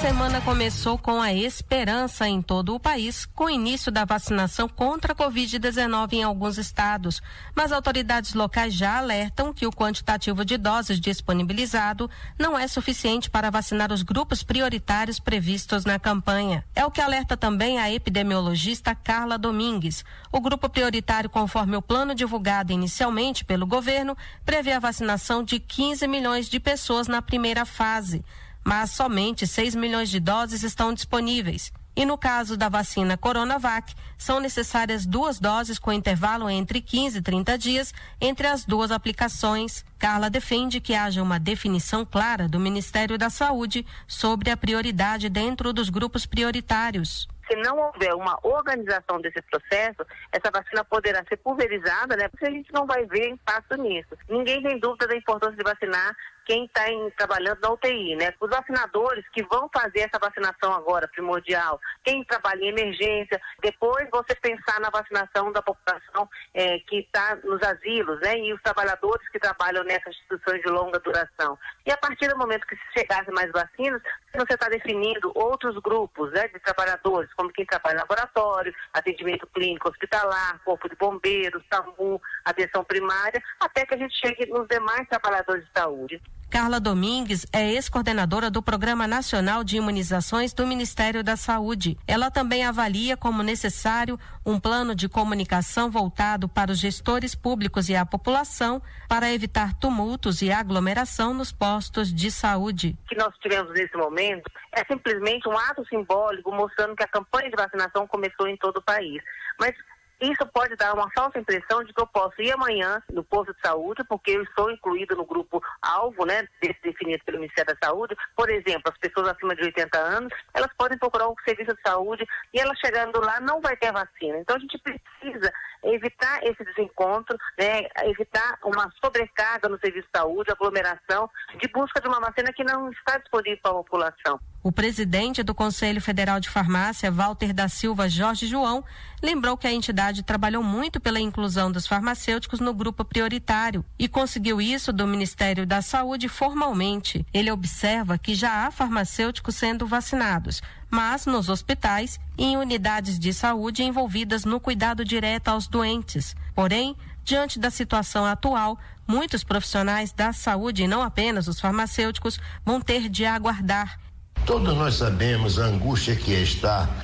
Semana 0.01 0.39
começou 0.39 0.97
com 0.97 1.21
a 1.21 1.33
esperança 1.33 2.25
em 2.25 2.41
todo 2.41 2.73
o 2.73 2.79
país, 2.79 3.25
com 3.25 3.45
o 3.45 3.49
início 3.49 3.91
da 3.91 4.05
vacinação 4.05 4.69
contra 4.69 5.11
a 5.11 5.15
Covid-19 5.15 6.13
em 6.13 6.23
alguns 6.23 6.57
estados. 6.57 7.21
Mas 7.53 7.73
autoridades 7.73 8.33
locais 8.33 8.73
já 8.73 8.97
alertam 8.97 9.53
que 9.53 9.67
o 9.67 9.71
quantitativo 9.71 10.45
de 10.45 10.57
doses 10.57 11.01
disponibilizado 11.01 12.09
não 12.39 12.57
é 12.57 12.65
suficiente 12.65 13.29
para 13.29 13.49
vacinar 13.49 13.91
os 13.91 14.01
grupos 14.01 14.41
prioritários 14.41 15.19
previstos 15.19 15.83
na 15.83 15.99
campanha. 15.99 16.63
É 16.73 16.85
o 16.85 16.91
que 16.91 17.01
alerta 17.01 17.35
também 17.35 17.77
a 17.77 17.91
epidemiologista 17.91 18.95
Carla 18.95 19.37
Domingues. 19.37 20.05
O 20.31 20.39
grupo 20.39 20.69
prioritário, 20.69 21.29
conforme 21.29 21.75
o 21.75 21.81
plano 21.81 22.15
divulgado 22.15 22.71
inicialmente 22.71 23.43
pelo 23.43 23.67
governo, 23.67 24.15
prevê 24.45 24.71
a 24.71 24.79
vacinação 24.79 25.43
de 25.43 25.59
15 25.59 26.07
milhões 26.07 26.47
de 26.47 26.57
pessoas 26.57 27.09
na 27.09 27.21
primeira 27.21 27.65
fase 27.65 28.23
mas 28.63 28.91
somente 28.91 29.47
6 29.47 29.75
milhões 29.75 30.09
de 30.09 30.19
doses 30.19 30.63
estão 30.63 30.93
disponíveis. 30.93 31.71
E 31.95 32.05
no 32.05 32.17
caso 32.17 32.55
da 32.55 32.69
vacina 32.69 33.17
Coronavac, 33.17 33.93
são 34.17 34.39
necessárias 34.39 35.05
duas 35.05 35.37
doses 35.37 35.77
com 35.77 35.91
intervalo 35.91 36.49
entre 36.49 36.81
15 36.81 37.17
e 37.17 37.21
30 37.21 37.57
dias 37.57 37.93
entre 38.21 38.47
as 38.47 38.63
duas 38.63 38.89
aplicações. 38.89 39.83
Carla 39.97 40.29
defende 40.29 40.79
que 40.79 40.95
haja 40.95 41.21
uma 41.21 41.37
definição 41.37 42.05
clara 42.05 42.47
do 42.47 42.59
Ministério 42.59 43.17
da 43.17 43.29
Saúde 43.29 43.85
sobre 44.07 44.49
a 44.49 44.55
prioridade 44.55 45.27
dentro 45.27 45.73
dos 45.73 45.89
grupos 45.89 46.25
prioritários 46.25 47.27
se 47.49 47.55
não 47.55 47.79
houver 47.79 48.13
uma 48.13 48.37
organização 48.43 49.19
desse 49.19 49.41
processo, 49.41 50.05
essa 50.31 50.51
vacina 50.51 50.85
poderá 50.85 51.23
ser 51.27 51.37
pulverizada, 51.37 52.15
né? 52.15 52.27
Porque 52.29 52.45
a 52.45 52.51
gente 52.51 52.71
não 52.71 52.85
vai 52.85 53.05
ver 53.05 53.29
impacto 53.29 53.75
nisso. 53.75 54.15
Ninguém 54.29 54.61
tem 54.61 54.79
dúvida 54.79 55.07
da 55.07 55.15
importância 55.15 55.57
de 55.57 55.63
vacinar 55.63 56.15
quem 56.49 56.65
está 56.65 56.85
trabalhando 57.15 57.59
na 57.61 57.69
UTI, 57.69 58.15
né? 58.15 58.33
Os 58.41 58.49
vacinadores 58.49 59.23
que 59.29 59.43
vão 59.43 59.69
fazer 59.71 59.99
essa 59.99 60.17
vacinação 60.17 60.73
agora, 60.73 61.07
primordial, 61.07 61.79
quem 62.03 62.23
trabalha 62.23 62.63
em 62.63 62.69
emergência, 62.69 63.39
depois 63.61 64.09
você 64.11 64.33
pensar 64.33 64.79
na 64.79 64.89
vacinação 64.89 65.51
da 65.51 65.61
população 65.61 66.27
é, 66.55 66.79
que 66.79 67.01
está 67.01 67.35
nos 67.43 67.61
asilos, 67.61 68.19
né? 68.21 68.39
E 68.39 68.51
os 68.51 68.59
trabalhadores 68.63 69.29
que 69.29 69.37
trabalham 69.37 69.83
nessas 69.83 70.15
instituições 70.15 70.59
de 70.63 70.69
longa 70.69 70.99
duração. 70.99 71.55
E 71.85 71.91
a 71.91 71.97
partir 71.97 72.27
do 72.27 72.37
momento 72.37 72.65
que 72.65 72.75
se 72.75 72.97
chegasse 72.97 73.29
mais 73.29 73.51
vacinas, 73.51 74.01
você 74.33 74.55
está 74.55 74.67
definindo 74.69 75.31
outros 75.35 75.77
grupos 75.77 76.31
né, 76.31 76.47
de 76.47 76.59
trabalhadores, 76.61 77.31
como 77.33 77.53
quem 77.53 77.65
trabalha 77.65 77.97
em 77.97 77.99
laboratório, 77.99 78.73
atendimento 78.91 79.45
clínico 79.53 79.87
hospitalar, 79.87 80.59
corpo 80.65 80.89
de 80.89 80.95
bombeiros, 80.95 81.63
SAMU, 81.71 82.19
atenção 82.43 82.83
primária, 82.83 83.39
até 83.59 83.85
que 83.85 83.93
a 83.93 83.97
gente 83.97 84.15
chegue 84.15 84.47
nos 84.47 84.67
demais 84.67 85.07
trabalhadores 85.07 85.63
de 85.63 85.71
saúde. 85.79 86.19
Carla 86.49 86.79
Domingues 86.79 87.45
é 87.53 87.73
ex-coordenadora 87.73 88.49
do 88.49 88.63
Programa 88.63 89.07
Nacional 89.07 89.63
de 89.63 89.77
Imunizações 89.77 90.51
do 90.51 90.65
Ministério 90.65 91.23
da 91.23 91.35
Saúde. 91.35 91.95
Ela 92.07 92.31
também 92.31 92.65
avalia 92.65 93.15
como 93.15 93.43
necessário 93.43 94.19
um 94.43 94.59
plano 94.59 94.95
de 94.95 95.07
comunicação 95.07 95.91
voltado 95.91 96.49
para 96.49 96.71
os 96.71 96.79
gestores 96.79 97.35
públicos 97.35 97.87
e 97.87 97.95
a 97.95 98.03
população 98.03 98.81
para 99.07 99.31
evitar 99.31 99.75
tumultos 99.75 100.41
e 100.41 100.51
aglomeração 100.51 101.35
nos 101.35 101.51
postos 101.51 102.11
de 102.11 102.31
saúde. 102.31 102.97
O 103.05 103.09
que 103.09 103.15
nós 103.15 103.33
tivemos 103.37 103.71
nesse 103.73 103.95
momento 103.95 104.49
é 104.75 104.83
simplesmente 104.85 105.47
um 105.47 105.55
ato 105.55 105.85
simbólico 105.87 106.51
mostrando 106.51 106.95
que 106.95 107.03
a 107.03 107.07
campanha 107.07 107.51
de 107.51 107.55
vacinação 107.55 108.07
começou 108.07 108.47
em 108.47 108.57
todo 108.57 108.77
o 108.77 108.83
país. 108.83 109.21
Mas 109.59 109.75
isso 110.21 110.45
pode 110.53 110.75
dar 110.75 110.93
uma 110.93 111.09
falsa 111.11 111.39
impressão 111.39 111.83
de 111.83 111.93
que 111.93 112.01
eu 112.01 112.07
posso 112.07 112.41
ir 112.41 112.51
amanhã 112.51 113.01
no 113.11 113.23
posto 113.23 113.53
de 113.53 113.61
saúde, 113.61 114.03
porque 114.03 114.31
eu 114.31 114.43
estou 114.43 114.69
incluído 114.69 115.15
no 115.15 115.25
grupo 115.25 115.61
alvo, 115.81 116.25
né, 116.25 116.45
definido 116.61 117.23
pelo 117.23 117.39
Ministério 117.39 117.73
da 117.73 117.87
Saúde. 117.87 118.15
Por 118.35 118.49
exemplo, 118.49 118.91
as 118.91 118.97
pessoas 118.97 119.29
acima 119.29 119.55
de 119.55 119.63
80 119.63 119.97
anos, 119.97 120.33
elas 120.53 120.71
podem 120.77 120.97
procurar 120.97 121.27
o 121.29 121.35
serviço 121.45 121.73
de 121.73 121.81
saúde 121.81 122.27
e 122.53 122.59
elas 122.59 122.77
chegando 122.79 123.19
lá 123.21 123.39
não 123.39 123.61
vai 123.61 123.77
ter 123.77 123.91
vacina. 123.91 124.37
Então 124.37 124.55
a 124.55 124.59
gente 124.59 124.77
precisa 124.79 125.51
evitar 125.83 126.43
esse 126.43 126.63
desencontro, 126.63 127.37
né, 127.57 127.83
evitar 128.03 128.57
uma 128.63 128.91
sobrecarga 129.03 129.69
no 129.69 129.79
serviço 129.79 130.07
de 130.07 130.19
saúde, 130.19 130.51
aglomeração, 130.51 131.29
de 131.59 131.67
busca 131.69 132.01
de 132.01 132.07
uma 132.07 132.19
vacina 132.19 132.51
que 132.53 132.63
não 132.63 132.89
está 132.91 133.17
disponível 133.17 133.59
para 133.61 133.71
a 133.71 133.75
população. 133.75 134.39
O 134.61 134.73
presidente 134.73 135.41
do 135.41 135.55
Conselho 135.55 136.01
Federal 136.01 136.37
de 136.37 136.49
Farmácia, 136.49 137.09
Walter 137.09 137.53
da 137.53 137.69
Silva 137.69 138.09
Jorge 138.09 138.45
João, 138.45 138.83
lembrou 139.23 139.55
que 139.55 139.65
a 139.65 139.71
entidade 139.71 140.21
trabalhou 140.21 140.61
muito 140.61 140.99
pela 140.99 141.19
inclusão 141.19 141.71
dos 141.71 141.87
farmacêuticos 141.87 142.59
no 142.59 142.73
grupo 142.73 143.05
prioritário 143.05 143.85
e 143.97 144.09
conseguiu 144.09 144.59
isso 144.59 144.91
do 144.91 145.07
Ministério 145.07 145.65
da 145.65 145.81
Saúde 145.81 146.27
formalmente. 146.27 147.25
Ele 147.33 147.49
observa 147.49 148.17
que 148.17 148.35
já 148.35 148.65
há 148.65 148.71
farmacêuticos 148.71 149.55
sendo 149.55 149.87
vacinados, 149.87 150.61
mas 150.89 151.25
nos 151.25 151.49
hospitais 151.49 152.19
e 152.37 152.43
em 152.43 152.57
unidades 152.57 153.19
de 153.19 153.33
saúde 153.33 153.83
envolvidas 153.83 154.45
no 154.45 154.59
cuidado 154.59 155.05
direto 155.05 155.49
aos 155.49 155.67
doentes. 155.67 156.35
Porém, 156.55 156.95
diante 157.23 157.59
da 157.59 157.69
situação 157.69 158.25
atual, 158.25 158.77
muitos 159.07 159.43
profissionais 159.43 160.11
da 160.11 160.33
saúde, 160.33 160.83
e 160.83 160.87
não 160.87 161.01
apenas 161.01 161.47
os 161.47 161.59
farmacêuticos, 161.59 162.39
vão 162.65 162.81
ter 162.81 163.09
de 163.09 163.25
aguardar 163.25 163.99
Todos 164.45 164.75
nós 164.75 164.95
sabemos 164.95 165.59
a 165.59 165.65
angústia 165.65 166.15
que 166.15 166.33
é 166.33 166.43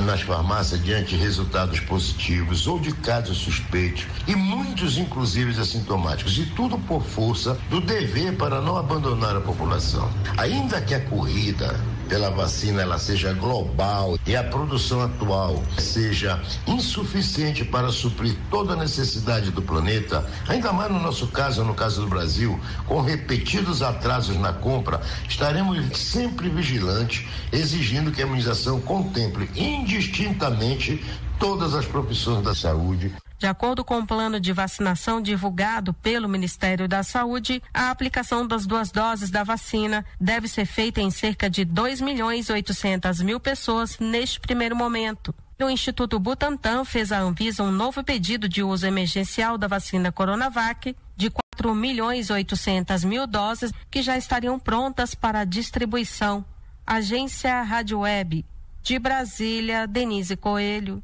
nas 0.04 0.22
farmácias 0.22 0.84
diante 0.84 1.16
de 1.16 1.18
resultados 1.18 1.80
positivos 1.80 2.66
ou 2.66 2.80
de 2.80 2.92
casos 2.92 3.38
suspeitos 3.38 4.08
e 4.28 4.36
muitos 4.36 4.98
inclusive 4.98 5.60
assintomáticos 5.60 6.40
e 6.40 6.46
tudo 6.48 6.78
por 6.78 7.04
força 7.04 7.56
do 7.70 7.80
dever 7.80 8.36
para 8.36 8.62
não 8.62 8.78
abandonar 8.78 9.36
a 9.36 9.42
população. 9.42 10.10
Ainda 10.38 10.82
que 10.82 10.96
a 10.96 11.02
corrida 11.02 11.80
pela 12.08 12.30
vacina 12.30 12.82
ela 12.82 12.98
seja 12.98 13.34
global 13.34 14.18
e 14.26 14.36
a 14.36 14.44
produção 14.44 15.02
atual 15.02 15.64
seja 15.78 16.42
insuficiente 16.68 17.64
para 17.64 17.92
suprir 17.92 18.38
toda 18.50 18.74
a 18.74 18.76
necessidade 18.76 19.52
do 19.52 19.62
planeta, 19.62 20.26
ainda 20.48 20.72
mais 20.72 20.92
no 20.92 21.00
nosso 21.00 21.28
caso, 21.28 21.64
no 21.64 21.74
caso 21.74 22.02
do 22.02 22.08
Brasil, 22.08 22.60
com 22.88 23.02
repetidos 23.02 23.82
atrasos 23.82 24.38
na 24.38 24.54
compra, 24.54 25.02
estaremos 25.28 25.78
sempre 25.98 26.50
vigilantes, 26.50 27.26
exigindo 27.52 28.12
que 28.12 28.22
a 28.22 28.26
imunização 28.26 28.80
contemple 28.82 29.50
indistintamente 29.56 31.04
todas 31.40 31.74
as 31.74 31.86
profissões 31.86 32.44
da 32.44 32.56
saúde 32.56 33.14
de 33.46 33.50
acordo 33.50 33.86
com 33.86 34.00
o 34.00 34.08
plano 34.08 34.40
de 34.40 34.52
vacinação 34.52 35.22
divulgado 35.22 35.94
pelo 35.94 36.28
Ministério 36.28 36.88
da 36.88 37.04
Saúde, 37.04 37.62
a 37.72 37.92
aplicação 37.92 38.48
das 38.48 38.66
duas 38.66 38.92
doses 38.92 39.30
da 39.30 39.44
vacina 39.44 40.04
deve 40.20 40.48
ser 40.48 40.66
feita 40.66 41.00
em 41.00 41.12
cerca 41.12 41.48
de 41.48 41.64
2 41.64 42.02
milhões 42.02 42.50
800 42.50 43.22
mil 43.22 43.40
pessoas 43.40 44.00
neste 44.00 44.40
primeiro 44.40 44.76
momento. 44.76 45.32
O 45.62 45.70
Instituto 45.70 46.18
Butantan 46.18 46.84
fez 46.84 47.12
à 47.12 47.20
Anvisa 47.20 47.62
um 47.62 47.70
novo 47.70 48.04
pedido 48.04 48.50
de 48.50 48.64
uso 48.64 48.88
emergencial 48.88 49.60
da 49.60 49.68
vacina 49.68 50.12
Coronavac 50.12 50.96
de 51.16 51.30
4 51.30 51.76
milhões 51.76 52.32
800 52.32 53.04
mil 53.04 53.28
doses 53.28 53.72
que 53.92 54.02
já 54.02 54.18
estariam 54.18 54.58
prontas 54.58 55.14
para 55.14 55.46
distribuição. 55.46 56.44
Agência 56.84 57.62
Rádio 57.62 58.00
Web. 58.00 58.44
De 58.82 58.98
Brasília, 58.98 59.86
Denise 59.86 60.36
Coelho. 60.36 61.04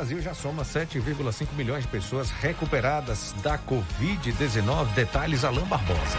Brasil 0.00 0.22
já 0.22 0.32
soma 0.32 0.62
7,5 0.62 1.48
milhões 1.54 1.82
de 1.82 1.88
pessoas 1.90 2.30
recuperadas 2.30 3.34
da 3.42 3.58
Covid-19. 3.58 4.94
Detalhes, 4.94 5.44
Alain 5.44 5.66
Barbosa. 5.66 6.16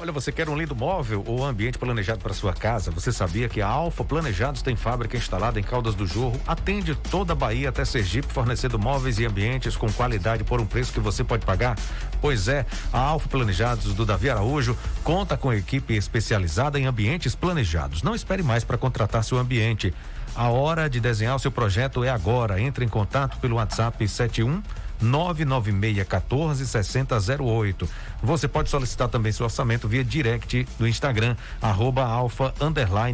Olha, 0.04 0.12
você 0.12 0.30
quer 0.30 0.50
um 0.50 0.58
lindo 0.58 0.76
móvel 0.76 1.24
ou 1.26 1.42
ambiente 1.42 1.78
planejado 1.78 2.20
para 2.20 2.34
sua 2.34 2.52
casa? 2.52 2.90
Você 2.90 3.10
sabia 3.10 3.48
que 3.48 3.62
a 3.62 3.66
Alfa 3.66 4.04
Planejados 4.04 4.60
tem 4.60 4.76
fábrica 4.76 5.16
instalada 5.16 5.58
em 5.58 5.62
Caldas 5.62 5.94
do 5.94 6.06
Jorro, 6.06 6.38
atende 6.46 6.94
toda 6.94 7.32
a 7.32 7.34
Bahia 7.34 7.70
até 7.70 7.86
Sergipe, 7.86 8.30
fornecendo 8.30 8.78
móveis 8.78 9.18
e 9.18 9.24
ambientes 9.24 9.78
com 9.78 9.90
qualidade 9.90 10.44
por 10.44 10.60
um 10.60 10.66
preço 10.66 10.92
que 10.92 11.00
você 11.00 11.24
pode 11.24 11.46
pagar? 11.46 11.78
Pois 12.20 12.48
é, 12.48 12.66
a 12.92 12.98
Alfa 12.98 13.30
Planejados 13.30 13.94
do 13.94 14.04
Davi 14.04 14.28
Araújo 14.28 14.76
conta 15.02 15.38
com 15.38 15.50
equipe 15.50 15.94
especializada 15.94 16.78
em 16.78 16.84
ambientes 16.84 17.34
planejados. 17.34 18.02
Não 18.02 18.14
espere 18.14 18.42
mais 18.42 18.62
para 18.62 18.76
contratar 18.76 19.24
seu 19.24 19.38
ambiente. 19.38 19.94
A 20.36 20.50
hora 20.50 20.86
de 20.86 21.00
desenhar 21.00 21.34
o 21.34 21.38
seu 21.38 21.50
projeto 21.50 22.04
é 22.04 22.10
agora. 22.10 22.60
Entre 22.60 22.84
em 22.84 22.88
contato 22.88 23.38
pelo 23.38 23.56
WhatsApp 23.56 24.06
71 24.06 24.60
99614 25.04 26.66
6008. 26.66 27.88
Você 28.22 28.48
pode 28.48 28.70
solicitar 28.70 29.08
também 29.08 29.32
seu 29.32 29.44
orçamento 29.44 29.86
via 29.86 30.04
direct 30.04 30.66
do 30.78 30.88
Instagram, 30.88 31.36
arroba 31.60 32.04
alfa 32.04 32.54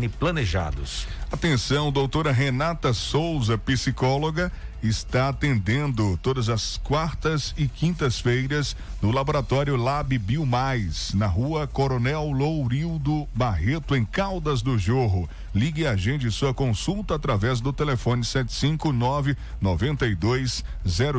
planejados. 0.08 1.06
Atenção, 1.32 1.92
doutora 1.92 2.32
Renata 2.32 2.92
Souza, 2.92 3.56
psicóloga 3.56 4.50
está 4.82 5.28
atendendo 5.28 6.18
todas 6.20 6.48
as 6.48 6.76
quartas 6.78 7.54
e 7.56 7.68
quintas-feiras 7.68 8.74
no 9.00 9.12
laboratório 9.12 9.76
Lab 9.76 10.18
Biomais, 10.18 11.12
na 11.14 11.26
rua 11.28 11.68
Coronel 11.68 12.32
Lourildo 12.32 13.28
Barreto, 13.32 13.94
em 13.94 14.04
Caldas 14.04 14.60
do 14.60 14.76
Jorro. 14.76 15.28
Ligue 15.54 15.82
e 15.82 15.86
agende 15.86 16.30
sua 16.32 16.52
consulta 16.52 17.14
através 17.14 17.60
do 17.60 17.72
telefone 17.72 18.24
759 18.24 19.36
92 19.60 20.64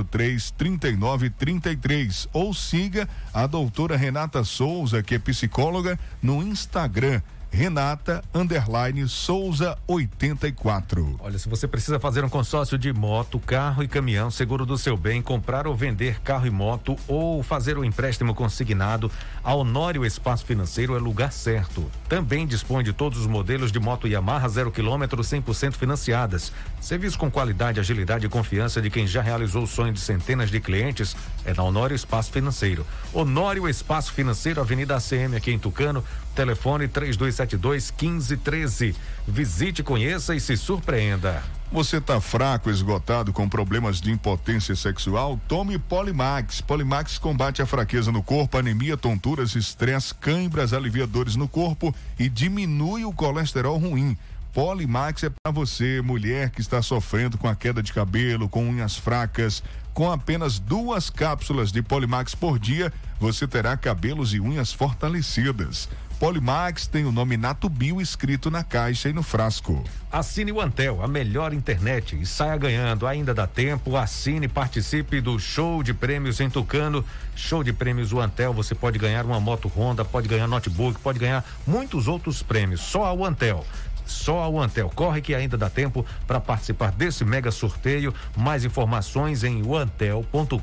03 0.10 0.52
39 0.52 1.30
33 1.30 2.28
ou 2.34 2.54
siga 2.54 3.08
a 3.34 3.48
doutora 3.48 3.96
Renata 3.96 4.44
Souza, 4.44 5.02
que 5.02 5.16
é 5.16 5.20
psicóloga, 5.20 5.98
no 6.22 6.44
Instagram 6.44 7.22
Renata 7.54 8.24
underline 8.34 9.06
Souza 9.10 9.78
84. 9.86 11.18
Olha, 11.20 11.38
se 11.38 11.50
você 11.50 11.68
precisa 11.68 12.00
fazer 12.00 12.24
um 12.24 12.30
consórcio 12.30 12.78
de 12.78 12.94
moto, 12.94 13.38
carro 13.40 13.84
e 13.84 13.90
caminhão, 13.90 14.32
seguro 14.32 14.66
do 14.66 14.78
seu 14.78 14.96
bem, 14.96 15.22
comprar 15.22 15.68
ou 15.68 15.76
vender 15.76 16.22
carro 16.22 16.48
e 16.48 16.50
moto 16.50 16.96
ou 17.10 17.44
fazer 17.44 17.78
um 17.78 17.84
empréstimo 17.84 18.34
consignado, 18.34 19.12
a 19.44 19.54
Honório 19.54 20.06
Espaço 20.06 20.46
Financeiro 20.46 20.96
é 20.96 21.00
lugar 21.00 21.34
certo. 21.34 21.92
Também 22.08 22.48
dispõe 22.48 22.86
de 22.86 22.94
todos 22.94 23.20
os 23.20 23.28
modelos 23.28 23.70
de 23.70 23.82
moto 23.82 24.08
Yamaha 24.08 24.48
zero 24.48 24.72
quilômetro 24.72 25.22
100% 25.22 25.74
financiadas. 25.74 26.54
Serviço 26.80 27.20
com 27.20 27.30
qualidade, 27.30 27.82
agilidade 27.82 28.26
e 28.26 28.30
confiança 28.30 28.82
de 28.82 28.90
quem 28.90 29.06
já 29.06 29.22
realizou 29.22 29.64
o 29.64 29.68
sonho 29.68 29.92
de 29.92 30.00
centenas 30.00 30.50
de 30.50 30.62
clientes 30.62 31.18
é 31.44 31.54
na 31.54 31.64
Honório 31.64 31.96
Espaço 31.96 32.32
Financeiro. 32.32 32.88
Honório 33.14 33.68
Espaço 33.68 34.14
Financeiro, 34.14 34.62
Avenida 34.62 34.96
ACM 34.96 35.36
aqui 35.36 35.52
em 35.52 35.60
Tucano, 35.60 36.02
telefone 36.32 36.88
3272 36.88 37.92
1513. 37.92 38.96
Visite, 39.28 39.84
conheça 39.84 40.36
e 40.36 40.40
se 40.40 40.58
surpreenda. 40.58 41.44
Você 41.72 41.98
está 41.98 42.20
fraco, 42.20 42.70
esgotado, 42.70 43.32
com 43.32 43.48
problemas 43.48 44.02
de 44.02 44.12
impotência 44.12 44.76
sexual? 44.76 45.40
Tome 45.48 45.80
Polimax. 45.80 46.60
Polimax 46.60 47.18
combate 47.18 47.62
a 47.62 47.66
fraqueza 47.66 48.12
no 48.12 48.22
corpo, 48.22 48.58
anemia, 48.58 48.98
tonturas, 48.98 49.56
estresse, 49.56 50.14
cãibras, 50.14 50.74
alivia 50.74 51.08
dores 51.08 51.38
no 51.38 51.48
corpo 51.48 51.96
e 52.20 52.28
diminui 52.28 53.06
o 53.06 53.14
colesterol 53.14 53.78
ruim. 53.78 54.18
Polimax 54.54 55.24
é 55.24 55.30
para 55.30 55.54
você, 55.54 56.02
mulher 56.02 56.50
que 56.50 56.60
está 56.60 56.82
sofrendo 56.82 57.38
com 57.38 57.48
a 57.48 57.56
queda 57.56 57.82
de 57.82 57.94
cabelo, 57.94 58.50
com 58.50 58.68
unhas 58.68 58.98
fracas. 58.98 59.64
Com 59.94 60.12
apenas 60.12 60.60
duas 60.60 61.10
cápsulas 61.10 61.72
de 61.72 61.82
Polimax 61.82 62.36
por 62.36 62.60
dia, 62.60 62.92
você 63.18 63.48
terá 63.48 63.78
cabelos 63.78 64.34
e 64.34 64.42
unhas 64.42 64.74
fortalecidas. 64.74 65.88
Polimax 66.22 66.86
tem 66.86 67.04
o 67.04 67.12
nome 67.12 67.36
Nato 67.36 67.68
Bio 67.68 68.00
escrito 68.00 68.52
na 68.52 68.64
caixa 68.64 69.10
e 69.10 69.14
no 69.14 69.24
frasco. 69.24 69.84
Assine 70.12 70.52
o 70.52 70.62
Antel, 70.62 71.04
a 71.04 71.08
melhor 71.08 71.52
internet 71.52 72.16
e 72.16 72.28
saia 72.28 72.56
ganhando. 72.58 73.08
Ainda 73.08 73.34
dá 73.34 73.48
tempo. 73.48 73.98
Assine 73.98 74.46
e 74.46 74.48
participe 74.48 75.20
do 75.20 75.40
show 75.40 75.82
de 75.82 75.96
prêmios 75.96 76.40
em 76.40 76.48
Tucano. 76.48 77.04
Show 77.36 77.64
de 77.64 77.74
prêmios 77.74 78.14
o 78.14 78.20
Antel. 78.20 78.54
Você 78.54 78.76
pode 78.76 79.00
ganhar 79.00 79.26
uma 79.26 79.40
moto 79.40 79.68
Honda, 79.68 80.06
pode 80.06 80.28
ganhar 80.28 80.48
notebook, 80.48 81.00
pode 81.00 81.18
ganhar 81.18 81.44
muitos 81.66 82.08
outros 82.08 82.44
prêmios. 82.44 82.82
Só 82.82 83.06
a 83.06 83.28
Antel 83.28 83.66
só 84.12 84.40
ao 84.40 84.60
Antel. 84.60 84.92
Corre 84.94 85.22
que 85.22 85.34
ainda 85.34 85.58
dá 85.58 85.70
tempo 85.70 86.06
para 86.28 86.40
participar 86.40 86.92
desse 86.92 87.26
mega 87.26 87.52
sorteio. 87.52 88.14
Mais 88.36 88.66
informações 88.66 89.44
em 89.44 89.62
antel.com.br 89.76 90.60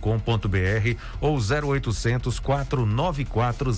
ou 1.20 1.36
0800 1.36 2.38
494 2.38 3.72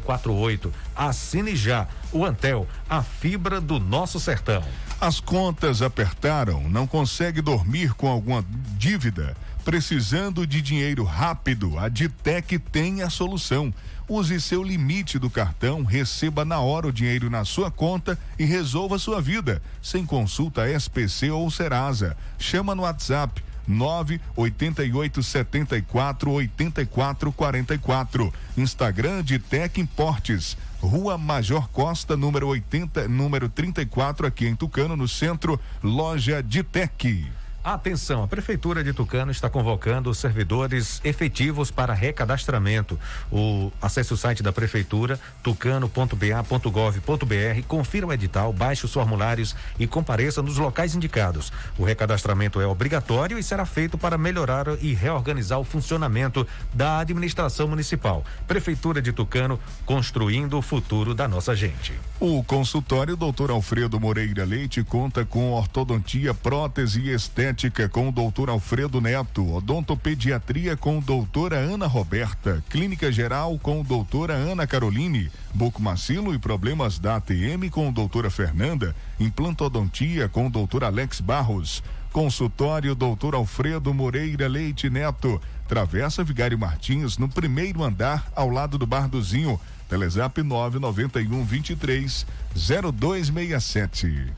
0048. 0.00 0.72
Assine 0.96 1.54
já 1.56 1.86
o 2.12 2.24
Antel, 2.24 2.66
a 2.88 3.02
fibra 3.02 3.60
do 3.60 3.78
nosso 3.78 4.18
sertão. 4.18 4.62
As 5.00 5.20
contas 5.20 5.82
apertaram, 5.82 6.68
não 6.68 6.86
consegue 6.86 7.40
dormir 7.40 7.94
com 7.94 8.08
alguma 8.08 8.44
dívida? 8.76 9.36
Precisando 9.64 10.46
de 10.46 10.62
dinheiro 10.62 11.04
rápido, 11.04 11.78
a 11.78 11.88
Ditec 11.88 12.58
tem 12.58 13.02
a 13.02 13.10
solução. 13.10 13.72
Use 14.08 14.40
seu 14.40 14.62
limite 14.62 15.18
do 15.18 15.28
cartão, 15.28 15.84
receba 15.84 16.42
na 16.42 16.60
hora 16.60 16.86
o 16.86 16.92
dinheiro 16.92 17.28
na 17.28 17.44
sua 17.44 17.70
conta 17.70 18.18
e 18.38 18.44
resolva 18.44 18.98
sua 18.98 19.20
vida, 19.20 19.60
sem 19.82 20.06
consulta 20.06 20.66
SPC 20.66 21.30
ou 21.30 21.50
Serasa. 21.50 22.16
Chama 22.38 22.74
no 22.74 22.82
WhatsApp 22.84 23.44
988 23.66 25.22
74 25.22 26.30
84 26.30 27.32
44. 27.32 28.32
Instagram 28.56 29.22
de 29.22 29.38
Tec 29.38 29.78
Importes. 29.78 30.56
Rua 30.80 31.18
Major 31.18 31.68
Costa, 31.68 32.16
número 32.16 32.46
80, 32.48 33.08
número 33.08 33.48
34, 33.48 34.26
aqui 34.26 34.46
em 34.46 34.56
Tucano, 34.56 34.96
no 34.96 35.08
centro, 35.08 35.60
loja 35.82 36.42
de 36.42 36.62
Tec. 36.62 37.28
Atenção, 37.62 38.22
a 38.22 38.28
Prefeitura 38.28 38.84
de 38.84 38.92
Tucano 38.92 39.32
está 39.32 39.50
convocando 39.50 40.14
servidores 40.14 41.00
efetivos 41.02 41.72
para 41.72 41.92
recadastramento. 41.92 42.96
O, 43.32 43.72
acesse 43.82 44.14
o 44.14 44.16
site 44.16 44.44
da 44.44 44.52
Prefeitura, 44.52 45.18
tucano.ba.gov.br, 45.42 47.62
confira 47.66 48.06
o 48.06 48.12
edital, 48.12 48.52
baixe 48.52 48.86
os 48.86 48.92
formulários 48.92 49.56
e 49.76 49.88
compareça 49.88 50.40
nos 50.40 50.56
locais 50.56 50.94
indicados. 50.94 51.52
O 51.76 51.84
recadastramento 51.84 52.60
é 52.60 52.66
obrigatório 52.66 53.36
e 53.36 53.42
será 53.42 53.66
feito 53.66 53.98
para 53.98 54.16
melhorar 54.16 54.66
e 54.80 54.94
reorganizar 54.94 55.58
o 55.58 55.64
funcionamento 55.64 56.46
da 56.72 57.00
administração 57.00 57.66
municipal. 57.66 58.24
Prefeitura 58.46 59.02
de 59.02 59.12
Tucano, 59.12 59.58
construindo 59.84 60.56
o 60.56 60.62
futuro 60.62 61.12
da 61.12 61.26
nossa 61.26 61.56
gente. 61.56 61.92
O 62.20 62.44
consultório 62.44 63.16
Dr. 63.16 63.50
Alfredo 63.50 63.98
Moreira 63.98 64.44
Leite 64.44 64.84
conta 64.84 65.24
com 65.24 65.50
ortodontia, 65.50 66.32
prótese 66.32 67.00
e 67.00 67.12
estética 67.12 67.47
com 67.90 68.08
o 68.08 68.12
doutor 68.12 68.50
Alfredo 68.50 69.00
Neto, 69.00 69.54
odontopediatria 69.54 70.76
com 70.76 71.00
doutora 71.00 71.56
Ana 71.56 71.86
Roberta, 71.86 72.62
clínica 72.68 73.10
geral 73.10 73.58
com 73.58 73.82
doutora 73.82 74.34
Ana 74.34 74.66
Caroline, 74.66 75.30
bucomacilo 75.54 76.34
e 76.34 76.38
problemas 76.38 76.98
da 76.98 77.16
ATM 77.16 77.70
com 77.70 77.90
doutora 77.90 78.28
Fernanda, 78.28 78.94
implantodontia 79.18 80.28
com 80.28 80.50
doutor 80.50 80.84
Alex 80.84 81.20
Barros, 81.20 81.82
consultório 82.12 82.94
doutor 82.94 83.34
Alfredo 83.34 83.94
Moreira 83.94 84.46
Leite 84.46 84.90
Neto, 84.90 85.40
Travessa 85.66 86.22
Vigário 86.22 86.58
Martins, 86.58 87.16
no 87.16 87.28
primeiro 87.28 87.82
andar, 87.82 88.30
ao 88.36 88.50
lado 88.50 88.76
do 88.76 88.86
Bar 88.86 89.08
do 89.08 89.22
Zinho, 89.22 89.58
Telezap 89.88 90.42
991 90.42 91.44
23 91.44 92.26
0267. 92.54 94.32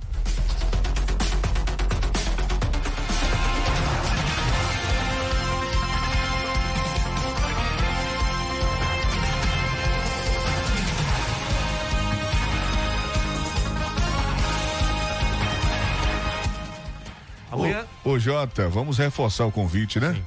Ô, 18.11 18.19
Jota, 18.19 18.69
vamos 18.69 18.99
reforçar 18.99 19.47
o 19.47 19.53
convite, 19.53 20.01
né? 20.01 20.15
Sim. 20.15 20.25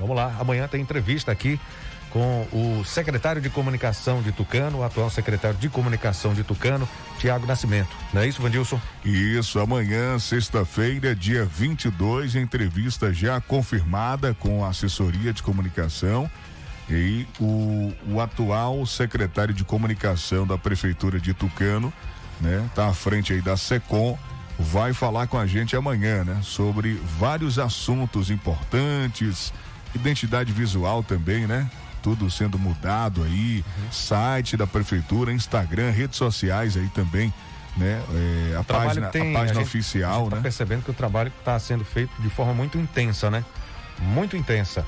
Vamos 0.00 0.16
lá. 0.16 0.34
Amanhã 0.40 0.66
tem 0.66 0.80
entrevista 0.80 1.30
aqui 1.30 1.60
com 2.08 2.48
o 2.50 2.82
secretário 2.86 3.42
de 3.42 3.50
comunicação 3.50 4.22
de 4.22 4.32
Tucano, 4.32 4.78
o 4.78 4.82
atual 4.82 5.10
secretário 5.10 5.58
de 5.58 5.68
comunicação 5.68 6.32
de 6.32 6.42
Tucano, 6.42 6.88
Tiago 7.18 7.46
Nascimento. 7.46 7.94
Não 8.14 8.22
é 8.22 8.26
isso, 8.26 8.40
Vandilson? 8.40 8.80
Isso, 9.04 9.60
amanhã, 9.60 10.18
sexta-feira, 10.18 11.14
dia 11.14 11.44
22, 11.44 12.34
entrevista 12.34 13.12
já 13.12 13.38
confirmada 13.42 14.32
com 14.32 14.64
a 14.64 14.68
assessoria 14.68 15.30
de 15.30 15.42
comunicação. 15.42 16.30
E 16.88 17.26
o, 17.38 17.92
o 18.10 18.20
atual 18.22 18.86
secretário 18.86 19.52
de 19.52 19.64
comunicação 19.64 20.46
da 20.46 20.56
prefeitura 20.56 21.20
de 21.20 21.34
Tucano, 21.34 21.92
né, 22.40 22.66
tá 22.74 22.88
à 22.88 22.94
frente 22.94 23.34
aí 23.34 23.42
da 23.42 23.54
Secom, 23.54 24.18
vai 24.58 24.92
falar 24.92 25.26
com 25.28 25.38
a 25.38 25.46
gente 25.46 25.76
amanhã, 25.76 26.24
né, 26.24 26.40
sobre 26.42 26.94
vários 27.18 27.58
assuntos 27.58 28.30
importantes, 28.30 29.52
identidade 29.94 30.52
visual 30.52 31.02
também, 31.02 31.46
né? 31.46 31.70
Tudo 32.02 32.30
sendo 32.30 32.58
mudado 32.58 33.22
aí, 33.22 33.64
uhum. 33.66 33.92
site 33.92 34.56
da 34.56 34.66
prefeitura, 34.66 35.32
Instagram, 35.32 35.90
redes 35.90 36.16
sociais 36.16 36.76
aí 36.76 36.88
também, 36.88 37.32
né? 37.76 38.02
É, 38.52 38.56
a, 38.56 38.64
página, 38.64 39.08
tem, 39.08 39.34
a 39.34 39.38
página 39.38 39.60
a 39.60 39.62
gente, 39.62 39.68
oficial, 39.68 40.12
a 40.12 40.18
gente 40.20 40.30
tá 40.30 40.36
né? 40.36 40.42
percebendo 40.42 40.82
que 40.82 40.90
o 40.90 40.94
trabalho 40.94 41.32
está 41.38 41.58
sendo 41.58 41.84
feito 41.84 42.10
de 42.20 42.28
forma 42.28 42.52
muito 42.52 42.78
intensa, 42.78 43.30
né? 43.30 43.44
Muito 44.00 44.36
intensa. 44.36 44.84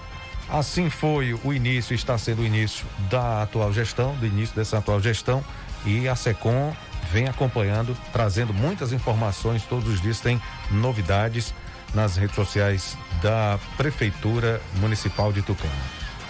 Assim 0.48 0.90
foi 0.90 1.38
o 1.44 1.52
início, 1.52 1.94
está 1.94 2.18
sendo 2.18 2.42
o 2.42 2.44
início 2.44 2.84
da 3.08 3.42
atual 3.42 3.72
gestão, 3.72 4.16
do 4.16 4.26
início 4.26 4.54
dessa 4.54 4.78
atual 4.78 5.00
gestão, 5.00 5.44
e 5.86 6.08
a 6.08 6.16
SECOM 6.16 6.74
vem 7.12 7.28
acompanhando, 7.28 7.96
trazendo 8.12 8.52
muitas 8.52 8.92
informações, 8.92 9.64
todos 9.64 9.88
os 9.88 10.00
dias 10.00 10.20
tem 10.20 10.40
novidades 10.70 11.54
nas 11.94 12.16
redes 12.16 12.36
sociais 12.36 12.96
da 13.22 13.58
Prefeitura 13.76 14.60
Municipal 14.76 15.32
de 15.32 15.42
Tucano. 15.42 15.72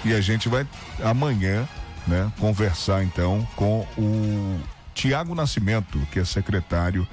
E 0.05 0.15
a 0.15 0.21
gente 0.21 0.49
vai 0.49 0.67
amanhã, 1.03 1.69
né, 2.07 2.33
conversar 2.39 3.05
então 3.05 3.47
com 3.55 3.87
o 3.99 4.59
Tiago 4.95 5.35
Nascimento, 5.35 5.99
que 6.11 6.19
é 6.19 6.25
secretário 6.25 7.07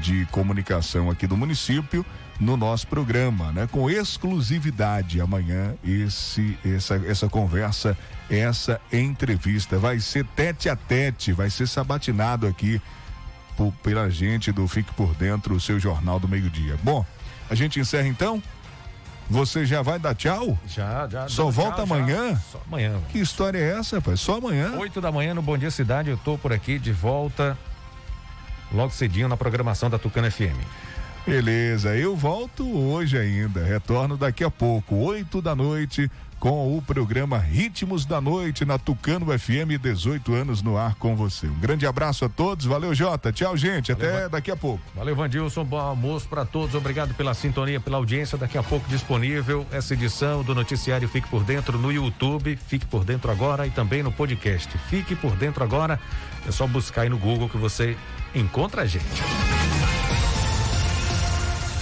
de 0.00 0.26
comunicação 0.26 1.10
aqui 1.10 1.26
do 1.26 1.36
município 1.36 2.04
no 2.40 2.56
nosso 2.56 2.86
programa, 2.86 3.52
né? 3.52 3.68
Com 3.70 3.88
exclusividade 3.88 5.20
amanhã 5.20 5.74
esse 5.84 6.58
essa 6.64 6.96
essa 7.06 7.28
conversa, 7.28 7.96
essa 8.28 8.80
entrevista 8.92 9.78
vai 9.78 10.00
ser 10.00 10.24
tete 10.34 10.68
a 10.68 10.74
tete, 10.74 11.32
vai 11.32 11.48
ser 11.48 11.68
sabatinado 11.68 12.46
aqui 12.46 12.80
por, 13.56 13.72
pela 13.82 14.10
gente 14.10 14.52
do 14.52 14.66
Fique 14.68 14.92
por 14.94 15.14
Dentro, 15.14 15.54
o 15.54 15.60
seu 15.60 15.78
jornal 15.78 16.18
do 16.20 16.28
meio-dia. 16.28 16.76
Bom, 16.82 17.04
a 17.48 17.54
gente 17.54 17.80
encerra 17.80 18.08
então. 18.08 18.42
Você 19.30 19.64
já 19.64 19.80
vai 19.80 19.98
dar 19.98 20.14
tchau? 20.14 20.58
Já, 20.66 21.08
já. 21.08 21.28
Só 21.28 21.50
volta 21.50 21.84
tchau, 21.84 21.84
amanhã? 21.84 22.32
Já. 22.32 22.36
Só 22.52 22.60
amanhã. 22.66 23.00
Que 23.08 23.18
história 23.18 23.58
é 23.58 23.78
essa, 23.78 24.00
pai? 24.00 24.16
Só 24.16 24.36
amanhã? 24.36 24.74
Oito 24.78 25.00
da 25.00 25.10
manhã 25.10 25.32
no 25.32 25.40
Bom 25.40 25.56
Dia 25.56 25.70
Cidade, 25.70 26.10
eu 26.10 26.16
tô 26.18 26.36
por 26.36 26.52
aqui 26.52 26.78
de 26.78 26.92
volta 26.92 27.56
logo 28.72 28.92
cedinho 28.92 29.28
na 29.28 29.36
programação 29.36 29.88
da 29.88 29.98
Tucana 29.98 30.30
FM. 30.30 30.58
Beleza, 31.26 31.96
eu 31.96 32.14
volto 32.14 32.68
hoje 32.68 33.16
ainda. 33.16 33.64
Retorno 33.64 34.16
daqui 34.16 34.44
a 34.44 34.50
pouco, 34.50 34.96
oito 34.96 35.40
da 35.40 35.54
noite, 35.54 36.10
com 36.44 36.76
o 36.76 36.82
programa 36.82 37.38
Ritmos 37.38 38.04
da 38.04 38.20
Noite 38.20 38.66
na 38.66 38.78
Tucano 38.78 39.26
FM, 39.38 39.80
18 39.80 40.34
anos 40.34 40.60
no 40.60 40.76
ar 40.76 40.94
com 40.96 41.16
você. 41.16 41.46
Um 41.46 41.58
grande 41.58 41.86
abraço 41.86 42.22
a 42.26 42.28
todos, 42.28 42.66
valeu 42.66 42.94
Jota, 42.94 43.32
tchau 43.32 43.56
gente, 43.56 43.90
até 43.90 44.12
valeu, 44.12 44.28
daqui 44.28 44.50
a 44.50 44.56
pouco. 44.56 44.82
Valeu 44.94 45.16
Vandilson, 45.16 45.64
bom 45.64 45.78
almoço 45.78 46.28
para 46.28 46.44
todos, 46.44 46.74
obrigado 46.74 47.14
pela 47.14 47.32
sintonia, 47.32 47.80
pela 47.80 47.96
audiência, 47.96 48.36
daqui 48.36 48.58
a 48.58 48.62
pouco 48.62 48.86
disponível 48.90 49.66
essa 49.72 49.94
edição 49.94 50.42
do 50.42 50.54
noticiário 50.54 51.08
Fique 51.08 51.30
por 51.30 51.42
Dentro 51.44 51.78
no 51.78 51.90
YouTube, 51.90 52.56
Fique 52.56 52.84
por 52.84 53.06
Dentro 53.06 53.30
agora 53.30 53.66
e 53.66 53.70
também 53.70 54.02
no 54.02 54.12
podcast. 54.12 54.76
Fique 54.90 55.16
por 55.16 55.34
Dentro 55.36 55.64
agora, 55.64 55.98
é 56.46 56.52
só 56.52 56.66
buscar 56.66 57.02
aí 57.04 57.08
no 57.08 57.16
Google 57.16 57.48
que 57.48 57.56
você 57.56 57.96
encontra 58.34 58.82
a 58.82 58.86
gente. 58.86 59.22